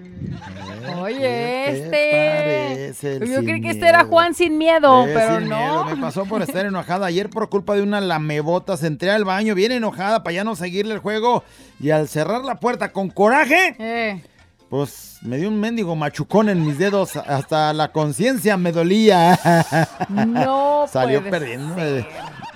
Oye, 0.98 1.18
¿Qué 1.18 1.88
te 1.90 2.86
este. 2.88 3.20
Yo 3.28 3.42
creí 3.44 3.60
que 3.60 3.70
este 3.70 3.86
era? 3.86 4.04
Juan 4.04 4.34
sin 4.34 4.56
miedo, 4.56 5.06
Eh, 5.06 5.10
pero 5.14 5.38
sin 5.40 5.48
no. 5.50 5.56
miedo. 5.58 5.84
Me 5.84 5.96
pasó 6.00 6.24
por 6.24 6.40
estar 6.40 6.64
enojada 6.64 7.04
ayer 7.06 7.28
por 7.28 7.50
culpa 7.50 7.74
de 7.74 7.82
una 7.82 8.00
lamebotas. 8.00 8.82
Entré 8.82 9.10
al 9.10 9.24
baño 9.24 9.54
bien 9.54 9.72
enojada 9.72 10.22
para 10.22 10.32
ya 10.34 10.44
no 10.44 10.56
seguirle 10.56 10.94
el 10.94 11.00
juego. 11.00 11.44
Y 11.80 11.90
al 11.90 12.08
cerrar 12.08 12.44
la 12.44 12.60
puerta 12.60 12.92
con 12.92 13.10
coraje, 13.10 13.76
Eh, 13.78 14.22
pues 14.74 15.18
me 15.22 15.36
dio 15.36 15.50
un 15.50 15.60
mendigo 15.60 15.94
machucón 15.94 16.48
en 16.48 16.66
mis 16.66 16.78
dedos. 16.78 17.14
Hasta 17.14 17.72
la 17.72 17.92
conciencia 17.92 18.56
me 18.56 18.72
dolía. 18.72 19.38
no 20.08 20.86
Salió 20.92 21.20
puede 21.20 21.30
perdiendo. 21.30 21.76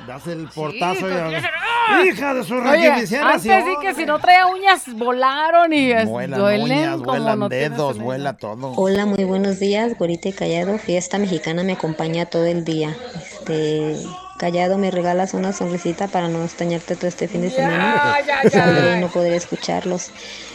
Das 0.05 0.27
el 0.27 0.49
portazo 0.49 1.09
y... 1.09 1.12
se- 1.12 2.09
¡Hija 2.09 2.35
de 2.35 2.43
su 2.43 2.61
rayovisión! 2.61 3.23
antes 3.25 3.43
sí 3.64 3.75
que 3.81 3.95
si 3.95 4.05
no 4.05 4.19
traía 4.19 4.49
uñas 4.49 4.83
volaron 4.95 5.73
y 5.73 5.93
Vuelan 6.07 6.41
duelen 6.41 6.62
uñas, 6.73 6.97
como 6.97 7.05
vuelan 7.05 7.39
no 7.39 7.49
dedos, 7.49 7.99
vuela 7.99 8.37
todo. 8.37 8.73
Hola, 8.73 9.07
muy 9.07 9.23
buenos 9.23 9.61
días, 9.61 9.97
Güerita 9.97 10.31
y 10.31 10.33
Callado. 10.33 10.77
Fiesta 10.79 11.19
mexicana 11.19 11.62
me 11.62 11.75
acompaña 11.75 12.27
todo 12.27 12.47
el 12.47 12.64
día. 12.64 12.97
Este, 13.14 13.97
Callado, 14.39 14.78
¿me 14.78 14.93
regalas 14.93 15.34
una 15.34 15.53
sonrisita 15.53 16.07
para 16.07 16.28
no 16.28 16.45
extrañarte 16.45 16.95
todo 16.95 17.09
este 17.09 17.26
fin 17.26 17.41
de 17.41 17.51
semana? 17.51 18.18
ya, 18.24 18.49
ya. 18.49 18.64
Podré 18.64 19.01
no 19.01 19.09
poder 19.09 19.32
escucharlos. 19.32 20.12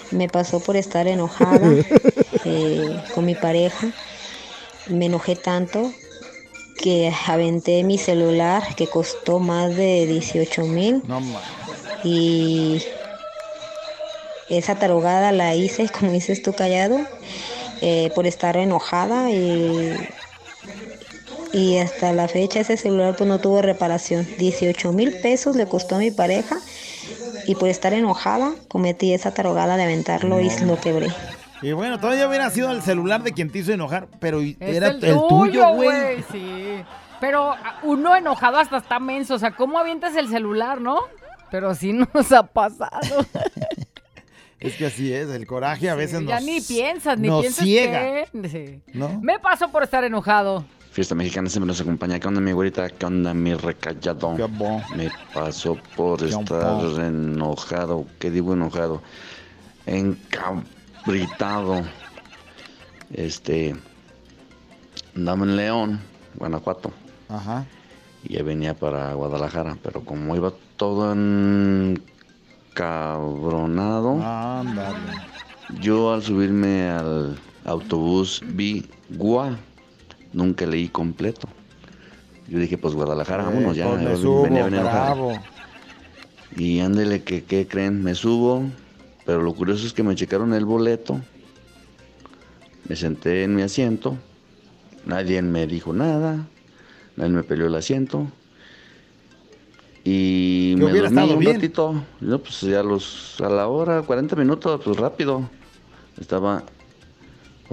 Me 0.09 0.29
pasó 0.29 0.61
por 0.61 0.77
estar 0.77 1.05
enojada 1.05 1.59
eh, 2.45 3.03
con 3.13 3.25
mi 3.25 3.35
pareja. 3.35 3.87
Me 4.87 5.07
enojé 5.07 5.35
tanto 5.35 5.91
que 6.81 7.11
aventé 7.27 7.83
mi 7.83 7.97
celular 7.97 8.63
que 8.75 8.87
costó 8.87 9.39
más 9.39 9.75
de 9.75 10.07
18 10.07 10.63
mil. 10.63 11.03
No. 11.05 11.21
Y 12.05 12.81
esa 14.49 14.75
tarugada 14.75 15.33
la 15.33 15.55
hice, 15.55 15.89
como 15.89 16.13
dices 16.13 16.41
tú, 16.41 16.53
callado, 16.53 16.99
eh, 17.81 18.11
por 18.15 18.27
estar 18.27 18.55
enojada 18.55 19.29
y, 19.29 19.93
y 21.53 21.77
hasta 21.77 22.11
la 22.11 22.27
fecha 22.27 22.59
ese 22.59 22.75
celular 22.75 23.15
pues 23.15 23.29
no 23.29 23.39
tuvo 23.39 23.61
reparación. 23.61 24.27
18 24.37 24.91
mil 24.91 25.13
pesos 25.21 25.55
le 25.55 25.67
costó 25.67 25.95
a 25.95 25.99
mi 25.99 26.11
pareja 26.11 26.57
y 27.45 27.55
por 27.55 27.69
estar 27.69 27.93
enojada 27.93 28.53
cometí 28.67 29.13
esa 29.13 29.33
tarugada 29.33 29.77
de 29.77 29.83
aventarlo 29.83 30.41
y 30.41 30.49
lo 30.65 30.81
quebré. 30.81 31.07
Y 31.61 31.71
bueno, 31.71 31.99
todavía 31.99 32.27
hubiera 32.27 32.49
sido 32.49 32.71
el 32.71 32.81
celular 32.81 33.23
de 33.23 33.31
quien 33.31 33.49
te 33.49 33.59
hizo 33.59 33.71
enojar, 33.71 34.07
pero 34.19 34.41
Es 34.41 34.57
era 34.59 34.89
el, 34.89 35.03
el, 35.03 35.17
tuyo, 35.29 35.73
güey. 35.75 36.23
Sí. 36.29 36.83
Pero 37.21 37.51
ah, 37.51 37.79
uno 37.83 38.15
enojado 38.17 38.57
hasta 38.57 38.77
está 38.77 38.99
menso. 38.99 39.35
O 39.35 39.39
sea, 39.39 39.51
¿cómo 39.51 39.79
avientas 39.79 40.13
el 40.17 40.27
celular, 40.27 40.81
no? 40.81 40.99
Pero 41.51 41.73
sí 41.73 41.93
nos 42.13 42.31
ha 42.31 42.43
pasado. 42.43 42.99
Es 44.59 44.77
que 44.77 44.85
así 44.85 45.11
es, 45.11 45.29
el 45.29 45.45
coraje 45.45 45.89
a 45.89 45.95
veces 45.95 46.25
ya 46.25 46.35
nos 46.35 46.45
ni 46.45 46.61
piensas, 46.61 47.19
ni 47.19 47.27
nos 47.27 47.41
piensas 47.41 47.65
ciega. 47.65 47.99
que... 47.99 48.47
Sí. 48.47 48.81
¿no? 48.97 49.19
Me 49.21 49.37
pasó 49.37 49.69
por 49.69 49.83
estar 49.83 50.05
enojado. 50.05 50.63
Fiesta 50.93 51.15
mexicana 51.15 51.49
siempre 51.49 51.67
nos 51.69 51.81
acompaña. 51.81 52.19
¿Qué 52.19 52.27
onda, 52.27 52.39
mi 52.39 52.51
güerita? 52.51 52.87
¿Qué 52.87 53.07
onda, 53.07 53.33
mi 53.33 53.55
recallado? 53.55 54.37
Me 54.95 55.09
pasó 55.33 55.75
por 55.95 56.21
estar 56.21 56.83
enojado. 56.99 58.05
¿Qué 58.19 58.29
digo 58.29 58.53
enojado? 58.53 59.01
Encabritado. 59.87 61.81
Este. 63.11 63.75
Andaba 65.15 65.43
en 65.45 65.55
León, 65.55 65.99
Guanajuato. 66.35 66.91
Ajá. 67.27 67.65
Y 68.23 68.33
ya 68.33 68.43
venía 68.43 68.75
para 68.75 69.15
Guadalajara. 69.15 69.75
Pero 69.81 70.05
como 70.05 70.35
iba 70.35 70.53
todo 70.77 71.11
encabronado. 72.71 74.21
Ándale. 74.21 74.99
Yo 75.81 76.13
al 76.13 76.21
subirme 76.21 76.87
al 76.87 77.39
autobús 77.65 78.43
vi 78.45 78.87
Gua, 79.09 79.57
nunca 80.33 80.65
leí 80.65 80.87
completo. 80.89 81.47
Yo 82.47 82.59
dije, 82.59 82.77
pues 82.77 82.93
Guadalajara, 82.93 83.43
vámonos 83.45 83.75
ya. 83.75 83.87
pues 83.87 83.99
me 83.99 84.05
venía- 84.05 84.21
subo, 84.21 84.43
venía 84.43 84.67
enojado. 84.67 85.27
bravo. 85.27 85.43
Y 86.57 86.79
ándele, 86.81 87.23
que 87.23 87.43
¿qué 87.43 87.67
creen? 87.67 88.03
Me 88.03 88.13
subo, 88.15 88.63
pero 89.25 89.41
lo 89.41 89.53
curioso 89.53 89.87
es 89.87 89.93
que 89.93 90.03
me 90.03 90.13
checaron 90.15 90.53
el 90.53 90.65
boleto. 90.65 91.19
Me 92.87 92.95
senté 92.95 93.43
en 93.43 93.55
mi 93.55 93.61
asiento. 93.61 94.17
Nadie 95.05 95.41
me 95.41 95.65
dijo 95.67 95.93
nada. 95.93 96.45
Nadie 97.15 97.31
me 97.31 97.43
peleó 97.43 97.67
el 97.67 97.75
asiento. 97.75 98.27
Y 100.03 100.75
me 100.77 100.91
dormí 100.91 101.31
un 101.33 101.39
bien. 101.39 101.55
ratito. 101.55 102.03
No, 102.19 102.39
pues 102.39 102.59
ya 102.61 102.83
los, 102.83 103.39
a 103.39 103.47
la 103.49 103.67
hora, 103.67 104.01
40 104.01 104.35
minutos, 104.35 104.81
pues 104.83 104.97
rápido. 104.97 105.49
Estaba 106.19 106.63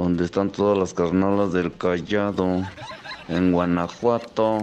donde 0.02 0.24
están 0.24 0.50
todas 0.50 0.78
las 0.78 0.94
carnalas 0.94 1.52
del 1.52 1.76
Callado, 1.76 2.62
en 3.28 3.52
Guanajuato. 3.52 4.60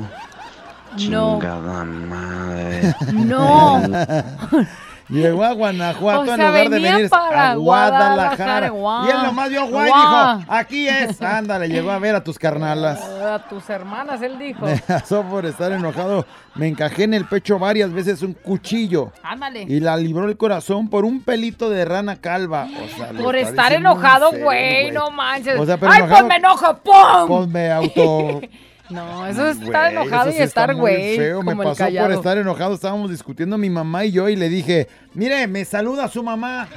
No. 1.09 1.39
Chingada 1.39 1.83
madre. 1.83 2.95
No. 3.13 3.81
Llegó 5.09 5.43
a 5.43 5.53
Guanajuato 5.53 6.21
O 6.21 6.25
sea, 6.25 6.35
en 6.35 6.41
lugar 6.41 6.69
de 6.69 6.79
venir 6.79 7.09
para 7.09 7.51
a 7.51 7.55
Guadalajara. 7.55 8.69
Guadalajara. 8.69 9.07
Y 9.07 9.11
él 9.11 9.23
nomás 9.23 9.49
vio 9.49 9.67
Guay, 9.67 9.85
dijo, 9.85 10.45
aquí 10.49 10.87
es. 10.87 11.21
Ándale, 11.21 11.69
llegó 11.69 11.91
a 11.91 11.99
ver 11.99 12.15
a 12.15 12.23
tus 12.23 12.37
carnalas. 12.37 13.01
A 13.01 13.47
tus 13.47 13.69
hermanas, 13.69 14.21
él 14.21 14.37
dijo. 14.37 14.65
Me 14.65 14.77
pasó 14.87 15.23
por 15.23 15.45
estar 15.45 15.71
enojado. 15.71 16.25
Me 16.55 16.67
encajé 16.67 17.03
en 17.03 17.13
el 17.13 17.25
pecho 17.25 17.57
varias 17.57 17.91
veces 17.93 18.21
un 18.21 18.33
cuchillo. 18.33 19.11
Ándale. 19.23 19.63
Y 19.63 19.79
la 19.79 19.95
libró 19.95 20.27
el 20.27 20.35
corazón 20.35 20.89
por 20.89 21.05
un 21.05 21.21
pelito 21.21 21.69
de 21.69 21.85
rana 21.85 22.17
calva. 22.19 22.67
O 22.83 22.97
sea, 22.97 23.13
lo 23.13 23.23
Por 23.23 23.35
estar 23.35 23.71
enojado, 23.71 24.31
güey, 24.31 24.91
no 24.91 25.11
manches. 25.11 25.59
O 25.59 25.65
sea, 25.65 25.77
pero 25.77 25.91
¡Ay, 25.91 26.01
enojado- 26.01 26.27
pues 26.27 26.27
me 26.27 26.35
enojo! 26.35 26.77
¡Pum! 26.83 27.27
Pues 27.27 27.47
me 27.47 27.71
auto... 27.71 28.41
No, 28.89 29.25
eso 29.27 29.47
es 29.47 29.57
Güey, 29.57 29.67
estar 29.67 29.91
enojado 29.91 30.21
eso 30.21 30.29
y 30.29 30.33
sí 30.37 30.43
está 30.43 30.61
estar 30.61 30.75
güey. 30.75 31.17
feo. 31.17 31.41
Me 31.43 31.51
como 31.51 31.63
el 31.63 31.67
pasó 31.69 31.85
por 31.85 32.11
estar 32.11 32.37
enojado. 32.37 32.73
Estábamos 32.75 33.09
discutiendo 33.09 33.57
mi 33.57 33.69
mamá 33.69 34.05
y 34.05 34.11
yo 34.11 34.29
y 34.29 34.35
le 34.35 34.49
dije, 34.49 34.87
mire, 35.13 35.47
me 35.47 35.65
saluda 35.65 36.07
su 36.07 36.23
mamá. 36.23 36.67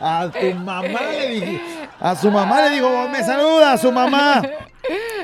A 0.00 0.30
tu 0.32 0.54
mamá 0.58 1.00
le 1.10 1.28
dije. 1.28 1.60
A 2.00 2.16
su 2.16 2.30
mamá 2.30 2.62
le 2.62 2.70
digo, 2.70 3.08
me 3.08 3.22
saluda 3.22 3.72
a 3.72 3.78
su 3.78 3.92
mamá. 3.92 4.42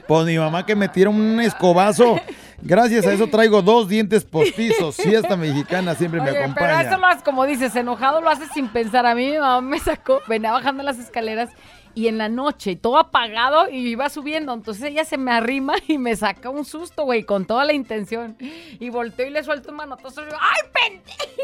Pues 0.06 0.26
mi 0.26 0.38
mamá 0.38 0.64
que 0.64 0.76
me 0.76 0.88
tira 0.88 1.10
un 1.10 1.40
escobazo. 1.40 2.20
Gracias 2.60 3.06
a 3.06 3.12
eso 3.12 3.28
traigo 3.28 3.62
dos 3.62 3.88
dientes 3.88 4.24
postizos. 4.24 4.96
Fiesta 4.96 5.36
mexicana 5.36 5.94
siempre 5.94 6.20
me 6.20 6.30
Oye, 6.30 6.38
acompaña. 6.42 6.78
pero 6.78 6.88
eso 6.88 7.06
haces, 7.06 7.22
como 7.22 7.46
dices, 7.46 7.74
enojado 7.76 8.20
lo 8.20 8.28
haces 8.30 8.48
sin 8.52 8.68
pensar. 8.68 9.06
A 9.06 9.14
mí 9.14 9.30
mi 9.30 9.38
mamá 9.38 9.60
me 9.60 9.78
sacó, 9.78 10.20
venía 10.28 10.52
bajando 10.52 10.82
las 10.82 10.98
escaleras 10.98 11.50
y 11.98 12.06
en 12.06 12.16
la 12.16 12.28
noche, 12.28 12.76
todo 12.76 12.96
apagado 12.98 13.68
y 13.68 13.88
iba 13.88 14.08
subiendo. 14.08 14.52
Entonces 14.54 14.84
ella 14.84 15.04
se 15.04 15.16
me 15.18 15.32
arrima 15.32 15.74
y 15.88 15.98
me 15.98 16.14
saca 16.14 16.48
un 16.48 16.64
susto, 16.64 17.02
güey, 17.02 17.24
con 17.24 17.44
toda 17.44 17.64
la 17.64 17.72
intención. 17.72 18.36
Y 18.38 18.88
volteo 18.90 19.26
y 19.26 19.30
le 19.30 19.42
suelto 19.42 19.70
un 19.70 19.76
manotazo 19.78 20.22
y 20.22 20.26
digo, 20.26 20.36
¡ay, 20.40 20.70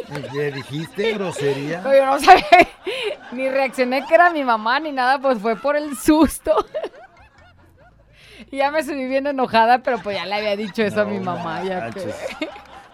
pendejo! 0.09 0.35
¿Le 0.37 0.53
dijiste 0.53 1.13
grosería? 1.15 1.81
Pero 1.83 1.97
yo 1.97 2.07
no 2.07 2.21
sabía, 2.21 2.45
ni 3.33 3.49
reaccioné 3.49 4.07
que 4.07 4.15
era 4.15 4.31
mi 4.31 4.45
mamá 4.45 4.79
ni 4.79 4.93
nada, 4.93 5.19
pues 5.19 5.39
fue 5.41 5.57
por 5.57 5.77
el 5.77 5.97
susto. 5.97 6.53
Y 8.51 8.59
ya 8.59 8.71
me 8.71 8.85
subí 8.85 9.07
bien 9.07 9.27
enojada, 9.27 9.79
pero 9.79 9.99
pues 9.99 10.17
ya 10.17 10.27
le 10.27 10.35
había 10.35 10.55
dicho 10.57 10.83
eso 10.83 11.01
a 11.01 11.05
mi 11.05 11.19
mamá. 11.19 11.65
Ya 11.65 11.91
que... 11.91 12.15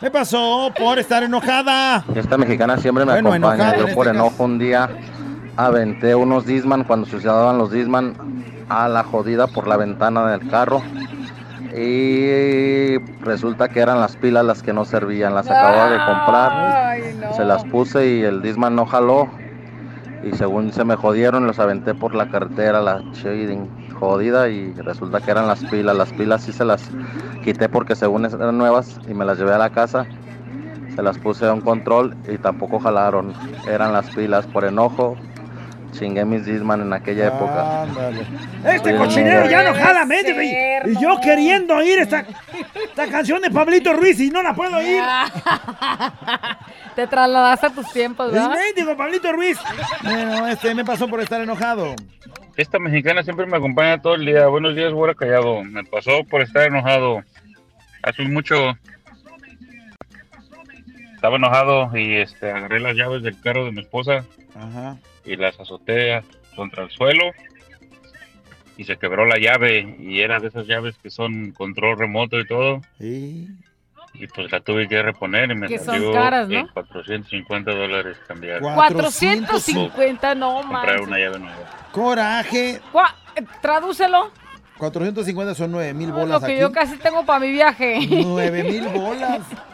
Me 0.01 0.11
pasó 0.11 0.73
por 0.79 0.99
estar 0.99 1.23
enojada. 1.23 2.03
Esta 2.15 2.39
mexicana 2.39 2.79
siempre 2.79 3.05
me 3.05 3.13
Bueno, 3.13 3.29
acompaña. 3.31 3.55
enojado 3.55 3.73
en 3.75 3.79
Yo 3.81 3.85
este 3.85 3.95
por 3.95 4.07
caso. 4.07 4.17
enojo 4.19 4.45
un 4.45 4.59
día 4.59 4.89
aventé 5.67 6.15
unos 6.15 6.47
Disman 6.47 6.85
cuando 6.85 7.07
se 7.07 7.17
usaban 7.17 7.59
los 7.59 7.71
Disman 7.71 8.15
a 8.69 8.89
la 8.89 9.05
jodida 9.05 9.47
por 9.47 9.67
la 9.67 9.77
ventana 9.77 10.31
del 10.31 10.49
carro. 10.49 10.83
Y 11.77 12.99
resulta 13.21 13.69
que 13.69 13.81
eran 13.81 14.01
las 14.01 14.17
pilas 14.17 14.45
las 14.45 14.63
que 14.63 14.73
no 14.73 14.85
servían. 14.85 15.35
Las 15.35 15.47
acababa 15.49 15.91
de 15.91 15.99
comprar. 15.99 17.35
Se 17.37 17.45
las 17.45 17.65
puse 17.65 18.07
y 18.07 18.23
el 18.23 18.43
Disman 18.43 18.75
no 18.75 18.87
jaló. 18.87 19.29
Y 20.23 20.33
según 20.37 20.73
se 20.73 20.85
me 20.85 20.97
jodieron, 20.97 21.47
los 21.47 21.59
aventé 21.59 21.95
por 21.95 22.15
la 22.15 22.29
carretera, 22.29 22.81
la 22.81 23.03
shading 23.13 23.95
jodida. 23.99 24.49
Y 24.49 24.73
resulta 24.73 25.21
que 25.21 25.31
eran 25.31 25.47
las 25.47 25.63
pilas. 25.65 25.97
Las 25.97 26.13
pilas 26.13 26.43
sí 26.43 26.53
se 26.53 26.65
las 26.65 26.91
quité 27.45 27.69
porque 27.69 27.95
según 27.95 28.25
eran 28.25 28.59
nuevas 28.59 28.99
y 29.09 29.15
me 29.15 29.25
las 29.25 29.39
llevé 29.39 29.55
a 29.55 29.59
la 29.59 29.71
casa. 29.71 30.07
Se 30.95 31.03
las 31.03 31.19
puse 31.19 31.47
a 31.47 31.53
un 31.53 31.61
control 31.61 32.17
y 32.29 32.37
tampoco 32.39 32.81
jalaron. 32.81 33.33
Eran 33.69 33.93
las 33.93 34.11
pilas 34.11 34.47
por 34.49 34.65
enojo. 34.65 35.17
Chingué 35.93 36.25
mis 36.25 36.45
Disman 36.47 36.81
en 36.83 36.93
aquella 36.93 37.29
época. 37.29 37.87
Este 38.65 38.97
cochinero 38.97 39.49
ya 39.51 39.63
no 39.63 39.75
jala, 39.75 40.05
mendigo, 40.05 40.41
y, 40.41 40.49
y 40.93 41.01
yo 41.01 41.19
queriendo 41.23 41.77
oír 41.77 41.99
esta, 41.99 42.25
esta 42.85 43.09
canción 43.09 43.43
de 43.43 43.51
Pablito 43.51 43.93
Ruiz 43.93 44.19
y 44.21 44.31
no 44.31 44.43
la 44.43 44.55
puedo 44.55 44.77
oír. 44.77 45.03
Te 46.97 47.07
trasladaste 47.07 47.67
a 47.67 47.71
tus 47.71 47.93
tiempos, 47.93 48.29
El 48.29 48.35
¿verdad? 48.35 48.55
mendigo 48.55 48.97
Pablito 48.97 49.33
Ruiz. 49.33 49.59
Bueno, 50.03 50.47
este 50.49 50.75
me 50.75 50.85
pasó 50.85 51.09
por 51.09 51.21
estar 51.21 51.41
enojado. 51.41 51.95
Esta 52.57 52.79
mexicana 52.79 53.23
siempre 53.23 53.47
me 53.47 53.57
acompaña 53.57 54.01
todo 54.01 54.15
el 54.15 54.27
día. 54.27 54.47
Buenos 54.47 54.75
días, 54.75 54.93
güera 54.93 55.15
callado. 55.15 55.63
Me 55.65 55.85
pasó 55.85 56.25
por 56.25 56.43
estar 56.43 56.67
enojado. 56.67 57.23
Hace 58.03 58.23
mucho 58.23 58.55
estaba 61.15 61.37
enojado 61.37 61.95
y 61.97 62.17
este 62.17 62.51
agarré 62.51 62.81
las 62.81 62.97
llaves 62.97 63.23
del 63.23 63.39
carro 63.41 63.67
de 63.67 63.73
mi 63.73 63.81
esposa 63.83 64.25
Ajá. 64.57 64.97
Y 65.25 65.37
las 65.37 65.59
azoté 65.61 66.15
a- 66.15 66.25
contra 66.57 66.85
el 66.85 66.91
suelo 66.91 67.33
y 68.77 68.85
se 68.85 68.97
quebró 68.97 69.25
la 69.27 69.39
llave 69.39 69.97
y 69.99 70.21
era 70.21 70.41
de 70.41 70.49
esas 70.49 70.67
llaves 70.67 70.97
que 71.03 71.11
son 71.11 71.53
control 71.53 71.99
remoto 71.99 72.39
y 72.41 72.47
todo. 72.47 72.81
Sí. 72.99 73.49
Y 74.15 74.27
pues 74.27 74.51
la 74.51 74.61
tuve 74.61 74.89
que 74.89 75.01
reponer 75.03 75.51
y 75.53 75.55
me 75.55 75.69
Que 75.69 75.79
son 75.79 75.87
salió 75.95 76.13
caras, 76.13 76.49
¿no? 76.49 76.59
en 76.59 76.67
450 76.69 77.71
dólares 77.73 78.17
cambiar. 78.27 78.61
450, 78.61 80.35
no 80.35 80.55
Comprar 80.63 80.87
manches. 80.87 81.07
una 81.07 81.19
llave 81.19 81.39
nueva. 81.39 81.89
Coraje. 81.93 82.81
Gua- 82.93 83.15
eh, 83.37 83.45
Tradúcelo. 83.63 84.33
450 84.79 85.55
son 85.55 85.71
9 85.73 85.93
mil 85.95 86.09
Lo 86.09 86.15
bolas 86.17 86.41
que 86.43 86.53
aquí. 86.53 86.61
yo 86.61 86.73
casi 86.73 86.97
tengo 86.97 87.25
para 87.25 87.39
mi 87.41 87.53
viaje. 87.53 87.99
9 88.11 88.65
mil 88.65 88.89
bolas. 88.89 89.41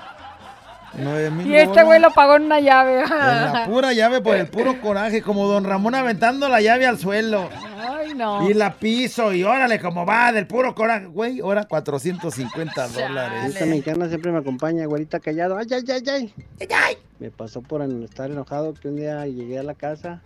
9 0.99 1.31
mil 1.31 1.47
Y 1.47 1.57
este 1.57 1.83
güey 1.83 2.01
lo 2.01 2.11
pagó 2.13 2.37
en 2.37 2.45
una 2.45 2.61
llave. 2.61 3.03
En 3.03 3.09
la 3.09 3.65
pura 3.67 3.93
llave 3.93 4.21
por 4.21 4.37
el 4.37 4.49
puro 4.49 4.81
coraje, 4.81 5.23
como 5.23 5.47
don 5.47 5.65
Ramón 5.65 5.95
aventando 5.95 6.49
la 6.49 6.61
llave 6.61 6.87
al 6.87 6.99
suelo. 6.99 7.49
Ay, 7.79 8.15
no. 8.15 8.49
Y 8.49 8.55
la 8.55 8.75
piso, 8.75 9.33
y 9.33 9.45
órale, 9.45 9.81
como 9.81 10.07
va, 10.07 10.33
del 10.33 10.47
puro 10.47 10.75
coraje. 10.75 11.07
Güey, 11.07 11.41
ahora 11.41 11.65
450 11.65 12.89
dólares. 12.89 13.55
Esta 13.55 13.67
mexicana 13.67 14.09
siempre 14.09 14.33
me 14.33 14.39
acompaña, 14.39 14.87
güerita 14.87 15.21
callado. 15.21 15.57
Ay, 15.57 15.67
ay, 15.71 15.85
ay, 15.89 16.33
ay. 16.71 16.99
Me 17.19 17.31
pasó 17.31 17.63
por 17.63 17.83
estar 17.83 18.31
enojado 18.31 18.75
que 18.75 18.89
un 18.89 18.97
día 18.97 19.27
llegué 19.27 19.59
a 19.59 19.63
la 19.63 19.75
casa 19.75 20.23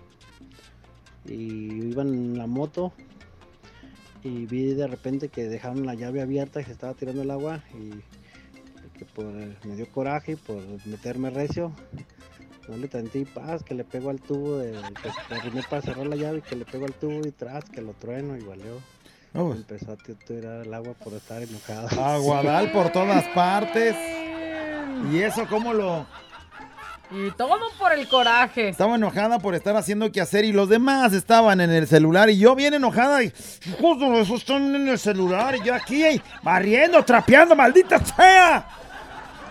y 1.24 1.90
iba 1.90 2.02
en 2.02 2.38
la 2.38 2.46
moto 2.46 2.92
y 4.22 4.46
vi 4.46 4.74
de 4.74 4.86
repente 4.86 5.28
que 5.28 5.48
dejaron 5.48 5.86
la 5.86 5.94
llave 5.94 6.20
abierta 6.20 6.60
y 6.60 6.64
se 6.64 6.72
estaba 6.72 6.94
tirando 6.94 7.22
el 7.22 7.30
agua 7.30 7.60
y 7.74 8.02
que 9.00 9.06
por, 9.06 9.24
me 9.24 9.76
dio 9.76 9.90
coraje 9.90 10.36
por 10.36 10.62
meterme 10.84 11.30
recio. 11.30 11.72
No 12.68 12.76
le 12.76 12.86
tantí 12.86 13.24
paz, 13.24 13.62
que 13.64 13.74
le 13.74 13.82
pego 13.82 14.10
al 14.10 14.20
tubo, 14.20 14.58
de, 14.58 14.72
que 15.28 15.34
arrimé 15.34 15.62
para 15.68 15.80
cerrar 15.80 16.06
la 16.06 16.16
llave 16.16 16.38
y 16.38 16.42
que 16.42 16.54
le 16.54 16.66
pego 16.66 16.84
al 16.84 16.92
tubo 16.92 17.26
y 17.26 17.30
tras, 17.32 17.64
que 17.64 17.80
lo 17.80 17.94
trueno 17.94 18.36
y 18.36 18.42
valió. 18.42 18.78
Oh. 19.34 19.52
Empezó 19.52 19.92
a 19.92 19.96
ti- 19.96 20.14
tirar 20.26 20.66
el 20.66 20.74
agua 20.74 20.92
por 21.02 21.14
estar 21.14 21.42
enojado. 21.42 21.88
Aguadal 22.04 22.70
por 22.72 22.90
todas 22.90 23.26
partes. 23.28 23.96
¿Y 25.10 25.18
eso 25.22 25.46
cómo 25.48 25.72
lo...? 25.72 26.06
Y 27.12 27.32
todo 27.32 27.56
por 27.76 27.92
el 27.92 28.06
coraje. 28.06 28.68
Estaba 28.68 28.94
enojada 28.94 29.40
por 29.40 29.56
estar 29.56 29.74
haciendo 29.76 30.12
que 30.12 30.20
hacer 30.20 30.44
y 30.44 30.52
los 30.52 30.68
demás 30.68 31.12
estaban 31.12 31.60
en 31.60 31.70
el 31.70 31.88
celular 31.88 32.30
y 32.30 32.38
yo 32.38 32.54
bien 32.54 32.72
enojada 32.74 33.24
y 33.24 33.32
justo 33.80 34.14
esos 34.20 34.42
están 34.42 34.72
en 34.76 34.86
el 34.86 34.96
celular 34.96 35.56
y 35.56 35.64
yo 35.64 35.74
aquí 35.74 36.04
eh, 36.04 36.22
barriendo, 36.44 37.04
trapeando, 37.04 37.56
maldita 37.56 37.98
sea. 38.04 38.68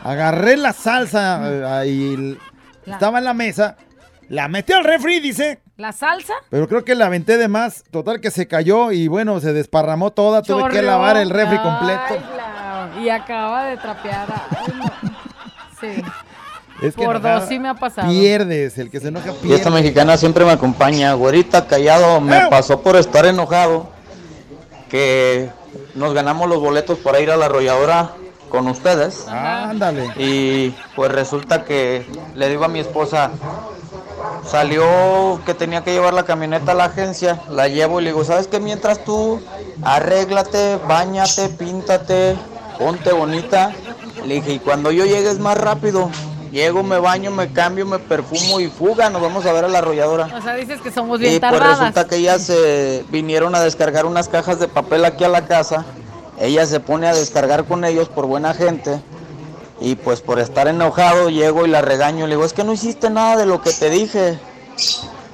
Agarré 0.04 0.58
la 0.58 0.74
salsa 0.74 1.84
eh, 1.84 2.14
l- 2.14 2.38
La- 2.86 2.94
estaba 2.94 3.18
en 3.20 3.24
la 3.26 3.34
mesa, 3.34 3.76
la 4.30 4.48
metí 4.48 4.74
al 4.74 4.84
refri, 4.84 5.20
dice, 5.20 5.60
¿La 5.78 5.92
salsa? 5.92 6.34
pero 6.50 6.68
creo 6.68 6.84
que 6.86 6.96
la 6.96 7.06
aventé 7.08 7.38
de 7.38 7.48
más, 7.48 7.84
total 7.92 8.20
que 8.22 8.32
se 8.32 8.48
cayó 8.48 8.92
y 8.92 9.08
bueno, 9.08 9.40
se 9.40 9.54
desparramó 9.54 10.12
toda, 10.12 10.42
tuve 10.42 10.70
que 10.70 10.82
lavar 10.82 11.18
el 11.18 11.30
refri 11.30 11.58
Ay, 11.58 11.64
completo. 11.64 12.28
la- 12.38 13.02
Y 13.02 13.10
acaba 13.10 13.66
de 13.66 13.78
trapear. 13.78 14.28
Ay, 14.52 14.74
no. 14.78 14.86
Sí. 15.80 16.04
Es 16.82 16.96
que 16.96 17.04
Por 17.04 17.18
enojada 17.18 17.40
dos 17.42 17.50
sí 17.50 17.60
me 17.60 17.68
ha 17.68 17.74
pasado. 17.74 18.08
Pierdes, 18.10 18.78
el 18.78 18.90
que 18.90 19.02
se 19.02 19.10
enoja 19.10 19.32
Y 19.32 19.34
pierde. 19.34 19.56
esta 19.58 19.70
mexicana 19.70 20.16
siempre 20.16 20.46
me 20.46 20.52
acompaña. 20.52 21.12
Güerita 21.12 21.68
callado, 21.68 22.22
me 22.22 22.48
pasó 22.50 22.82
por 22.82 22.96
estar 22.96 23.26
enojado 23.26 23.90
que 24.90 25.50
nos 25.96 26.14
ganamos 26.14 26.48
los 26.48 26.60
boletos 26.62 26.98
para 27.00 27.20
ir 27.20 27.32
a 27.32 27.36
la 27.38 27.48
arrolladora 27.48 28.12
con 28.50 28.68
ustedes. 28.68 29.28
Ándale. 29.28 30.12
Y 30.18 30.76
pues 30.96 31.12
resulta 31.12 31.64
que 31.64 32.06
le 32.36 32.50
digo 32.50 32.66
a 32.66 32.68
mi 32.68 32.80
esposa, 32.80 33.32
salió 34.46 35.40
que 35.46 35.54
tenía 35.54 35.84
que 35.84 35.94
llevar 35.94 36.14
la 36.14 36.24
camioneta 36.24 36.72
a 36.72 36.76
la 36.76 36.86
agencia, 36.86 37.42
la 37.50 37.68
llevo 37.68 38.00
y 38.00 38.04
le 38.04 38.10
digo, 38.12 38.24
¿sabes 38.24 38.48
qué? 38.48 38.60
Mientras 38.60 39.04
tú 39.04 39.42
arréglate, 39.84 40.78
bañate, 40.88 41.50
píntate, 41.50 42.36
ponte 42.78 43.12
bonita. 43.12 43.72
Le 44.26 44.36
dije, 44.36 44.54
y 44.54 44.60
cuando 44.60 44.92
yo 44.92 45.06
llegue 45.06 45.30
es 45.30 45.40
más 45.40 45.58
rápido. 45.58 46.10
Llego, 46.52 46.82
me 46.82 46.98
baño, 46.98 47.30
me 47.30 47.52
cambio, 47.54 47.86
me 47.86 48.00
perfumo 48.00 48.60
y 48.60 48.70
fuga, 48.70 49.12
nos 49.12 49.22
vamos 49.22 49.46
a 49.46 49.54
ver 49.54 49.66
a 49.66 49.68
la 49.68 49.78
arrolladora. 49.78 50.30
O 50.36 50.42
sea, 50.42 50.56
dices 50.56 50.82
que 50.82 50.92
somos 50.92 51.20
bien 51.20 51.36
Y 51.36 51.40
pues 51.40 51.60
resulta 51.60 52.08
que 52.08 52.16
ellas 52.16 52.42
se 52.42 53.06
vinieron 53.10 53.54
a 53.54 53.62
descargar 53.62 54.08
unas 54.08 54.30
cajas 54.30 54.60
de 54.60 54.68
papel 54.68 55.06
aquí 55.06 55.24
a 55.24 55.30
la 55.30 55.46
casa. 55.46 55.86
Ella 56.40 56.66
se 56.66 56.80
pone 56.80 57.08
a 57.08 57.14
descargar 57.14 57.66
con 57.66 57.84
ellos 57.84 58.08
por 58.10 58.26
buena 58.26 58.54
gente. 58.54 59.02
Y 59.82 59.96
pues 59.96 60.22
por 60.22 60.40
estar 60.40 60.68
enojado 60.68 61.30
llego 61.30 61.66
y 61.66 61.70
la 61.70 61.82
regaño. 61.82 62.28
Le 62.28 62.36
digo, 62.36 62.46
es 62.46 62.54
que 62.54 62.64
no 62.64 62.74
hiciste 62.74 63.10
nada 63.10 63.38
de 63.38 63.46
lo 63.46 63.62
que 63.62 63.72
te 63.72 63.90
dije. 63.90 64.40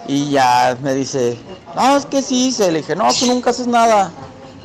Y 0.07 0.31
ya 0.31 0.77
me 0.81 0.93
dice, 0.93 1.37
no, 1.75 1.97
es 1.97 2.05
que 2.05 2.21
sí 2.21 2.47
hice. 2.47 2.71
Le 2.71 2.79
dije, 2.79 2.95
no, 2.95 3.07
tú 3.13 3.25
nunca 3.27 3.51
haces 3.51 3.67
nada. 3.67 4.11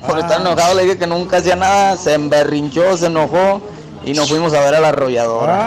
Por 0.06 0.18
estar 0.18 0.40
enojado 0.40 0.74
le 0.74 0.84
dije 0.84 0.98
que 0.98 1.06
nunca 1.06 1.38
hacía 1.38 1.56
nada. 1.56 1.96
Se 1.96 2.14
emberrinchó, 2.14 2.96
se 2.96 3.06
enojó. 3.06 3.60
Y 4.02 4.14
nos 4.14 4.28
fuimos 4.30 4.52
a 4.54 4.60
ver 4.60 4.74
a 4.74 4.80
la 4.80 4.88
arrolladora. 4.88 5.58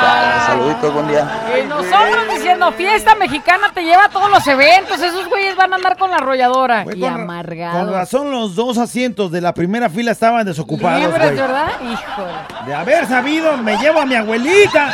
Chale, 0.00 0.46
saluditos, 0.46 0.94
buen 0.94 1.08
día. 1.08 1.28
Y 1.60 1.66
nosotros 1.66 2.28
diciendo, 2.34 2.70
fiesta 2.72 3.14
mexicana 3.16 3.70
te 3.74 3.82
lleva 3.82 4.04
a 4.04 4.08
todos 4.08 4.30
los 4.30 4.46
eventos. 4.46 5.00
Esos 5.02 5.28
güeyes 5.28 5.56
van 5.56 5.72
a 5.72 5.76
andar 5.76 5.96
con 5.96 6.10
la 6.10 6.18
arrolladora. 6.18 6.84
y 6.94 7.00
Con 7.00 7.12
amargados. 7.12 7.90
razón 7.90 8.30
los 8.30 8.54
dos 8.54 8.78
asientos 8.78 9.32
de 9.32 9.40
la 9.40 9.52
primera 9.54 9.90
fila 9.90 10.12
estaban 10.12 10.46
desocupados, 10.46 11.00
Liebres, 11.00 11.20
güey. 11.32 11.36
¿verdad? 11.36 11.68
Híjole. 11.82 12.32
De 12.66 12.74
haber 12.74 13.06
sabido, 13.08 13.56
me 13.56 13.76
llevo 13.78 14.00
a 14.00 14.06
mi 14.06 14.14
abuelita. 14.14 14.92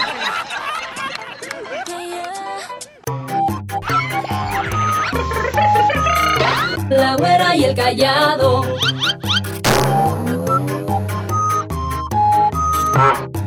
La 6.90 7.16
güera 7.16 7.56
y 7.56 7.64
el 7.64 7.74
callado. 7.74 8.62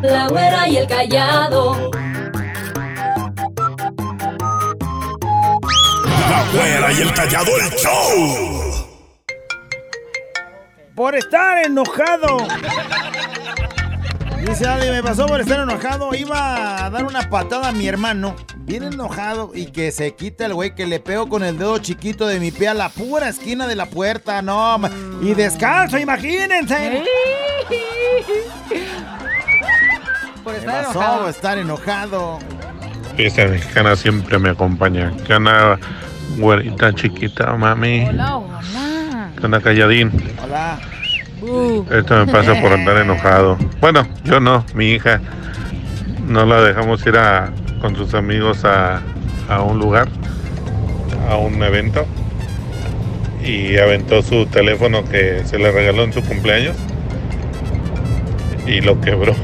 La 0.01 0.27
güera 0.27 0.67
y 0.67 0.75
el 0.75 0.87
callado. 0.87 1.89
La 6.29 6.45
güera 6.53 6.91
y 6.91 7.01
el 7.01 7.13
callado 7.13 7.51
el 7.55 7.69
show. 7.77 8.87
Por 10.95 11.15
estar 11.15 11.65
enojado. 11.65 12.39
Dice 14.45 14.65
Ali, 14.65 14.89
me 14.89 15.01
pasó 15.01 15.25
por 15.27 15.39
estar 15.39 15.61
enojado. 15.61 16.13
Iba 16.13 16.85
a 16.85 16.89
dar 16.89 17.05
una 17.05 17.29
patada 17.29 17.69
a 17.69 17.71
mi 17.71 17.87
hermano. 17.87 18.35
Bien 18.57 18.83
enojado. 18.83 19.51
Y 19.53 19.67
que 19.67 19.93
se 19.93 20.13
quita 20.13 20.45
el 20.45 20.55
güey 20.55 20.75
que 20.75 20.85
le 20.85 20.99
pego 20.99 21.29
con 21.29 21.43
el 21.43 21.57
dedo 21.57 21.77
chiquito 21.77 22.27
de 22.27 22.41
mi 22.41 22.51
pie 22.51 22.67
a 22.67 22.73
la 22.73 22.89
pura 22.89 23.29
esquina 23.29 23.65
de 23.65 23.75
la 23.75 23.85
puerta. 23.85 24.41
No, 24.41 24.77
y 25.21 25.33
descalzo, 25.35 25.97
imagínense. 25.97 27.05
Por 30.47 30.53
Me 30.53 30.59
estar 30.59 30.85
pasó 30.85 30.91
enojado. 31.01 31.19
por 31.19 31.29
estar 31.29 31.57
enojado. 31.57 32.39
Esta 33.17 33.47
mexicana 33.47 33.97
siempre 33.97 34.39
me 34.39 34.51
acompaña. 34.51 35.11
¿Qué 35.25 35.33
onda, 35.33 35.77
güerita 36.37 36.95
chiquita, 36.95 37.53
mami? 37.57 38.05
Hola, 38.07 38.37
hola. 38.37 39.29
¿Qué 39.37 39.45
onda, 39.45 39.59
calladín? 39.59 40.09
Hola. 40.41 40.79
Esto 41.91 42.25
me 42.25 42.31
pasa 42.31 42.61
por 42.61 42.71
andar 42.71 42.95
enojado. 43.01 43.57
Bueno, 43.81 44.07
yo 44.23 44.39
no, 44.39 44.63
mi 44.73 44.91
hija. 44.91 45.19
No 46.25 46.45
la 46.45 46.61
dejamos 46.61 47.05
ir 47.05 47.17
a, 47.17 47.51
con 47.81 47.97
sus 47.97 48.13
amigos 48.13 48.63
a, 48.63 49.01
a 49.49 49.61
un 49.63 49.79
lugar, 49.79 50.07
a 51.29 51.35
un 51.35 51.61
evento. 51.61 52.05
Y 53.43 53.75
aventó 53.79 54.21
su 54.21 54.45
teléfono 54.45 55.03
que 55.03 55.43
se 55.43 55.59
le 55.59 55.73
regaló 55.73 56.05
en 56.05 56.13
su 56.13 56.23
cumpleaños. 56.23 56.77
Y 58.65 58.79
lo 58.79 59.01
quebró. 59.01 59.35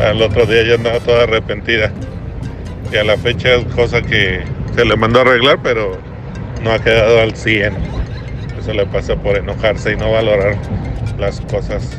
Al 0.00 0.22
otro 0.22 0.46
día 0.46 0.62
ya 0.64 0.74
andaba 0.74 1.00
toda 1.00 1.24
arrepentida. 1.24 1.92
Y 2.92 2.96
a 2.96 3.04
la 3.04 3.16
fecha 3.16 3.54
es 3.54 3.64
cosa 3.74 4.02
que 4.02 4.42
se 4.74 4.84
le 4.84 4.96
mandó 4.96 5.20
a 5.20 5.22
arreglar, 5.22 5.60
pero 5.62 5.98
no 6.62 6.72
ha 6.72 6.78
quedado 6.78 7.20
al 7.20 7.36
100. 7.36 7.74
Eso 8.58 8.72
le 8.72 8.86
pasa 8.86 9.16
por 9.16 9.36
enojarse 9.36 9.92
y 9.92 9.96
no 9.96 10.12
valorar 10.12 10.56
las 11.18 11.40
cosas 11.42 11.90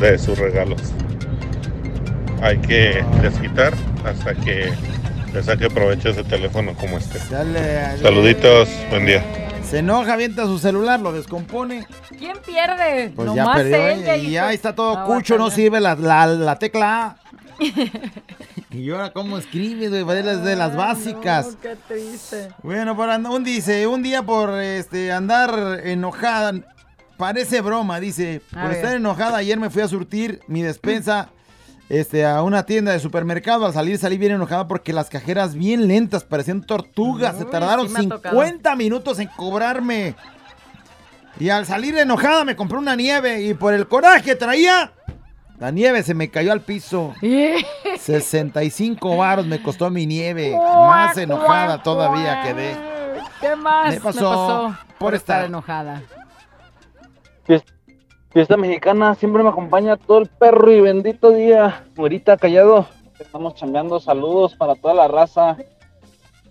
de 0.00 0.18
sus 0.18 0.38
regalos. 0.38 0.80
Hay 2.42 2.58
que 2.58 3.04
desquitar 3.22 3.74
hasta 4.04 4.34
que 4.34 4.70
le 5.34 5.42
saque 5.42 5.68
provecho 5.68 6.10
ese 6.10 6.24
teléfono 6.24 6.72
como 6.74 6.98
este. 6.98 7.18
Dale, 7.30 7.98
Saluditos, 8.00 8.68
buen 8.90 9.06
día. 9.06 9.22
Se 9.70 9.78
enoja, 9.80 10.14
avienta 10.14 10.46
su 10.46 10.58
celular, 10.58 10.98
lo 11.00 11.12
descompone. 11.12 11.86
¿Quién 12.18 12.38
pierde? 12.44 13.12
Pues 13.14 13.28
ya 13.34 13.42
Nomás 13.42 13.56
perdió. 13.58 13.76
ella, 13.88 14.16
y 14.16 14.20
hijo. 14.22 14.30
ya 14.30 14.52
está 14.52 14.74
todo 14.74 15.04
cucho, 15.04 15.36
no 15.36 15.50
sirve 15.50 15.78
la, 15.78 15.94
la, 15.94 16.26
la 16.26 16.58
tecla 16.58 17.06
A. 17.06 17.16
Y 18.70 18.90
ahora 18.90 19.12
cómo 19.14 19.38
escribe, 19.38 20.02
güey, 20.02 20.22
desde 20.22 20.54
las 20.54 20.76
básicas. 20.76 21.56
Qué 21.60 21.74
triste. 21.88 22.50
Bueno, 22.62 22.94
por 22.94 23.08
and- 23.08 23.26
un 23.26 23.42
dice, 23.42 23.86
un 23.86 24.02
día 24.02 24.22
por 24.22 24.50
este 24.60 25.10
andar 25.10 25.80
enojada, 25.84 26.52
parece 27.16 27.62
broma, 27.62 27.98
dice, 27.98 28.42
por 28.52 28.70
estar 28.70 28.94
enojada 28.94 29.38
ayer 29.38 29.58
me 29.58 29.70
fui 29.70 29.80
a 29.82 29.88
surtir 29.88 30.40
mi 30.48 30.60
despensa 30.62 31.30
este 31.88 32.26
a 32.26 32.42
una 32.42 32.64
tienda 32.64 32.92
de 32.92 32.98
supermercado, 33.00 33.64
al 33.66 33.72
salir 33.72 33.96
salí 33.98 34.18
bien 34.18 34.32
enojada 34.32 34.68
porque 34.68 34.92
las 34.92 35.08
cajeras 35.08 35.54
bien 35.54 35.88
lentas, 35.88 36.24
parecían 36.24 36.62
tortugas, 36.62 37.36
se 37.38 37.44
tardaron 37.46 37.86
sí 37.88 37.92
me 37.94 38.00
ha 38.00 38.08
tocado. 38.08 38.34
50 38.42 38.76
minutos 38.76 39.18
en 39.18 39.28
cobrarme. 39.28 40.14
Y 41.40 41.50
al 41.50 41.66
salir 41.66 41.96
enojada 41.96 42.44
me 42.44 42.56
compré 42.56 42.78
una 42.78 42.96
nieve 42.96 43.42
y 43.42 43.54
por 43.54 43.72
el 43.72 43.86
coraje 43.88 44.22
que 44.22 44.34
traía, 44.34 44.92
la 45.58 45.70
nieve 45.70 46.02
se 46.02 46.12
me 46.14 46.30
cayó 46.30 46.52
al 46.52 46.60
piso. 46.60 47.14
65 47.98 49.16
varos 49.16 49.46
me 49.46 49.62
costó 49.62 49.88
mi 49.90 50.04
nieve. 50.06 50.54
Más 50.56 51.16
enojada 51.16 51.82
todavía 51.82 52.42
quedé. 52.42 52.76
¿Qué 53.40 53.54
más 53.56 53.94
Me 53.94 54.00
pasó 54.00 54.76
por 54.98 55.14
estar 55.14 55.42
estar- 55.42 55.46
enojada? 55.46 56.02
Fiesta 58.30 58.58
mexicana 58.58 59.14
siempre 59.14 59.42
me 59.42 59.48
acompaña 59.48 59.96
todo 59.96 60.18
el 60.18 60.26
perro 60.26 60.70
y 60.70 60.82
bendito 60.82 61.30
día. 61.30 61.86
Güerita 61.96 62.36
callado. 62.36 62.86
Estamos 63.18 63.54
chambeando 63.54 63.98
saludos 64.00 64.54
para 64.54 64.74
toda 64.74 64.92
la 64.92 65.08
raza. 65.08 65.56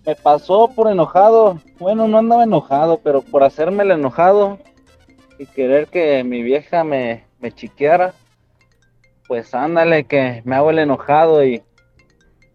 Me 0.04 0.16
pasó 0.16 0.72
por 0.74 0.90
enojado. 0.90 1.60
Bueno, 1.78 2.08
no 2.08 2.18
andaba 2.18 2.42
enojado, 2.42 2.98
pero 2.98 3.22
por 3.22 3.44
hacerme 3.44 3.84
el 3.84 3.92
enojado 3.92 4.58
y 5.38 5.46
querer 5.46 5.86
que 5.86 6.24
mi 6.24 6.42
vieja 6.42 6.82
me, 6.82 7.24
me 7.38 7.52
chiqueara. 7.52 8.12
Pues 9.28 9.54
ándale, 9.54 10.02
que 10.02 10.42
me 10.44 10.56
hago 10.56 10.70
el 10.70 10.80
enojado 10.80 11.44
y 11.44 11.62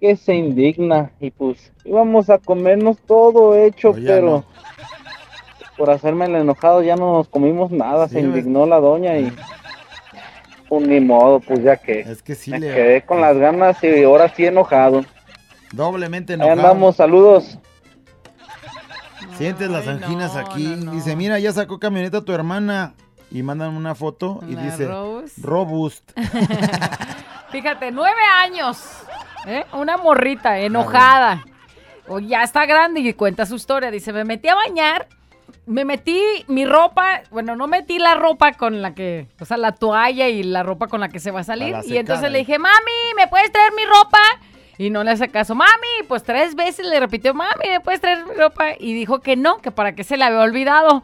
que 0.02 0.18
se 0.18 0.36
indigna. 0.36 1.14
Y 1.22 1.32
pues 1.32 1.72
íbamos 1.86 2.30
a 2.30 2.40
comernos 2.40 2.98
todo 3.08 3.56
hecho, 3.56 3.94
pero 3.94 4.22
no. 4.26 4.46
Por 5.78 5.90
hacerme 5.90 6.26
el 6.26 6.36
enojado 6.36 6.82
ya 6.84 6.96
no 6.96 7.14
nos 7.14 7.28
comimos 7.28 7.72
nada, 7.72 8.08
se 8.08 8.20
Sí, 8.20 8.26
indignó 8.26 8.66
la 8.66 8.80
doña 8.80 9.18
y 9.18 9.32
pues 10.70 10.88
ni 10.88 11.00
modo, 11.00 11.40
pues 11.40 11.62
ya 11.64 11.78
que 11.78 12.00
Es 12.02 12.24
que 12.24 12.36
sí 12.36 12.52
me 12.52 12.60
quedé 12.60 13.02
con 13.06 13.22
las 13.22 13.38
ganas 13.38 13.84
y 13.84 14.04
ahora 14.04 14.30
sí 14.30 14.46
enojado. 14.46 15.04
Doblemente 15.72 16.34
Ahí 16.34 16.40
enojado. 16.40 16.60
andamos, 16.60 16.96
saludos. 16.96 17.58
Sientes 19.38 19.70
las 19.70 19.88
anginas 19.88 20.36
aquí. 20.36 20.76
Dice, 20.92 21.16
mira, 21.16 21.40
ya 21.40 21.52
sacó 21.52 21.80
camioneta 21.80 22.22
tu 22.22 22.32
hermana. 22.34 22.94
Y 23.32 23.42
mandan 23.42 23.76
una 23.76 23.96
foto 23.96 24.42
y 24.48 24.54
La 24.54 24.62
dice, 24.62 24.86
Rose. 24.88 25.42
robust. 25.42 26.12
Fíjate, 27.52 27.92
nueve 27.92 28.22
años. 28.44 28.80
¿eh? 29.48 29.66
Una 29.74 29.98
morrita 29.98 30.60
enojada. 30.60 31.44
O 32.08 32.20
ya 32.20 32.44
está 32.44 32.68
grande 32.68 33.00
y 33.00 33.12
cuenta 33.14 33.48
su 33.48 33.56
historia. 33.56 33.90
Dice, 33.90 34.14
me 34.14 34.24
metí 34.24 34.50
a 34.50 34.56
bañar. 34.56 35.08
Me 35.66 35.86
metí 35.86 36.20
mi 36.48 36.66
ropa, 36.66 37.22
bueno, 37.32 37.56
no 37.56 37.68
metí 37.68 37.98
la 38.00 38.16
ropa 38.16 38.52
con 38.54 38.82
la 38.82 38.94
que, 38.94 39.28
o 39.40 39.46
sea, 39.46 39.56
la 39.58 39.72
toalla 39.72 40.28
y 40.28 40.44
la 40.44 40.62
ropa 40.64 40.88
con 40.88 41.00
la 41.00 41.08
que 41.10 41.20
se 41.20 41.32
va 41.32 41.40
a 41.40 41.44
salir. 41.46 41.72
la 41.72 41.86
y 41.86 41.98
entonces 41.98 42.32
le 42.32 42.40
dije, 42.40 42.60
mami, 42.60 42.92
¿me 43.16 43.28
puedes 43.28 43.52
traer 43.52 43.72
mi 43.74 43.86
ropa? 43.86 44.20
Y 44.78 44.90
no 44.90 45.04
le 45.04 45.12
hace 45.12 45.30
caso, 45.30 45.56
mami, 45.56 45.70
pues 46.08 46.24
tres 46.24 46.56
veces 46.56 46.86
le 46.86 47.00
repitió, 47.00 47.34
mami, 47.34 47.70
¿me 47.70 47.80
puedes 47.80 48.02
traer 48.02 48.26
mi 48.26 48.34
ropa? 48.34 48.72
Y 48.78 48.94
dijo 48.94 49.20
que 49.22 49.36
no, 49.38 49.60
que 49.60 49.72
para 49.72 49.94
qué 49.96 50.04
se 50.04 50.18
le 50.18 50.26
había 50.26 50.40
olvidado, 50.42 51.02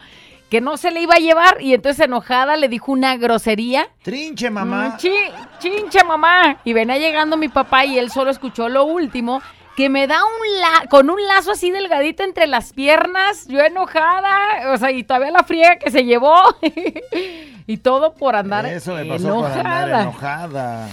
que 0.50 0.60
no 0.60 0.76
se 0.76 0.90
le 0.92 1.02
iba 1.02 1.14
a 1.14 1.20
llevar. 1.20 1.62
Y 1.62 1.74
entonces 1.76 2.06
enojada 2.06 2.58
le 2.58 2.68
dijo 2.68 2.92
una 2.92 3.16
grosería. 3.16 3.88
Trinche, 4.02 4.50
mamá. 4.50 4.90
Mm, 4.90 4.98
chi- 4.98 5.32
chinche, 5.60 6.04
mamá. 6.04 6.58
Y 6.66 6.74
venía 6.74 6.98
llegando 6.98 7.38
mi 7.38 7.48
papá 7.48 7.86
y 7.86 7.98
él 8.00 8.10
solo 8.10 8.32
escuchó 8.32 8.68
lo 8.68 8.84
último, 8.86 9.42
que 9.80 9.88
me 9.88 10.08
da 10.08 10.18
un 10.26 10.60
la 10.62 10.90
con 10.90 11.10
un 11.10 11.26
lazo 11.26 11.54
así 11.54 11.72
delgadito 11.72 12.22
entre 12.24 12.48
las 12.48 12.74
piernas, 12.74 13.48
yo 13.48 13.62
enojada, 13.62 14.74
o 14.74 14.78
sea, 14.78 14.92
y 14.92 15.04
todavía 15.04 15.32
la 15.32 15.44
friega 15.46 15.78
que 15.78 15.90
se 15.90 16.04
llevó. 16.04 16.36
y 17.66 17.78
todo 17.78 18.14
por 18.14 18.36
andar 18.36 18.66
Eso 18.66 18.96
me 18.96 19.06
pasó 19.06 19.36
por 19.36 19.46
andar 19.46 19.88
enojada. 19.88 20.02
enojada. 20.02 20.88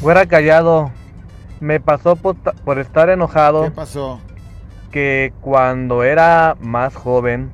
Fuera 0.00 0.24
callado. 0.24 0.90
Me 1.60 1.80
pasó 1.80 2.16
por, 2.16 2.34
ta- 2.36 2.52
por 2.64 2.78
estar 2.78 3.10
enojado. 3.10 3.64
¿Qué 3.64 3.72
pasó? 3.72 4.18
Que 4.90 5.34
cuando 5.42 6.02
era 6.02 6.56
más 6.60 6.96
joven 6.96 7.50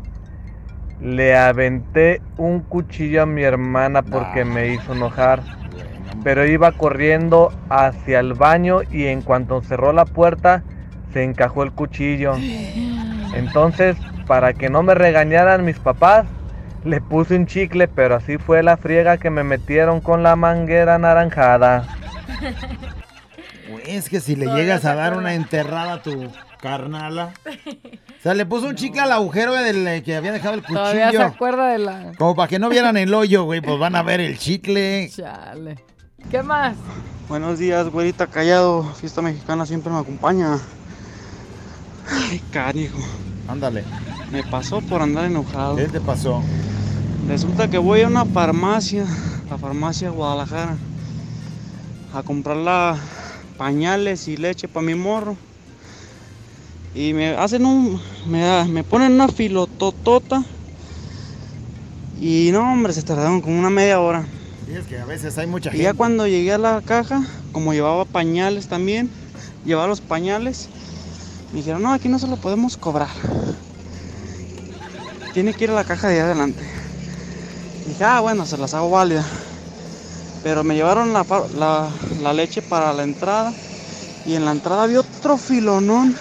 le 1.01 1.37
aventé 1.37 2.23
un 2.37 2.61
cuchillo 2.61 3.23
a 3.25 3.27
mi 3.27 3.43
hermana 3.43 4.03
porque 4.03 4.45
me 4.45 4.69
hizo 4.69 4.93
enojar. 4.93 5.43
Pero 6.23 6.47
iba 6.47 6.71
corriendo 6.71 7.53
hacia 7.71 8.21
el 8.21 8.35
baño 8.35 8.83
y 8.89 9.07
en 9.07 9.23
cuanto 9.23 9.61
cerró 9.63 9.93
la 9.93 10.05
puerta 10.05 10.63
se 11.13 11.23
encajó 11.25 11.63
el 11.63 11.73
cuchillo. 11.73 12.35
Entonces, 13.35 13.97
para 14.27 14.53
que 14.55 14.69
no 14.71 14.83
me 14.83 14.95
regañaran 14.95 15.65
mis 15.65 15.79
papás, 15.79 16.27
le 16.85 17.01
puse 17.01 17.37
un 17.37 17.47
chicle, 17.47 17.89
pero 17.89 18.17
así 18.17 18.39
fue 18.39 18.63
la 18.63 18.77
friega 18.77 19.19
que 19.19 19.31
me 19.31 19.43
metieron 19.45 20.01
con 20.01 20.23
la 20.23 20.37
manguera 20.37 20.97
anaranjada. 20.97 21.87
Güey, 23.71 23.83
es 23.97 24.09
que 24.09 24.21
si 24.21 24.37
le 24.37 24.47
llegas 24.47 24.85
a 24.85 24.95
dar 24.95 25.17
una 25.17 25.35
enterrada 25.35 25.95
a 25.95 26.03
tu 26.03 26.31
carnala. 26.61 27.33
O 28.17 28.29
sea, 28.29 28.35
le 28.35 28.45
puso 28.45 28.67
un 28.67 28.75
chicle 28.75 29.01
al 29.01 29.13
agujero 29.13 29.53
del 29.53 29.87
eh, 29.87 30.03
que 30.03 30.17
había 30.17 30.33
dejado 30.33 30.55
el 30.55 30.63
Todavía 30.63 31.11
se 31.13 31.17
cuchillo. 31.17 31.33
acuerda 31.33 31.69
de 31.69 31.79
la... 31.79 32.13
Como 32.19 32.35
para 32.35 32.49
que 32.49 32.59
no 32.59 32.69
vieran 32.69 32.97
el 32.97 33.15
hoyo, 33.15 33.45
güey, 33.45 33.61
pues 33.61 33.79
van 33.79 33.95
a 33.95 34.03
ver 34.03 34.19
el 34.21 34.37
chicle. 34.37 35.09
Chale. 35.15 35.77
¿Qué 36.29 36.43
más? 36.43 36.75
Buenos 37.29 37.61
días, 37.61 37.89
güerita 37.89 38.27
callado. 38.27 38.83
Fiesta 38.95 39.23
mexicana 39.23 39.65
siempre 39.65 39.93
me 39.93 40.01
acompaña. 40.01 40.59
Ay, 42.11 42.41
canijo. 42.51 42.99
Ándale. 43.49 43.85
Me 44.33 44.43
pasó 44.45 44.81
por 44.81 45.03
andar 45.03 45.25
enojado. 45.25 45.77
¿Qué 45.77 45.87
te 45.89 46.01
pasó? 46.01 46.43
Resulta 47.29 47.69
que 47.69 47.79
voy 47.79 48.03
a 48.03 48.07
una 48.09 48.25
farmacia, 48.25 49.05
la 49.51 49.59
farmacia 49.59 50.11
Guadalajara, 50.11 50.77
a 52.15 52.23
comprar 52.23 52.57
la 52.57 52.97
pañales 53.57 54.29
y 54.29 54.37
leche 54.37 54.69
para 54.69 54.87
mi 54.87 54.95
morro. 54.95 55.37
Y 56.95 57.13
me 57.13 57.31
hacen 57.37 57.65
un. 57.67 58.01
Me, 58.27 58.65
me 58.65 58.85
ponen 58.85 59.13
una 59.13 59.29
filototota. 59.29 60.45
Y 62.21 62.51
no, 62.53 62.73
hombre, 62.73 62.93
se 62.93 63.03
tardaron 63.03 63.41
como 63.41 63.59
una 63.59 63.71
media 63.71 64.01
hora. 64.01 64.25
Es 64.73 64.87
que 64.87 64.99
a 64.99 65.05
veces 65.05 65.37
hay 65.39 65.47
mucha 65.47 65.71
Y 65.71 65.79
ya 65.79 65.85
gente. 65.85 65.99
cuando 65.99 66.27
llegué 66.27 66.53
a 66.53 66.59
la 66.59 66.81
caja, 66.83 67.23
como 67.53 67.73
llevaba 67.73 68.05
pañales 68.05 68.67
también, 68.69 69.11
llevaba 69.65 69.87
los 69.87 70.01
pañales, 70.01 70.69
me 71.51 71.59
dijeron, 71.59 71.83
no, 71.83 71.93
aquí 71.93 72.09
no 72.09 72.19
se 72.19 72.27
lo 72.29 72.37
podemos 72.37 72.77
cobrar. 72.77 73.11
Tiene 75.31 75.55
que 75.55 75.65
ir 75.65 75.71
a 75.71 75.75
la 75.75 75.85
caja 75.85 76.09
de 76.09 76.15
ahí 76.15 76.21
adelante. 76.21 76.67
dije, 77.85 78.05
ah, 78.05 78.21
bueno, 78.21 78.47
se 78.47 78.59
las 78.59 78.75
hago 78.75 78.91
válida. 78.91 79.25
Pero 80.43 80.65
me 80.65 80.75
llevaron 80.75 81.13
la, 81.13 81.27
la- 81.51 81.93
la 82.21 82.33
leche 82.33 82.63
para 82.63 82.93
la 82.93 83.03
entrada 83.03 83.55
y 84.25 84.35
en 84.35 84.45
la 84.45 84.53
entrada 84.53 84.85
había 84.85 85.01
otro 85.01 85.39
filonón. 85.39 86.17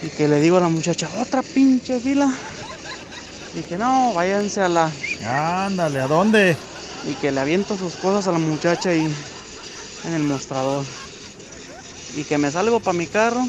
Y 0.00 0.10
que 0.10 0.28
le 0.28 0.40
digo 0.40 0.56
a 0.56 0.60
la 0.60 0.68
muchacha, 0.68 1.10
otra 1.20 1.42
pinche 1.42 2.00
fila. 2.00 2.32
Dije, 3.52 3.78
no, 3.78 4.12
váyanse 4.14 4.60
a 4.62 4.68
la... 4.68 4.94
Ándale, 5.20 6.00
¿a 6.00 6.06
dónde? 6.06 6.58
Y 7.02 7.16
que 7.16 7.32
le 7.32 7.40
aviento 7.40 7.76
sus 7.76 7.96
cosas 7.96 8.26
a 8.28 8.32
la 8.32 8.38
muchacha 8.38 8.90
ahí 8.90 9.04
en 10.04 10.14
el 10.14 10.22
mostrador. 10.22 10.86
Y 12.08 12.24
que 12.24 12.38
me 12.38 12.50
salgo 12.50 12.80
para 12.80 12.96
mi 12.96 13.06
carro. 13.06 13.48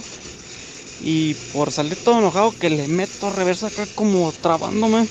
Y 1.01 1.33
por 1.53 1.71
salir 1.71 2.01
todo 2.03 2.19
enojado 2.19 2.53
que 2.57 2.69
le 2.69 2.87
meto 2.87 3.31
reversa 3.31 3.67
acá 3.67 3.85
como 3.95 4.31
trabándome. 4.31 5.07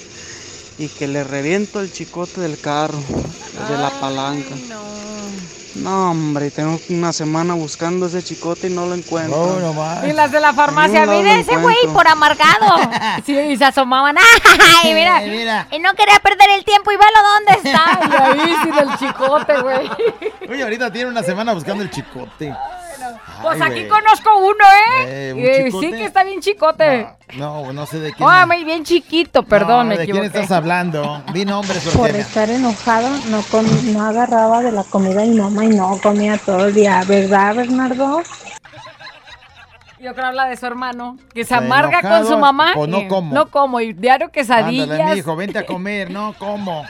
Y 0.78 0.88
que 0.88 1.08
le 1.08 1.24
reviento 1.24 1.80
el 1.80 1.92
chicote 1.92 2.40
del 2.40 2.60
carro, 2.60 2.98
de 3.68 3.76
la 3.78 3.90
palanca. 4.00 4.54
No, 5.74 6.10
hombre, 6.10 6.50
tengo 6.50 6.78
una 6.88 7.12
semana 7.12 7.54
buscando 7.54 8.06
ese 8.06 8.22
chicote 8.22 8.68
y 8.68 8.70
no 8.70 8.86
lo 8.86 8.94
encuentro. 8.94 9.58
Y 10.06 10.12
las 10.12 10.32
de 10.32 10.40
la 10.40 10.52
farmacia, 10.52 11.06
mire 11.06 11.40
ese 11.40 11.56
güey 11.56 11.76
por 11.92 12.06
amargado. 12.06 12.76
Sí, 13.24 13.36
y 13.36 13.56
se 13.56 13.64
asomaban. 13.64 14.16
¡Ay, 14.82 14.94
mira! 14.94 15.68
Y 15.70 15.78
no 15.78 15.94
quería 15.94 16.18
perder 16.20 16.50
el 16.50 16.64
tiempo 16.64 16.90
y 16.90 16.96
velo 16.96 17.18
dónde 17.34 17.68
está. 17.68 18.00
Y 18.38 18.40
ahí 18.40 18.56
sin 18.62 18.74
el 18.74 18.98
chicote, 18.98 19.60
güey. 19.60 19.90
Oye, 20.48 20.62
ahorita 20.62 20.90
tiene 20.92 21.10
una 21.10 21.22
semana 21.22 21.52
buscando 21.52 21.82
el 21.82 21.90
chicote. 21.90 22.54
Pues 23.42 23.60
aquí 23.60 23.86
güey. 23.86 23.88
conozco 23.88 24.38
uno, 24.38 24.64
¿eh? 24.98 25.04
Eh, 25.06 25.32
¿un 25.34 25.66
Y 25.68 25.80
sí 25.80 25.90
que 25.92 26.04
está 26.04 26.24
bien 26.24 26.40
chicote. 26.40 27.08
No, 27.36 27.72
no 27.72 27.86
sé 27.86 28.00
de 28.00 28.12
quién. 28.12 28.28
Oh, 28.28 28.46
muy 28.46 28.64
bien 28.64 28.84
chiquito, 28.84 29.42
perdón, 29.42 29.88
No, 29.88 29.94
me 29.94 29.98
¿De 29.98 30.06
quién 30.06 30.24
estás 30.24 30.50
hablando? 30.50 31.22
Di 31.32 31.44
nombres, 31.44 31.84
Por 31.88 32.10
estar 32.10 32.48
enojada, 32.48 33.10
no, 33.28 33.42
com- 33.50 33.92
no 33.92 34.04
agarraba 34.04 34.62
de 34.62 34.72
la 34.72 34.84
comida 34.84 35.24
y 35.24 35.30
mamá 35.30 35.64
y 35.64 35.68
no 35.68 35.98
comía 36.02 36.38
todo 36.38 36.66
el 36.66 36.74
día, 36.74 37.02
¿verdad, 37.06 37.54
Bernardo? 37.54 38.22
Yo 40.00 40.14
creo 40.14 40.26
habla 40.26 40.46
de 40.46 40.56
su 40.56 40.64
hermano, 40.64 41.18
que 41.34 41.44
se 41.44 41.54
amarga 41.54 42.00
con 42.00 42.10
enojado, 42.12 42.28
su 42.30 42.38
mamá. 42.38 42.70
pues 42.74 42.88
no 42.88 43.08
como. 43.08 43.34
No 43.34 43.50
como, 43.50 43.80
y 43.80 43.92
diario 43.92 44.30
quesadillas. 44.30 44.88
Ándale, 44.90 45.12
mi 45.12 45.18
hijo, 45.18 45.34
vente 45.34 45.58
a 45.58 45.66
comer. 45.66 46.10
No, 46.10 46.34
¿cómo? 46.38 46.84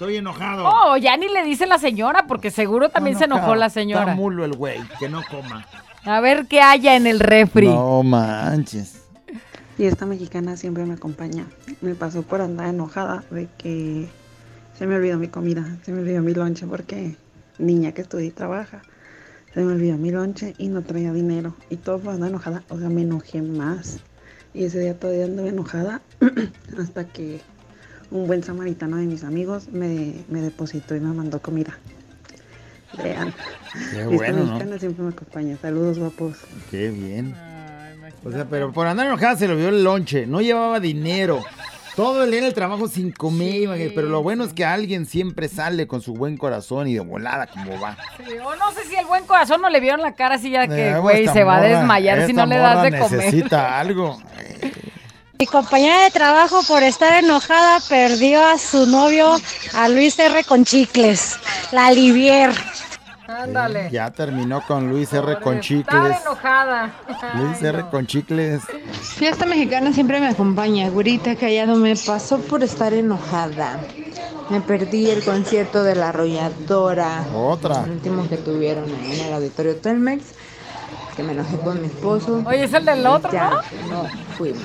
Estoy 0.00 0.16
enojado. 0.16 0.64
Oh, 0.66 0.96
ya 0.96 1.14
ni 1.18 1.28
le 1.28 1.44
dice 1.44 1.66
la 1.66 1.76
señora, 1.76 2.26
porque 2.26 2.50
seguro 2.50 2.88
también 2.88 3.18
se 3.18 3.26
enojó 3.26 3.54
la 3.54 3.66
Está 3.66 3.80
señora. 3.80 4.14
mulo 4.14 4.46
el 4.46 4.54
güey, 4.56 4.80
que 4.98 5.10
no 5.10 5.20
coma. 5.30 5.66
A 6.04 6.20
ver 6.20 6.46
qué 6.46 6.62
haya 6.62 6.96
en 6.96 7.06
el 7.06 7.20
refri. 7.20 7.68
No 7.68 8.02
manches. 8.02 9.02
Y 9.76 9.84
esta 9.84 10.06
mexicana 10.06 10.56
siempre 10.56 10.86
me 10.86 10.94
acompaña. 10.94 11.44
Me 11.82 11.94
pasó 11.94 12.22
por 12.22 12.40
andar 12.40 12.68
enojada 12.68 13.24
de 13.30 13.46
que 13.58 14.08
se 14.78 14.86
me 14.86 14.96
olvidó 14.96 15.18
mi 15.18 15.28
comida, 15.28 15.66
se 15.84 15.92
me 15.92 16.00
olvidó 16.00 16.22
mi 16.22 16.32
lonche 16.32 16.66
porque 16.66 17.16
niña 17.58 17.92
que 17.92 18.00
estudia 18.00 18.24
y 18.24 18.30
trabaja. 18.30 18.80
Se 19.52 19.60
me 19.60 19.70
olvidó 19.74 19.98
mi 19.98 20.10
lonche 20.12 20.54
y 20.56 20.68
no 20.68 20.80
traía 20.80 21.12
dinero. 21.12 21.54
Y 21.68 21.76
todo 21.76 21.98
por 21.98 22.14
andar 22.14 22.30
enojada. 22.30 22.62
O 22.70 22.78
sea, 22.78 22.88
me 22.88 23.02
enojé 23.02 23.42
más. 23.42 23.98
Y 24.54 24.64
ese 24.64 24.80
día 24.80 24.98
todavía 24.98 25.26
anduve 25.26 25.50
enojada 25.50 26.00
hasta 26.80 27.04
que 27.04 27.42
un 28.10 28.26
buen 28.26 28.42
samaritano 28.42 28.96
de 28.96 29.06
mis 29.06 29.24
amigos 29.24 29.68
me, 29.68 30.14
me 30.28 30.40
depositó 30.40 30.96
y 30.96 31.00
me 31.00 31.12
mandó 31.14 31.40
comida. 31.40 31.78
Vean. 33.02 33.32
Qué 33.92 34.04
bueno, 34.04 34.38
¿no? 34.38 34.44
mexicana 34.46 34.78
siempre 34.78 35.04
me 35.04 35.10
acompaña. 35.10 35.56
Saludos, 35.62 35.98
guapos. 35.98 36.38
Qué 36.70 36.90
bien. 36.90 37.34
O 38.24 38.30
sea, 38.30 38.44
pero 38.46 38.72
por 38.72 38.86
andar 38.86 39.06
enojada 39.06 39.36
se 39.36 39.46
le 39.46 39.54
olvidó 39.54 39.68
el 39.68 39.84
lonche. 39.84 40.26
No 40.26 40.40
llevaba 40.40 40.80
dinero. 40.80 41.40
Todo 41.96 42.24
el 42.24 42.30
día 42.30 42.40
en 42.40 42.46
el 42.46 42.54
trabajo 42.54 42.88
sin 42.88 43.10
comer, 43.10 43.92
pero 43.94 44.08
lo 44.08 44.22
bueno 44.22 44.44
es 44.44 44.52
que 44.52 44.64
alguien 44.64 45.06
siempre 45.06 45.48
sale 45.48 45.86
con 45.86 46.00
su 46.00 46.14
buen 46.14 46.36
corazón 46.36 46.86
y 46.88 46.94
de 46.94 47.00
volada 47.00 47.46
como 47.48 47.78
va. 47.80 47.96
Sí, 48.16 48.32
o 48.38 48.56
no 48.56 48.72
sé 48.72 48.84
si 48.88 48.96
el 48.96 49.06
buen 49.06 49.24
corazón 49.24 49.60
no 49.60 49.68
le 49.68 49.80
vieron 49.80 50.00
la 50.00 50.14
cara 50.14 50.36
así 50.36 50.50
ya 50.50 50.66
que, 50.68 50.90
Eh, 50.90 50.98
güey, 50.98 51.20
esta 51.20 51.32
se 51.32 51.44
va 51.44 51.56
a 51.58 51.62
desmayar 51.62 52.26
si 52.26 52.32
no 52.32 52.46
le 52.46 52.56
das 52.56 52.84
de 52.84 52.98
comer. 52.98 53.18
Necesita 53.18 53.78
algo. 53.80 54.18
Mi 55.40 55.46
compañera 55.46 56.02
de 56.04 56.10
trabajo 56.10 56.60
por 56.68 56.82
estar 56.82 57.14
enojada 57.24 57.80
perdió 57.88 58.44
a 58.44 58.58
su 58.58 58.84
novio, 58.84 59.40
a 59.72 59.88
Luis 59.88 60.18
R. 60.18 60.44
con 60.44 60.66
chicles, 60.66 61.38
la 61.72 61.90
Livier. 61.90 62.50
Ándale. 63.26 63.88
Ya 63.90 64.10
terminó 64.10 64.60
con 64.66 64.90
Luis 64.90 65.10
R. 65.14 65.40
con 65.40 65.54
Estar 65.56 65.60
chicles. 65.60 66.16
enojada. 66.26 66.92
Luis 67.36 67.62
R. 67.62 67.86
con 67.90 68.06
chicles. 68.06 68.60
Fiesta 69.16 69.46
mexicana 69.46 69.94
siempre 69.94 70.20
me 70.20 70.28
acompaña. 70.28 70.90
Güerita 70.90 71.34
callado 71.36 71.74
me 71.76 71.96
pasó 71.96 72.36
por 72.40 72.62
estar 72.62 72.92
enojada. 72.92 73.80
Me 74.50 74.60
perdí 74.60 75.08
el 75.08 75.24
concierto 75.24 75.82
de 75.84 75.94
la 75.94 76.10
arrolladora. 76.10 77.24
Otra. 77.34 77.84
El 77.84 77.92
último 77.92 78.28
que 78.28 78.36
tuvieron 78.36 78.84
ahí 78.84 79.18
en 79.18 79.26
el 79.28 79.32
auditorio 79.32 79.76
Telmex. 79.76 80.22
Que 81.20 81.26
me 81.26 81.32
enojé 81.32 81.58
con 81.58 81.78
mi 81.82 81.86
esposo. 81.86 82.42
Oye, 82.46 82.64
es 82.64 82.72
el 82.72 82.82
del 82.82 83.06
otro, 83.06 83.30
Ya, 83.30 83.50
¿no? 83.90 84.04
no 84.04 84.08
fuimos. 84.38 84.62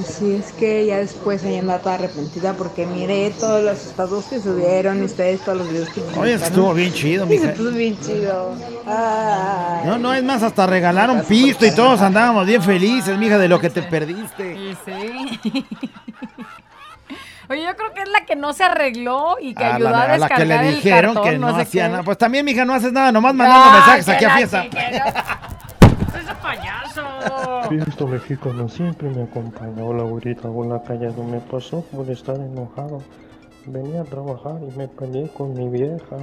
Así 0.00 0.34
es 0.36 0.52
que 0.52 0.86
ya 0.86 0.98
después 0.98 1.42
ella 1.42 1.58
andaba 1.58 1.80
toda 1.80 1.96
arrepentida 1.96 2.52
porque 2.52 2.86
miré 2.86 3.32
todos 3.40 3.64
los 3.64 3.84
estados 3.84 4.26
que 4.26 4.38
subieron 4.40 5.00
y 5.02 5.06
ustedes 5.06 5.40
todos 5.40 5.58
los 5.58 5.68
videos 5.68 5.88
que 5.88 6.00
Oye, 6.00 6.10
publicaron. 6.14 6.42
estuvo 6.44 6.74
bien 6.74 6.92
chido, 6.92 7.26
mija. 7.26 7.52
puso 7.56 7.70
bien 7.72 7.98
chido. 8.00 8.52
Ay. 8.86 9.86
No, 9.88 9.98
no, 9.98 10.14
es 10.14 10.22
más, 10.22 10.40
hasta 10.44 10.68
regalaron 10.68 11.22
pisto 11.22 11.66
y 11.66 11.74
todos 11.74 12.00
andábamos 12.00 12.46
bien 12.46 12.62
felices, 12.62 13.18
mija, 13.18 13.36
de 13.38 13.48
lo 13.48 13.58
que 13.58 13.70
te 13.70 13.82
perdiste. 13.82 14.56
Sí, 14.56 14.76
sí. 14.84 15.90
Oye, 17.50 17.64
yo 17.64 17.74
creo 17.74 17.92
que 17.92 18.02
es 18.02 18.08
la 18.08 18.24
que 18.24 18.36
no 18.36 18.52
se 18.52 18.62
arregló 18.62 19.34
y 19.40 19.54
que 19.54 19.64
A 19.64 19.74
ayudó 19.74 19.90
la, 19.90 20.02
a 20.02 20.14
a 20.14 20.18
la 20.18 20.28
que 20.28 20.34
descargar 20.34 20.62
le 20.64 20.68
el 20.68 20.74
dijeron 20.76 21.14
cartón, 21.14 21.32
que 21.32 21.38
no, 21.38 21.56
sé 21.56 21.62
hacía 21.62 21.88
nada. 21.88 22.02
Pues 22.04 22.16
también, 22.16 22.44
mija, 22.44 22.64
no 22.64 22.74
haces 22.74 22.92
nada, 22.92 23.10
nomás 23.10 23.34
mandando 23.34 23.70
Ah, 23.70 23.74
mensajes 23.74 24.08
aquí 24.08 24.24
a 24.24 24.28
la 24.28 24.36
fiesta. 24.36 24.64
¡Ese 26.14 26.34
payaso! 26.40 27.68
Fiesta 27.68 28.06
mexicana 28.06 28.68
siempre 28.68 29.10
me 29.10 29.24
acompaña. 29.24 29.82
Hola, 29.82 30.04
güerita, 30.04 30.48
hola, 30.48 30.80
callado. 30.84 31.24
Me 31.24 31.40
pasó 31.40 31.80
por 31.90 32.08
estar 32.08 32.36
enojado. 32.36 33.02
Venía 33.66 34.02
a 34.02 34.04
trabajar 34.04 34.60
y 34.62 34.78
me 34.78 34.86
peleé 34.86 35.28
con 35.30 35.52
mi 35.52 35.68
vieja. 35.68 36.18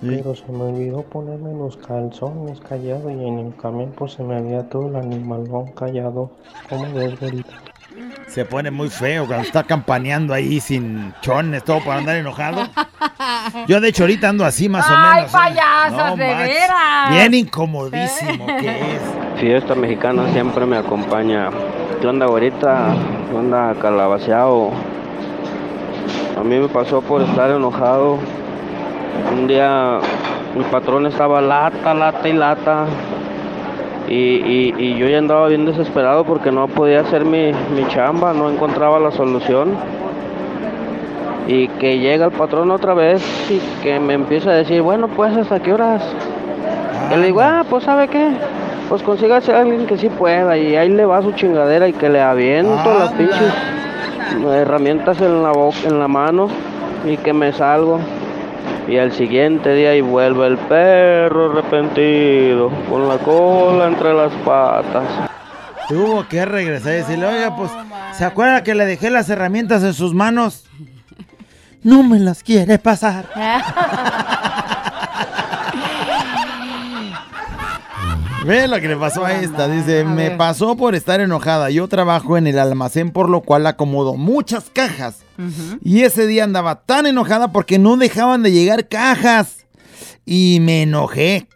Pero 0.00 0.36
se 0.36 0.46
me 0.52 0.62
olvidó 0.62 1.02
ponerme 1.02 1.54
los 1.54 1.76
calzones 1.76 2.60
callado 2.60 3.10
y 3.10 3.26
en 3.26 3.40
el 3.40 3.56
camión 3.56 3.90
pues 3.96 4.12
se 4.12 4.22
me 4.22 4.36
había 4.36 4.68
todo 4.68 4.86
el 4.86 4.94
animalón 4.94 5.72
callado. 5.72 6.30
¿Cómo 6.68 6.94
ves, 6.94 7.18
güerita? 7.18 7.54
Se 8.38 8.44
pone 8.44 8.70
muy 8.70 8.88
feo 8.88 9.26
cuando 9.26 9.44
está 9.44 9.64
campaneando 9.64 10.32
ahí 10.32 10.60
sin 10.60 11.12
chones, 11.22 11.64
todo 11.64 11.80
para 11.80 11.98
andar 11.98 12.14
enojado. 12.14 12.68
Yo, 13.66 13.80
de 13.80 13.88
hecho, 13.88 14.04
ahorita 14.04 14.28
ando 14.28 14.44
así 14.44 14.68
más 14.68 14.88
o 14.88 14.94
¡Ay, 14.96 15.22
menos. 15.22 15.30
¿eh? 15.30 15.36
payasos, 15.36 16.16
de 16.16 16.28
manches, 16.28 16.46
veras! 16.46 17.10
Bien 17.10 17.34
incomodísimo 17.34 18.46
que 18.46 18.94
es. 18.94 19.40
Fiesta 19.40 19.74
mexicana 19.74 20.30
siempre 20.32 20.64
me 20.66 20.76
acompaña. 20.76 21.50
¿Qué 22.00 22.06
onda, 22.06 22.26
güerita? 22.26 22.94
¿Qué 23.28 23.36
onda, 23.36 23.74
calabaceado? 23.82 24.70
A 26.38 26.44
mí 26.44 26.60
me 26.60 26.68
pasó 26.68 27.00
por 27.00 27.22
estar 27.22 27.50
enojado. 27.50 28.18
Un 29.32 29.48
día 29.48 29.98
mi 30.54 30.62
patrón 30.62 31.06
estaba 31.06 31.40
lata, 31.40 31.92
lata 31.92 32.28
y 32.28 32.34
lata. 32.34 32.86
Y, 34.08 34.14
y- 34.14 34.74
y 34.78 34.94
yo 34.96 35.06
ya 35.06 35.18
andaba 35.18 35.48
bien 35.48 35.66
desesperado 35.66 36.24
porque 36.24 36.50
no 36.50 36.66
podía 36.68 37.00
hacer 37.00 37.24
mi, 37.24 37.52
mi 37.74 37.86
chamba, 37.88 38.32
no 38.32 38.48
encontraba 38.50 38.98
la 38.98 39.10
solución. 39.10 39.74
Y 41.46 41.68
que 41.68 41.98
llega 41.98 42.26
el 42.26 42.32
patrón 42.32 42.70
otra 42.70 42.94
vez 42.94 43.22
y 43.50 43.58
que 43.82 43.98
me 44.00 44.14
empieza 44.14 44.50
a 44.50 44.54
decir, 44.54 44.82
bueno, 44.82 45.08
pues 45.08 45.36
hasta 45.36 45.60
qué 45.60 45.72
horas. 45.72 46.02
Y 47.14 47.16
le 47.18 47.26
digo, 47.26 47.40
ah, 47.40 47.64
pues 47.68 47.84
sabe 47.84 48.08
qué, 48.08 48.30
pues 48.88 49.02
consígase 49.02 49.52
a 49.54 49.60
alguien 49.60 49.86
que 49.86 49.96
sí 49.96 50.08
pueda 50.10 50.58
y 50.58 50.76
ahí 50.76 50.90
le 50.90 51.06
va 51.06 51.22
su 51.22 51.32
chingadera 51.32 51.88
y 51.88 51.92
que 51.94 52.08
le 52.10 52.20
aviento 52.20 52.98
las 52.98 53.10
pinches 53.12 53.52
herramientas 54.52 55.20
en 55.22 55.42
la 55.42 55.52
boca, 55.52 55.76
en 55.86 55.98
la 55.98 56.08
mano 56.08 56.48
y 57.06 57.16
que 57.16 57.32
me 57.32 57.50
salgo. 57.52 57.98
Y 58.88 58.96
al 58.96 59.12
siguiente 59.12 59.74
día 59.74 59.94
y 59.94 60.00
vuelve 60.00 60.46
el 60.46 60.56
perro 60.56 61.52
arrepentido 61.52 62.70
con 62.88 63.06
la 63.06 63.18
cola 63.18 63.86
entre 63.86 64.14
las 64.14 64.32
patas. 64.44 65.28
Tuvo 65.88 66.26
que 66.26 66.44
regresar 66.46 66.92
y 66.92 66.96
decirle, 66.96 67.26
oiga, 67.26 67.54
pues, 67.54 67.70
¿se 68.16 68.24
acuerda 68.24 68.62
que 68.62 68.74
le 68.74 68.86
dejé 68.86 69.10
las 69.10 69.28
herramientas 69.28 69.82
en 69.82 69.92
sus 69.92 70.14
manos? 70.14 70.64
No 71.82 72.02
me 72.02 72.18
las 72.18 72.42
quiere 72.42 72.78
pasar. 72.78 73.26
Ve 78.48 78.66
lo 78.66 78.80
que 78.80 78.88
le 78.88 78.96
pasó 78.96 79.26
a 79.26 79.34
esta. 79.34 79.68
Dice, 79.68 80.04
me 80.04 80.30
pasó 80.30 80.74
por 80.74 80.94
estar 80.94 81.20
enojada. 81.20 81.68
Yo 81.68 81.86
trabajo 81.86 82.38
en 82.38 82.46
el 82.46 82.58
almacén 82.58 83.10
por 83.10 83.28
lo 83.28 83.42
cual 83.42 83.66
acomodo 83.66 84.14
muchas 84.14 84.70
cajas. 84.72 85.16
Y 85.84 86.04
ese 86.04 86.26
día 86.26 86.44
andaba 86.44 86.76
tan 86.76 87.04
enojada 87.04 87.52
porque 87.52 87.78
no 87.78 87.98
dejaban 87.98 88.42
de 88.42 88.50
llegar 88.50 88.88
cajas. 88.88 89.66
Y 90.24 90.60
me 90.62 90.84
enojé. 90.84 91.46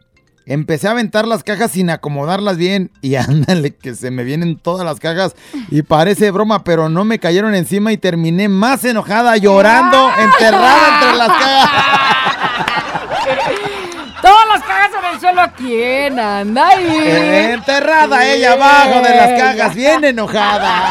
Empecé 0.44 0.86
a 0.86 0.90
aventar 0.90 1.26
las 1.26 1.42
cajas 1.42 1.70
sin 1.70 1.88
acomodarlas 1.88 2.58
bien. 2.58 2.90
Y 3.00 3.14
ándale, 3.16 3.74
que 3.74 3.94
se 3.94 4.10
me 4.10 4.22
vienen 4.22 4.58
todas 4.58 4.84
las 4.84 5.00
cajas. 5.00 5.34
Y 5.70 5.80
parece 5.80 6.30
broma, 6.30 6.62
pero 6.62 6.90
no 6.90 7.06
me 7.06 7.18
cayeron 7.18 7.54
encima 7.54 7.94
y 7.94 7.96
terminé 7.96 8.50
más 8.50 8.84
enojada, 8.84 9.38
llorando, 9.38 10.10
enterrada 10.18 10.94
entre 10.94 11.16
las 11.16 11.28
cajas. 11.28 12.84
Todas 15.32 15.46
las 15.46 15.52
cajas 15.52 15.52
en 15.52 15.52
el 15.52 15.52
suelo. 15.52 15.52
¿Quién 15.56 16.18
anda 16.18 16.68
ahí? 16.68 17.52
Enterrada 17.52 18.26
ella 18.26 18.52
abajo 18.52 19.00
de 19.00 19.14
las 19.14 19.40
cajas, 19.40 19.74
bien 19.74 20.04
enojada. 20.04 20.82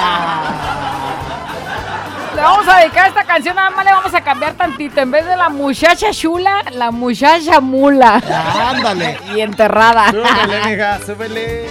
Le 2.36 2.42
vamos 2.42 2.68
a 2.68 2.78
dedicar 2.80 3.08
esta 3.08 3.24
canción, 3.24 3.56
nada 3.56 3.70
más 3.70 3.86
le 3.86 3.92
vamos 3.92 4.14
a 4.14 4.22
cambiar 4.22 4.54
tantito. 4.54 5.02
En 5.02 5.12
vez 5.12 5.26
de 5.26 5.36
la 5.36 5.50
muchacha 5.50 6.12
chula, 6.12 6.64
la 6.72 6.90
muchacha 6.90 7.60
mula. 7.60 8.22
Ándale. 8.70 9.20
Y 9.36 9.42
enterrada. 9.42 10.12
Súbele, 10.12 10.66
mija, 10.66 11.00
súbele. 11.06 11.70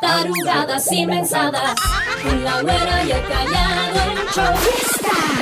Tarugadas 0.00 0.92
y 0.92 1.06
mensadas. 1.06 1.74
Con 2.22 2.44
la 2.44 2.60
güera 2.62 3.04
y 3.04 3.12
el 3.12 3.22
callado 3.22 4.00
el 4.02 4.28
show. 4.34 4.54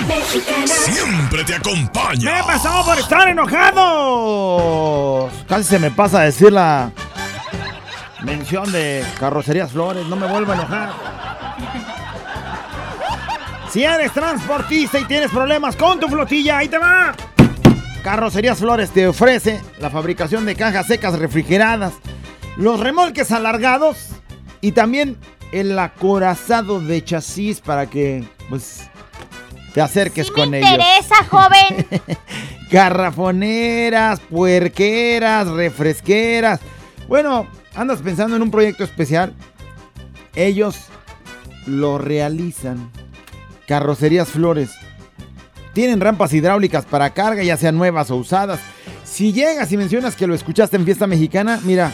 Mexicana. 0.07 0.67
Siempre 0.67 1.45
te 1.45 1.55
acompaña. 1.55 2.35
Me 2.37 2.43
pasó 2.45 2.85
por 2.85 2.99
estar 2.99 3.29
enojado. 3.29 4.51
Casi 5.49 5.65
se 5.65 5.79
me 5.79 5.91
pasa 5.91 6.21
a 6.21 6.25
decir 6.25 6.53
la 6.53 6.91
mención 8.23 8.71
de 8.73 9.05
Carrocerías 9.19 9.73
Flores. 9.73 10.07
No 10.07 10.17
me 10.17 10.27
vuelvo 10.27 10.53
a 10.53 10.55
enojar. 10.55 10.93
Si 13.71 13.85
eres 13.85 14.13
transportista 14.13 14.99
y 14.99 15.05
tienes 15.05 15.31
problemas 15.31 15.77
con 15.77 16.01
tu 16.01 16.09
flotilla, 16.09 16.59
ahí 16.59 16.69
te 16.69 16.79
va. 16.79 17.15
Carrocerías 18.03 18.59
Flores 18.59 18.91
te 18.91 19.09
ofrece 19.09 19.61
la 19.81 19.91
fabricación 19.91 20.47
de 20.47 20.55
cajas 20.55 20.87
secas 20.87 21.19
refrigeradas, 21.19 21.95
los 22.57 22.79
remolques 22.79 23.33
alargados 23.33 24.11
y 24.61 24.73
también 24.73 25.19
el 25.53 25.79
acorazado 25.79 26.81
de 26.81 27.03
chasis 27.05 27.61
para 27.61 27.87
que 27.87 28.25
pues 28.49 28.89
te 29.75 29.81
acerques 29.81 30.31
con 30.31 30.55
ellos. 30.55 30.71
interesa, 30.71 31.17
joven. 31.29 31.87
Garrafoneras, 32.71 34.21
puerqueras, 34.21 35.49
refresqueras. 35.49 36.61
Bueno, 37.09 37.47
andas 37.75 38.01
pensando 38.01 38.37
en 38.37 38.43
un 38.43 38.51
proyecto 38.51 38.85
especial. 38.85 39.35
Ellos 40.35 40.77
lo 41.67 41.99
realizan. 41.99 42.91
Carrocerías 43.67 44.29
Flores. 44.29 44.71
Tienen 45.73 46.01
rampas 46.01 46.33
hidráulicas 46.33 46.87
para 46.87 47.11
carga, 47.11 47.43
ya 47.43 47.57
sean 47.57 47.77
nuevas 47.77 48.11
o 48.11 48.17
usadas. 48.17 48.61
Si 49.05 49.33
llegas 49.33 49.71
y 49.73 49.77
mencionas 49.77 50.17
que 50.17 50.27
lo 50.27 50.35
escuchaste 50.35 50.77
en 50.77 50.85
Fiesta 50.85 51.07
Mexicana, 51.07 51.61
mira, 51.65 51.93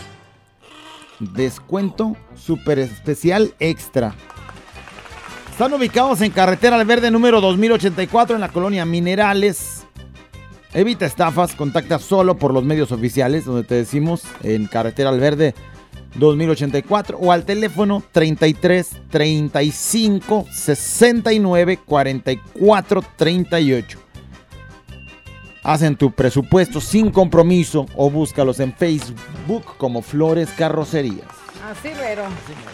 descuento 1.32 2.16
super 2.34 2.78
especial 2.78 3.54
extra. 3.60 4.14
Están 5.50 5.72
ubicados 5.74 6.20
en 6.22 6.32
Carretera 6.32 6.76
al 6.76 6.86
Verde 6.86 7.10
número 7.10 7.40
2084 7.40 8.34
en 8.34 8.40
la 8.40 8.48
colonia 8.48 8.84
Minerales. 8.84 9.84
Evita 10.74 11.04
estafas, 11.04 11.54
contacta 11.54 11.98
solo 11.98 12.38
por 12.38 12.54
los 12.54 12.64
medios 12.64 12.90
oficiales, 12.90 13.44
donde 13.44 13.64
te 13.64 13.74
decimos 13.74 14.22
en 14.42 14.66
Carretera 14.66 15.10
al 15.10 15.20
Verde 15.20 15.54
2084 16.14 17.18
o 17.18 17.32
al 17.32 17.44
teléfono 17.44 18.02
33 18.12 18.88
35 19.10 20.46
69 20.50 21.78
44 21.84 23.04
38. 23.16 24.01
Hacen 25.64 25.96
tu 25.96 26.10
presupuesto 26.10 26.80
sin 26.80 27.10
compromiso 27.10 27.86
o 27.96 28.10
búscalos 28.10 28.58
en 28.60 28.72
Facebook 28.74 29.76
como 29.78 30.02
Flores 30.02 30.50
Carrocerías. 30.56 31.26
Así, 31.70 31.90
pero. 31.96 32.24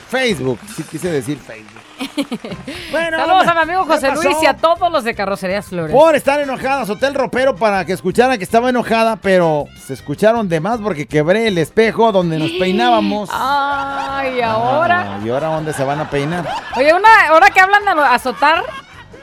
Facebook, 0.08 0.58
sí 0.74 0.82
quise 0.84 1.10
decir 1.10 1.38
Facebook. 1.38 1.82
Bueno, 2.90 3.18
Saludos 3.18 3.46
a 3.46 3.54
mi 3.54 3.60
amigo 3.60 3.86
¿qué 3.86 3.92
José? 3.94 4.12
Luis 4.14 4.36
y 4.42 4.46
a 4.46 4.54
todos 4.54 4.90
los 4.90 5.04
de 5.04 5.14
Carrocerías 5.14 5.66
Flores. 5.66 5.94
Por 5.94 6.16
estar 6.16 6.40
enojadas, 6.40 6.88
Hotel 6.88 7.14
Ropero 7.14 7.54
para 7.54 7.84
que 7.84 7.92
escucharan 7.92 8.38
que 8.38 8.44
estaba 8.44 8.70
enojada, 8.70 9.16
pero 9.16 9.66
se 9.86 9.92
escucharon 9.92 10.48
de 10.48 10.60
más 10.60 10.80
porque 10.80 11.06
quebré 11.06 11.48
el 11.48 11.58
espejo 11.58 12.10
donde 12.12 12.38
nos 12.38 12.50
peinábamos. 12.58 13.28
Ay, 13.32 14.40
ahora. 14.40 15.16
Ah, 15.16 15.20
¿Y 15.24 15.28
ahora 15.28 15.48
dónde 15.48 15.72
se 15.74 15.84
van 15.84 16.00
a 16.00 16.08
peinar? 16.08 16.48
Oye, 16.76 16.92
una 16.94 17.08
hora 17.32 17.50
que 17.50 17.60
hablan 17.60 17.84
de 17.84 17.90
azotar, 18.02 18.64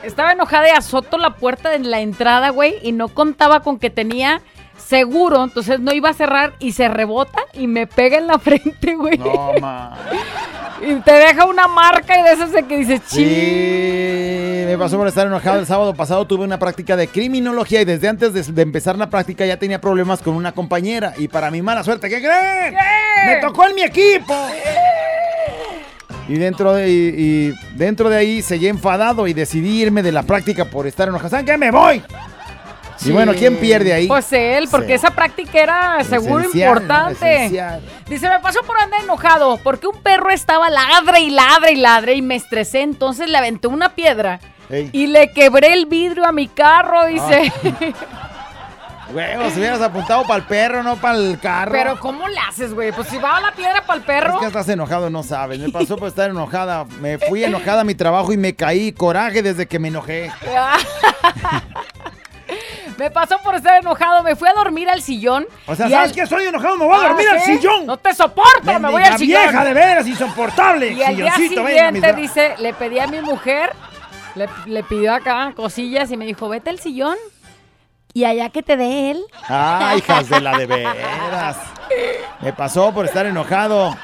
estaba 0.06 0.32
enojada 0.32 0.68
y 0.68 0.72
azotó 0.72 1.18
la 1.18 1.32
puerta 1.32 1.70
de 1.70 1.80
la 1.80 1.99
entrada, 1.99 2.49
güey, 2.49 2.76
y 2.82 2.91
no 2.91 3.08
contaba 3.10 3.62
con 3.62 3.80
que 3.80 3.89
tenía 3.89 4.41
seguro, 4.78 5.43
entonces 5.43 5.80
no 5.80 5.93
iba 5.93 6.10
a 6.10 6.14
cerrar 6.14 6.53
y 6.60 6.74
se 6.74 6.88
rebota 6.88 7.39
y 7.53 7.68
me 7.68 7.88
pega 7.88 8.18
en 8.18 8.28
la 8.28 8.38
frente, 8.39 8.95
güey. 8.95 9.18
No, 9.18 9.53
ma. 9.60 9.97
Y 10.82 10.93
te 10.95 11.14
deja 11.14 11.45
una 11.45 11.68
marca 11.68 12.20
y 12.20 12.24
de 12.24 12.32
esas 12.34 12.51
de 12.51 12.64
que 12.64 12.78
dices, 12.78 13.01
ching. 13.08 13.26
Sí, 13.26 14.64
me 14.68 14.78
pasó 14.78 14.97
por 14.97 15.08
estar 15.08 15.26
enojado. 15.26 15.60
El 15.60 15.66
sábado 15.66 15.93
pasado 15.95 16.26
tuve 16.28 16.43
una 16.43 16.60
práctica 16.60 16.95
de 16.95 17.08
criminología 17.08 17.82
y 17.82 17.86
desde 17.86 18.08
antes 18.10 18.34
de, 18.34 18.43
de 18.43 18.62
empezar 18.62 18.97
la 18.97 19.10
práctica 19.10 19.45
ya 19.45 19.58
tenía 19.58 19.80
problemas 19.80 20.22
con 20.22 20.36
una 20.36 20.51
compañera. 20.51 21.14
Y 21.18 21.30
para 21.30 21.49
mi 21.49 21.62
mala 21.62 21.84
suerte, 21.84 22.10
¿qué 22.10 22.20
creen? 22.20 22.76
¡Me 23.26 23.38
tocó 23.38 23.66
en 23.68 23.76
mi 23.76 23.84
equipo! 23.84 24.36
Y 26.28 26.36
dentro 26.38 26.73
de, 26.73 26.89
y, 26.89 26.93
y 27.17 27.53
dentro 27.76 28.09
de 28.09 28.17
ahí 28.17 28.41
seguí 28.41 28.67
enfadado 28.67 29.28
y 29.28 29.34
decidí 29.34 29.82
irme 29.82 30.01
de 30.03 30.11
la 30.11 30.23
práctica 30.23 30.65
por 30.65 30.88
estar 30.88 31.07
enojado. 31.07 31.30
¿Saben 31.30 31.45
qué? 31.45 31.57
¡Me 31.57 31.71
voy! 31.71 32.01
Y 33.03 33.11
bueno, 33.11 33.34
¿quién 33.34 33.57
pierde 33.57 33.93
ahí? 33.93 34.07
Pues 34.07 34.32
él, 34.34 34.67
porque 34.71 34.88
Sí. 34.88 34.93
esa 34.93 35.11
práctica 35.11 35.59
era 35.61 36.03
seguro 36.05 36.43
importante. 36.45 37.36
Esencial. 37.36 37.82
Dice, 38.07 38.30
me 38.30 38.39
pasó 38.39 38.61
por 38.63 38.80
andar 38.80 39.01
enojado, 39.03 39.57
porque 39.57 39.86
un 39.88 40.01
perro 40.01 40.32
estaba 40.32 40.69
ladre 40.69 41.19
y 41.19 41.30
ladre 41.30 41.73
y 41.73 41.76
ladre 41.76 42.13
y 42.15 42.21
me 42.21 42.36
estresé, 42.36 42.82
entonces 42.82 43.30
le 43.30 43.38
aventé 43.38 43.67
una 43.67 43.89
piedra 43.93 44.39
Ey. 44.69 44.89
y 44.93 45.07
le 45.07 45.32
quebré 45.34 45.73
el 45.73 45.86
vidrio 45.86 46.26
a 46.26 46.32
mi 46.32 46.47
carro, 46.47 47.05
dice. 47.05 47.51
Huevos, 49.14 49.53
si 49.53 49.60
hubieras 49.60 49.82
apuntado 49.82 50.24
para 50.24 50.38
el 50.39 50.43
perro, 50.45 50.82
no 50.84 50.95
para 50.97 51.18
el 51.18 51.39
carro. 51.39 51.72
Pero 51.72 51.99
¿cómo 51.99 52.28
le 52.28 52.38
haces, 52.39 52.74
güey? 52.74 52.91
Pues 52.91 53.08
si 53.08 53.18
va 53.18 53.39
la 53.39 53.51
piedra 53.51 53.82
para 53.86 53.99
el 53.99 54.03
perro. 54.06 54.34
Es 54.36 54.39
que 54.41 54.45
estás 54.47 54.68
enojado, 54.70 55.10
no 55.10 55.22
sabes. 55.24 55.60
Me 55.60 55.70
pasó 55.70 55.95
por 55.97 56.08
estar 56.08 56.30
enojada. 56.30 56.86
Me 56.99 57.18
fui 57.20 57.43
enojada 57.43 57.82
a 57.82 57.84
mi 57.84 57.95
trabajo 57.95 58.34
y 58.34 58.38
me 58.38 58.56
caí. 58.56 58.91
Coraje 58.91 59.41
desde 59.43 59.68
que 59.68 59.78
me 59.80 59.89
enojé. 59.89 60.32
Me 62.97 63.12
pasó 63.12 63.39
por 63.43 63.56
estar 63.56 63.78
enojado, 63.82 64.24
me 64.24 64.38
fui 64.38 64.47
a 64.47 64.53
dormir 64.53 64.89
al 64.89 65.01
sillón. 65.01 65.45
O 65.68 65.76
sea, 65.76 65.89
¿sabes 65.89 66.10
al- 66.12 66.16
qué? 66.16 66.22
Estoy 66.22 66.45
enojado, 66.45 66.78
me 66.78 66.86
voy 66.86 66.95
a 66.95 66.99
Ah, 66.99 67.08
dormir 67.10 67.28
al 67.28 67.41
sillón. 67.41 67.86
No 67.86 67.97
te 67.97 68.14
soporto, 68.14 68.80
me 68.80 68.89
voy 68.89 69.03
al 69.03 69.18
sillón. 69.18 69.41
vieja, 69.41 69.66
de 69.66 69.74
veras, 69.74 70.08
insoportable. 70.08 70.93
Y 70.93 71.03
al 71.03 71.16
día 71.18 71.36
siguiente, 71.36 72.14
dice, 72.14 72.56
le 72.60 72.74
pedí 72.74 72.99
a 72.99 73.08
mi 73.08 73.20
mujer, 73.20 73.74
le, 74.36 74.47
le 74.68 74.84
pidió 74.84 75.14
acá 75.14 75.51
cosillas 75.58 76.10
y 76.12 76.16
me 76.18 76.26
dijo, 76.26 76.47
vete 76.47 76.70
al 76.70 76.80
sillón 76.80 77.18
y 78.16 78.24
allá 78.24 78.49
que 78.49 78.63
te 78.63 78.78
dé 78.78 79.11
él. 79.11 79.26
Ay, 79.49 79.99
hijas 79.99 80.30
de 80.30 80.39
la 80.39 80.57
de 80.57 80.66
veras. 80.66 81.57
Me 82.41 82.53
pasó 82.53 82.93
por 82.93 83.05
estar 83.05 83.25
enojado. 83.25 83.95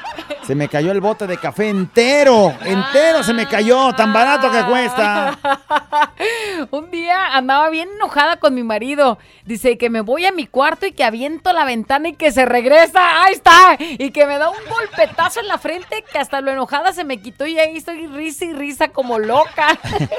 Se 0.44 0.56
me 0.56 0.68
cayó 0.68 0.90
el 0.90 1.00
bote 1.00 1.26
de 1.26 1.38
café 1.38 1.68
entero. 1.68 2.52
Entero 2.64 3.22
se 3.22 3.32
me 3.32 3.46
cayó. 3.46 3.92
Tan 3.94 4.12
barato 4.12 4.50
que 4.50 4.64
cuesta. 4.64 5.38
Un 6.70 6.90
día 6.90 7.36
andaba 7.36 7.70
bien 7.70 7.88
enojada 7.94 8.38
con 8.38 8.54
mi 8.54 8.64
marido. 8.64 9.18
Dice 9.44 9.78
que 9.78 9.88
me 9.88 10.00
voy 10.00 10.26
a 10.26 10.32
mi 10.32 10.46
cuarto 10.46 10.86
y 10.86 10.92
que 10.92 11.04
aviento 11.04 11.52
la 11.52 11.64
ventana 11.64 12.08
y 12.08 12.14
que 12.14 12.32
se 12.32 12.44
regresa. 12.44 13.22
Ahí 13.22 13.34
está. 13.34 13.76
Y 13.78 14.10
que 14.10 14.26
me 14.26 14.38
da 14.38 14.50
un 14.50 14.56
golpetazo 14.68 15.40
en 15.40 15.48
la 15.48 15.58
frente 15.58 16.04
que 16.10 16.18
hasta 16.18 16.40
lo 16.40 16.50
enojada 16.50 16.92
se 16.92 17.04
me 17.04 17.20
quitó 17.20 17.46
y 17.46 17.58
ahí 17.60 17.76
estoy 17.76 18.08
risa 18.08 18.44
y 18.44 18.52
risa 18.52 18.88
como 18.88 19.20
loca. 19.20 19.78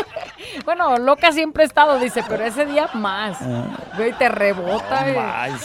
bueno, 0.65 0.97
loca 0.97 1.33
siempre 1.33 1.63
he 1.63 1.67
estado, 1.67 1.99
dice, 1.99 2.23
pero 2.27 2.45
ese 2.45 2.65
día 2.65 2.89
más. 2.93 3.37
Güey, 3.97 4.13
te 4.13 4.29
rebota. 4.29 5.05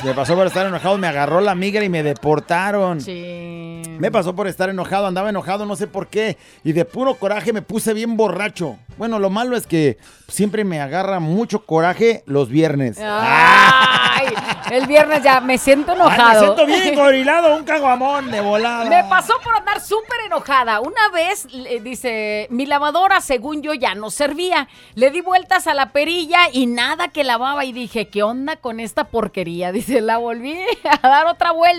me 0.05 0.15
pasó 0.15 0.35
por 0.35 0.49
estar 0.49 0.67
enojado. 0.67 0.99
Me 0.99 1.07
agarró 1.07 1.41
la 1.41 1.55
migra 1.55 1.85
y 1.85 1.88
me 1.89 2.03
deportaron. 2.03 3.01
Sí. 3.01 3.83
Me 3.99 4.11
pasó 4.11 4.35
por 4.35 4.47
estar 4.47 4.69
enojado, 4.69 5.07
andaba 5.07 5.31
enojado, 5.31 5.67
no 5.67 5.77
sé 5.77 5.87
por 5.87 6.09
qué. 6.09 6.37
Y 6.65 6.73
de 6.73 6.85
puro 6.85 7.15
coraje 7.15 7.53
me 7.53 7.63
puse 7.63 7.95
bien 7.95 8.17
borracho. 8.17 8.77
Bueno, 8.97 9.19
lo 9.19 9.31
malo 9.31 9.57
es 9.57 9.67
que 9.67 9.99
siempre 10.27 10.65
me 10.65 10.81
agarra 10.81 11.21
mucho 11.21 11.65
coraje 11.65 12.23
los 12.27 12.49
viernes. 12.49 12.99
Ay, 13.01 14.27
el 14.73 14.87
viernes 14.87 15.23
ya 15.23 15.41
me 15.41 15.57
siento 15.57 15.93
Ay, 15.93 15.99
enojado. 15.99 16.41
me 16.41 16.47
siento 16.47 16.67
bien 16.67 16.95
gorilado, 16.97 17.57
un 17.57 17.65
caguamón 17.65 18.31
de 18.31 18.41
volada. 18.41 18.85
Me 18.91 19.05
pasó 19.09 19.35
por 19.43 19.55
andar 19.57 19.81
súper 19.81 20.21
enojada. 20.27 20.81
Una 20.81 21.09
vez, 21.13 21.47
dice, 21.83 22.47
mi 22.51 22.67
lavadora, 22.67 23.21
según 23.21 23.63
yo, 23.63 23.73
ya 23.75 23.95
no 23.95 24.11
servía. 24.11 24.69
Le 24.95 25.11
di 25.11 25.21
vueltas 25.21 25.67
a 25.67 25.75
la 25.75 25.91
perilla 25.91 26.49
y 26.53 26.67
nada 26.67 27.09
que 27.09 27.25
lavaba. 27.25 27.65
Y 27.65 27.73
dije, 27.73 28.09
¿qué 28.09 28.23
onda 28.23 28.57
con 28.57 28.81
esta 28.81 29.05
porquería? 29.05 29.71
Dice, 29.79 30.01
la 30.01 30.19
volví 30.19 30.59
a 30.91 31.09
dar 31.09 31.27
otra 31.27 31.53
vuelta 31.53 31.78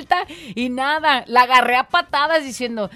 y 0.56 0.70
nada. 0.70 1.24
La 1.28 1.42
agarré 1.42 1.78
a 1.78 1.84
patadas 1.88 2.44
diciendo, 2.44 2.90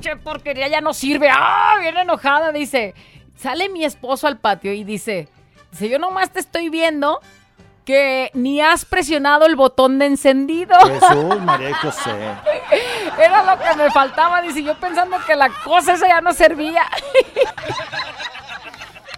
che 0.00 0.16
porquería 0.16 0.68
ya 0.68 0.80
no 0.80 0.92
sirve. 0.92 1.28
¡Ah! 1.30 1.76
Bien 1.80 1.96
enojada, 1.96 2.52
dice. 2.52 2.94
Sale 3.36 3.68
mi 3.68 3.84
esposo 3.84 4.26
al 4.26 4.38
patio 4.38 4.72
y 4.72 4.82
dice, 4.82 5.28
dice, 5.70 5.88
yo 5.88 5.98
nomás 5.98 6.30
te 6.30 6.40
estoy 6.40 6.70
viendo 6.70 7.20
que 7.84 8.30
ni 8.34 8.60
has 8.60 8.84
presionado 8.84 9.46
el 9.46 9.56
botón 9.56 9.98
de 9.98 10.06
encendido. 10.06 10.76
Jesús, 10.80 11.40
María 11.40 11.70
y 11.70 11.72
José. 11.82 12.10
Era 13.18 13.42
lo 13.44 13.58
que 13.62 13.76
me 13.76 13.90
faltaba, 13.90 14.42
dice, 14.42 14.62
yo 14.62 14.74
pensando 14.74 15.16
que 15.26 15.36
la 15.36 15.48
cosa 15.64 15.94
esa 15.94 16.08
ya 16.08 16.20
no 16.20 16.32
servía. 16.32 16.84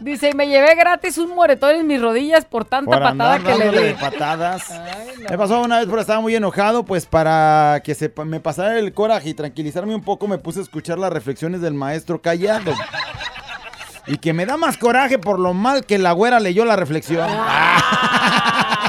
Dice, 0.00 0.32
me 0.34 0.48
llevé 0.48 0.74
gratis 0.74 1.18
un 1.18 1.34
moretón 1.34 1.76
en 1.76 1.86
mis 1.86 2.00
rodillas 2.00 2.44
por 2.46 2.64
tanta 2.64 2.90
Por 2.90 3.00
patada 3.02 3.34
andar 3.34 3.42
que 3.42 3.70
le 3.70 3.88
di. 3.88 3.94
patadas. 3.94 4.62
Me 5.30 5.36
pasó 5.36 5.60
una 5.60 5.78
vez 5.78 5.86
por 5.88 5.98
estar 5.98 6.20
muy 6.20 6.34
enojado, 6.34 6.84
pues 6.84 7.04
para 7.06 7.82
que 7.84 7.94
se 7.94 8.10
me 8.24 8.40
pasara 8.40 8.78
el 8.78 8.92
coraje 8.94 9.28
y 9.28 9.34
tranquilizarme 9.34 9.94
un 9.94 10.02
poco, 10.02 10.26
me 10.26 10.38
puse 10.38 10.60
a 10.60 10.62
escuchar 10.62 10.98
las 10.98 11.12
reflexiones 11.12 11.60
del 11.60 11.74
maestro 11.74 12.20
Callado. 12.22 12.72
Y 14.06 14.16
que 14.16 14.32
me 14.32 14.46
da 14.46 14.56
más 14.56 14.78
coraje 14.78 15.18
por 15.18 15.38
lo 15.38 15.52
mal 15.52 15.84
que 15.84 15.98
la 15.98 16.12
güera 16.12 16.40
leyó 16.40 16.64
la 16.64 16.74
reflexión. 16.76 17.28
Ni 17.30 17.36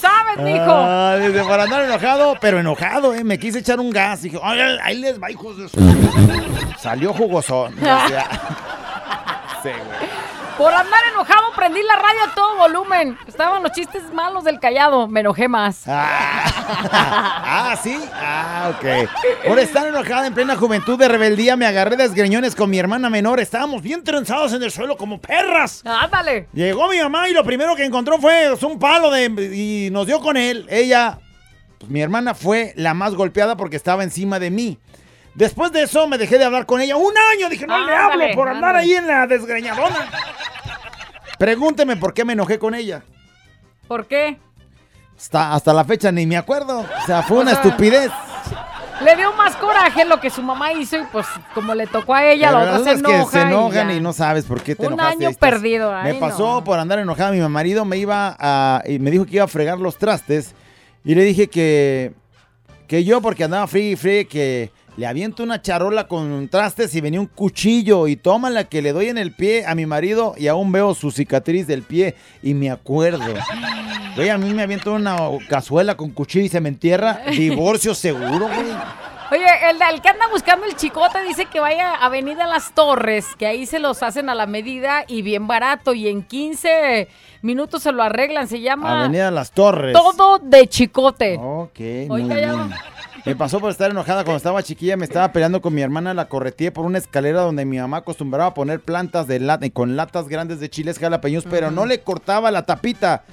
sabes, 0.00 0.38
mijo. 0.38 0.64
Ah, 0.68 1.16
dice, 1.20 1.42
para 1.44 1.64
andar 1.64 1.82
enojado, 1.84 2.36
pero 2.40 2.58
enojado, 2.60 3.14
¿eh? 3.14 3.22
Me 3.24 3.38
quise 3.38 3.58
echar 3.60 3.78
un 3.80 3.90
gas. 3.90 4.22
Dije, 4.22 4.38
"Ay, 4.42 4.60
ahí 4.82 4.96
les 4.98 5.20
va, 5.22 5.30
hijos 5.30 5.56
de 5.58 5.68
su... 5.68 5.78
Salió 6.78 7.12
jugosón. 7.12 7.74
O 7.78 8.08
sea, 8.08 8.26
sí, 9.62 9.68
güey. 9.68 9.99
Por 10.60 10.74
andar 10.74 11.00
enojado 11.10 11.52
prendí 11.56 11.80
la 11.82 11.96
radio 11.96 12.18
a 12.30 12.34
todo 12.34 12.56
volumen. 12.58 13.16
Estaban 13.26 13.62
los 13.62 13.72
chistes 13.72 14.02
malos 14.12 14.44
del 14.44 14.60
callado. 14.60 15.08
Me 15.08 15.20
enojé 15.20 15.48
más. 15.48 15.84
Ah, 15.86 17.74
¿sí? 17.82 17.98
Ah, 18.12 18.70
ok. 18.76 19.48
Por 19.48 19.58
estar 19.58 19.86
enojada 19.86 20.26
en 20.26 20.34
plena 20.34 20.56
juventud 20.56 20.98
de 20.98 21.08
rebeldía, 21.08 21.56
me 21.56 21.64
agarré 21.64 21.96
de 21.96 22.02
desgreñones 22.02 22.54
con 22.54 22.68
mi 22.68 22.78
hermana 22.78 23.08
menor. 23.08 23.40
Estábamos 23.40 23.80
bien 23.80 24.04
trenzados 24.04 24.52
en 24.52 24.62
el 24.62 24.70
suelo 24.70 24.98
como 24.98 25.18
perras. 25.18 25.80
Ándale. 25.86 26.46
Llegó 26.52 26.90
mi 26.90 26.98
mamá 26.98 27.26
y 27.30 27.32
lo 27.32 27.42
primero 27.42 27.74
que 27.74 27.86
encontró 27.86 28.18
fue 28.18 28.52
un 28.62 28.78
palo 28.78 29.10
de, 29.10 29.24
y 29.56 29.88
nos 29.90 30.06
dio 30.06 30.20
con 30.20 30.36
él. 30.36 30.66
Ella, 30.68 31.20
pues, 31.78 31.90
mi 31.90 32.02
hermana 32.02 32.34
fue 32.34 32.74
la 32.76 32.92
más 32.92 33.14
golpeada 33.14 33.56
porque 33.56 33.76
estaba 33.76 34.04
encima 34.04 34.38
de 34.38 34.50
mí. 34.50 34.78
Después 35.34 35.70
de 35.72 35.82
eso 35.82 36.06
me 36.08 36.18
dejé 36.18 36.38
de 36.38 36.44
hablar 36.44 36.66
con 36.66 36.80
ella 36.80 36.96
un 36.96 37.12
año. 37.32 37.48
Dije, 37.48 37.66
no 37.66 37.84
le 37.86 37.94
hablo 37.94 38.24
por 38.34 38.48
andar 38.48 38.76
ahí 38.76 38.92
en 38.94 39.06
la 39.06 39.26
desgreñadona. 39.26 40.10
Pregúnteme 41.38 41.96
por 41.96 42.12
qué 42.12 42.24
me 42.24 42.32
enojé 42.34 42.58
con 42.58 42.74
ella. 42.74 43.02
¿Por 43.88 44.06
qué? 44.06 44.38
Hasta, 45.16 45.54
hasta 45.54 45.72
la 45.72 45.84
fecha 45.84 46.10
ni 46.12 46.26
me 46.26 46.36
acuerdo. 46.36 46.80
O 46.80 47.06
sea, 47.06 47.22
fue 47.22 47.38
O 47.38 47.40
una 47.40 47.52
sea, 47.52 47.62
estupidez. 47.62 48.10
Le 49.04 49.16
dio 49.16 49.32
más 49.32 49.56
coraje 49.56 50.04
lo 50.04 50.20
que 50.20 50.28
su 50.28 50.42
mamá 50.42 50.74
hizo 50.74 50.98
y 50.98 51.04
pues 51.10 51.26
como 51.54 51.74
le 51.74 51.86
tocó 51.86 52.14
a 52.14 52.22
ella, 52.26 52.50
la 52.52 52.58
la 52.58 52.64
otra 52.64 52.78
se 52.80 52.84
verdad 52.84 52.94
es 52.94 52.98
enoja. 53.00 53.24
que 53.24 53.30
se 53.38 53.42
enojan 53.46 53.90
y, 53.92 54.00
no 54.00 54.12
sabes 54.12 54.44
por 54.44 54.60
qué 54.62 54.76
te 54.76 54.86
Un 54.86 54.92
enojaste. 54.92 55.24
año 55.26 55.36
perdido, 55.38 55.94
ay, 55.94 56.12
Me 56.12 56.18
pasó 56.20 56.56
no. 56.56 56.64
por 56.64 56.78
andar 56.78 56.98
enojada. 56.98 57.32
Mi 57.32 57.40
marido 57.48 57.86
me 57.86 57.96
iba 57.96 58.36
a. 58.38 58.82
y 58.86 58.98
me 58.98 59.10
dijo 59.10 59.24
que 59.24 59.36
iba 59.36 59.44
a 59.44 59.48
fregar 59.48 59.78
los 59.78 59.96
trastes. 59.96 60.54
Y 61.02 61.14
le 61.14 61.24
dije 61.24 61.48
que. 61.48 62.12
Que 62.88 63.02
yo, 63.02 63.22
porque 63.22 63.44
andaba 63.44 63.66
free, 63.66 63.96
free, 63.96 64.26
que 64.26 64.70
le 64.96 65.06
aviento 65.06 65.42
una 65.42 65.62
charola 65.62 66.08
con 66.08 66.48
trastes 66.48 66.94
y 66.94 67.00
venía 67.00 67.20
un 67.20 67.26
cuchillo. 67.26 68.06
Y 68.08 68.16
toma 68.16 68.50
la 68.50 68.64
que 68.64 68.82
le 68.82 68.92
doy 68.92 69.08
en 69.08 69.18
el 69.18 69.32
pie 69.32 69.64
a 69.66 69.74
mi 69.74 69.86
marido. 69.86 70.34
Y 70.36 70.48
aún 70.48 70.72
veo 70.72 70.94
su 70.94 71.10
cicatriz 71.10 71.66
del 71.66 71.82
pie. 71.82 72.14
Y 72.42 72.54
me 72.54 72.70
acuerdo. 72.70 73.34
Güey, 74.16 74.28
a 74.28 74.38
mí 74.38 74.52
me 74.52 74.62
aviento 74.62 74.92
una 74.92 75.18
cazuela 75.48 75.96
con 75.96 76.10
cuchillo 76.10 76.44
y 76.44 76.48
se 76.48 76.60
me 76.60 76.68
entierra. 76.68 77.20
Divorcio 77.30 77.94
seguro, 77.94 78.46
güey. 78.46 78.66
Oye, 79.32 79.46
el, 79.70 79.76
el 79.80 80.00
que 80.02 80.08
anda 80.08 80.26
buscando 80.32 80.66
el 80.66 80.74
chicote 80.74 81.22
dice 81.22 81.46
que 81.46 81.60
vaya 81.60 81.94
a 81.94 82.06
Avenida 82.06 82.48
Las 82.48 82.74
Torres, 82.74 83.26
que 83.38 83.46
ahí 83.46 83.64
se 83.64 83.78
los 83.78 84.02
hacen 84.02 84.28
a 84.28 84.34
la 84.34 84.46
medida 84.46 85.04
y 85.06 85.22
bien 85.22 85.46
barato. 85.46 85.94
Y 85.94 86.08
en 86.08 86.24
15 86.24 87.06
minutos 87.42 87.84
se 87.84 87.92
lo 87.92 88.02
arreglan. 88.02 88.48
Se 88.48 88.60
llama 88.60 89.04
Avenida 89.04 89.30
Las 89.30 89.52
Torres. 89.52 89.92
Todo 89.92 90.40
de 90.40 90.66
Chicote. 90.66 91.38
Ok, 91.40 91.78
Oye, 91.78 92.06
muy 92.08 92.24
bien. 92.24 92.70
Me 93.26 93.36
pasó 93.36 93.60
por 93.60 93.70
estar 93.70 93.90
enojada 93.90 94.24
cuando 94.24 94.38
estaba 94.38 94.62
chiquilla, 94.62 94.96
me 94.96 95.04
estaba 95.04 95.32
peleando 95.32 95.60
con 95.60 95.74
mi 95.74 95.82
hermana, 95.82 96.14
la 96.14 96.26
correteé 96.26 96.72
por 96.72 96.84
una 96.84 96.98
escalera 96.98 97.42
donde 97.42 97.64
mi 97.64 97.78
mamá 97.78 97.98
acostumbraba 97.98 98.46
a 98.46 98.54
poner 98.54 98.80
plantas 98.80 99.26
de 99.26 99.40
lata 99.40 99.68
con 99.70 99.96
latas 99.96 100.28
grandes 100.28 100.60
de 100.60 100.70
chiles 100.70 100.98
jalapeños, 100.98 101.44
pero 101.48 101.70
no 101.70 101.86
le 101.86 102.00
cortaba 102.00 102.50
la 102.50 102.64
tapita. 102.64 103.24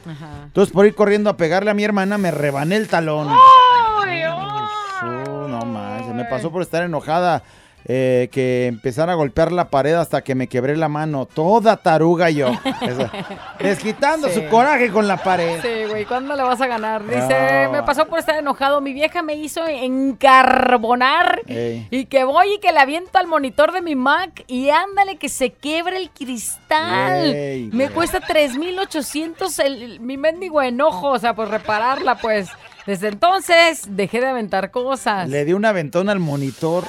Entonces 0.46 0.74
por 0.74 0.86
ir 0.86 0.96
corriendo 0.96 1.30
a 1.30 1.38
pegarle 1.38 1.72
a 1.72 1.74
mi 1.74 1.84
hermana 1.84 2.18
me 2.18 2.32
rebané 2.32 2.76
el 2.76 2.88
talón. 2.88 3.30
¡Ay, 3.30 4.22
ay! 4.24 5.24
No 5.48 5.66
manches, 5.66 6.14
me 6.14 6.26
pasó 6.26 6.52
por 6.52 6.62
estar 6.62 6.84
enojada. 6.84 7.44
Eh, 7.86 8.28
que 8.32 8.68
empezara 8.68 9.14
a 9.14 9.16
golpear 9.16 9.52
la 9.52 9.70
pared 9.70 9.94
hasta 9.94 10.22
que 10.22 10.36
me 10.36 10.48
quebré 10.48 10.76
la 10.76 10.90
mano. 10.90 11.26
Toda 11.26 11.78
taruga 11.78 12.30
yo. 12.30 12.50
Esa. 12.82 13.12
Desquitando 13.60 14.28
Sí. 14.28 14.36
su 14.36 14.48
coraje 14.50 14.90
con 14.92 15.08
la 15.08 15.18
pared. 15.18 15.60
Sí, 15.62 15.90
güey, 15.90 16.06
¿cuándo 16.06 16.36
le 16.36 16.44
vas 16.44 16.60
a 16.62 16.68
ganar? 16.68 17.04
Dice, 17.06 17.68
me 17.72 17.84
pasó 17.84 18.06
por 18.08 18.20
estar 18.20 18.38
enojado. 18.38 18.82
Mi 18.82 18.94
vieja 18.94 19.22
me 19.22 19.36
hizo 19.36 19.66
encarbonar 19.68 21.42
Ey. 21.48 21.88
y 21.90 22.06
que 22.06 22.24
voy 22.24 22.54
y 22.56 22.60
que 22.60 22.72
le 22.72 22.80
aviento 22.80 23.18
al 23.18 23.28
monitor 23.28 23.72
de 23.72 23.82
mi 23.82 23.96
Mac 23.96 24.44
y 24.48 24.70
ándale 24.70 25.18
que 25.18 25.30
se 25.30 25.52
quiebre 25.52 25.98
el 25.98 26.10
cristal. 26.10 27.34
Ey, 27.34 27.70
me 27.72 27.90
cuesta 27.90 28.20
3,800 28.20 29.60
el, 29.60 29.82
el- 29.82 30.00
mi 30.00 30.18
mendigo 30.18 30.62
enojo, 30.62 31.10
o 31.12 31.20
sea, 31.20 31.34
pues 31.36 31.50
repararla, 31.50 32.16
pues. 32.16 32.50
Desde 32.88 33.10
entonces 33.10 33.82
dejé 33.90 34.22
de 34.22 34.28
aventar 34.28 34.72
cosas. 34.72 35.28
Le 35.28 35.44
di 35.44 35.52
un 35.52 35.66
aventón 35.66 36.08
al 36.08 36.20
monitor. 36.20 36.86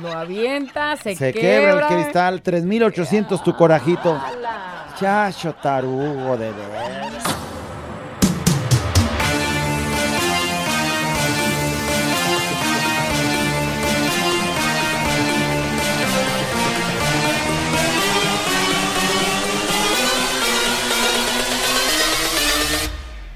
Lo 0.00 0.10
avienta, 0.10 0.96
se, 0.96 1.14
Se 1.14 1.34
quebra 1.34 1.88
el 1.90 1.94
cristal. 1.94 2.40
3800 2.40 3.42
tu 3.42 3.54
corajito. 3.54 4.18
Chacho 4.98 5.54
tarugo 5.54 6.38
de 6.38 6.50
veras. 6.52 7.45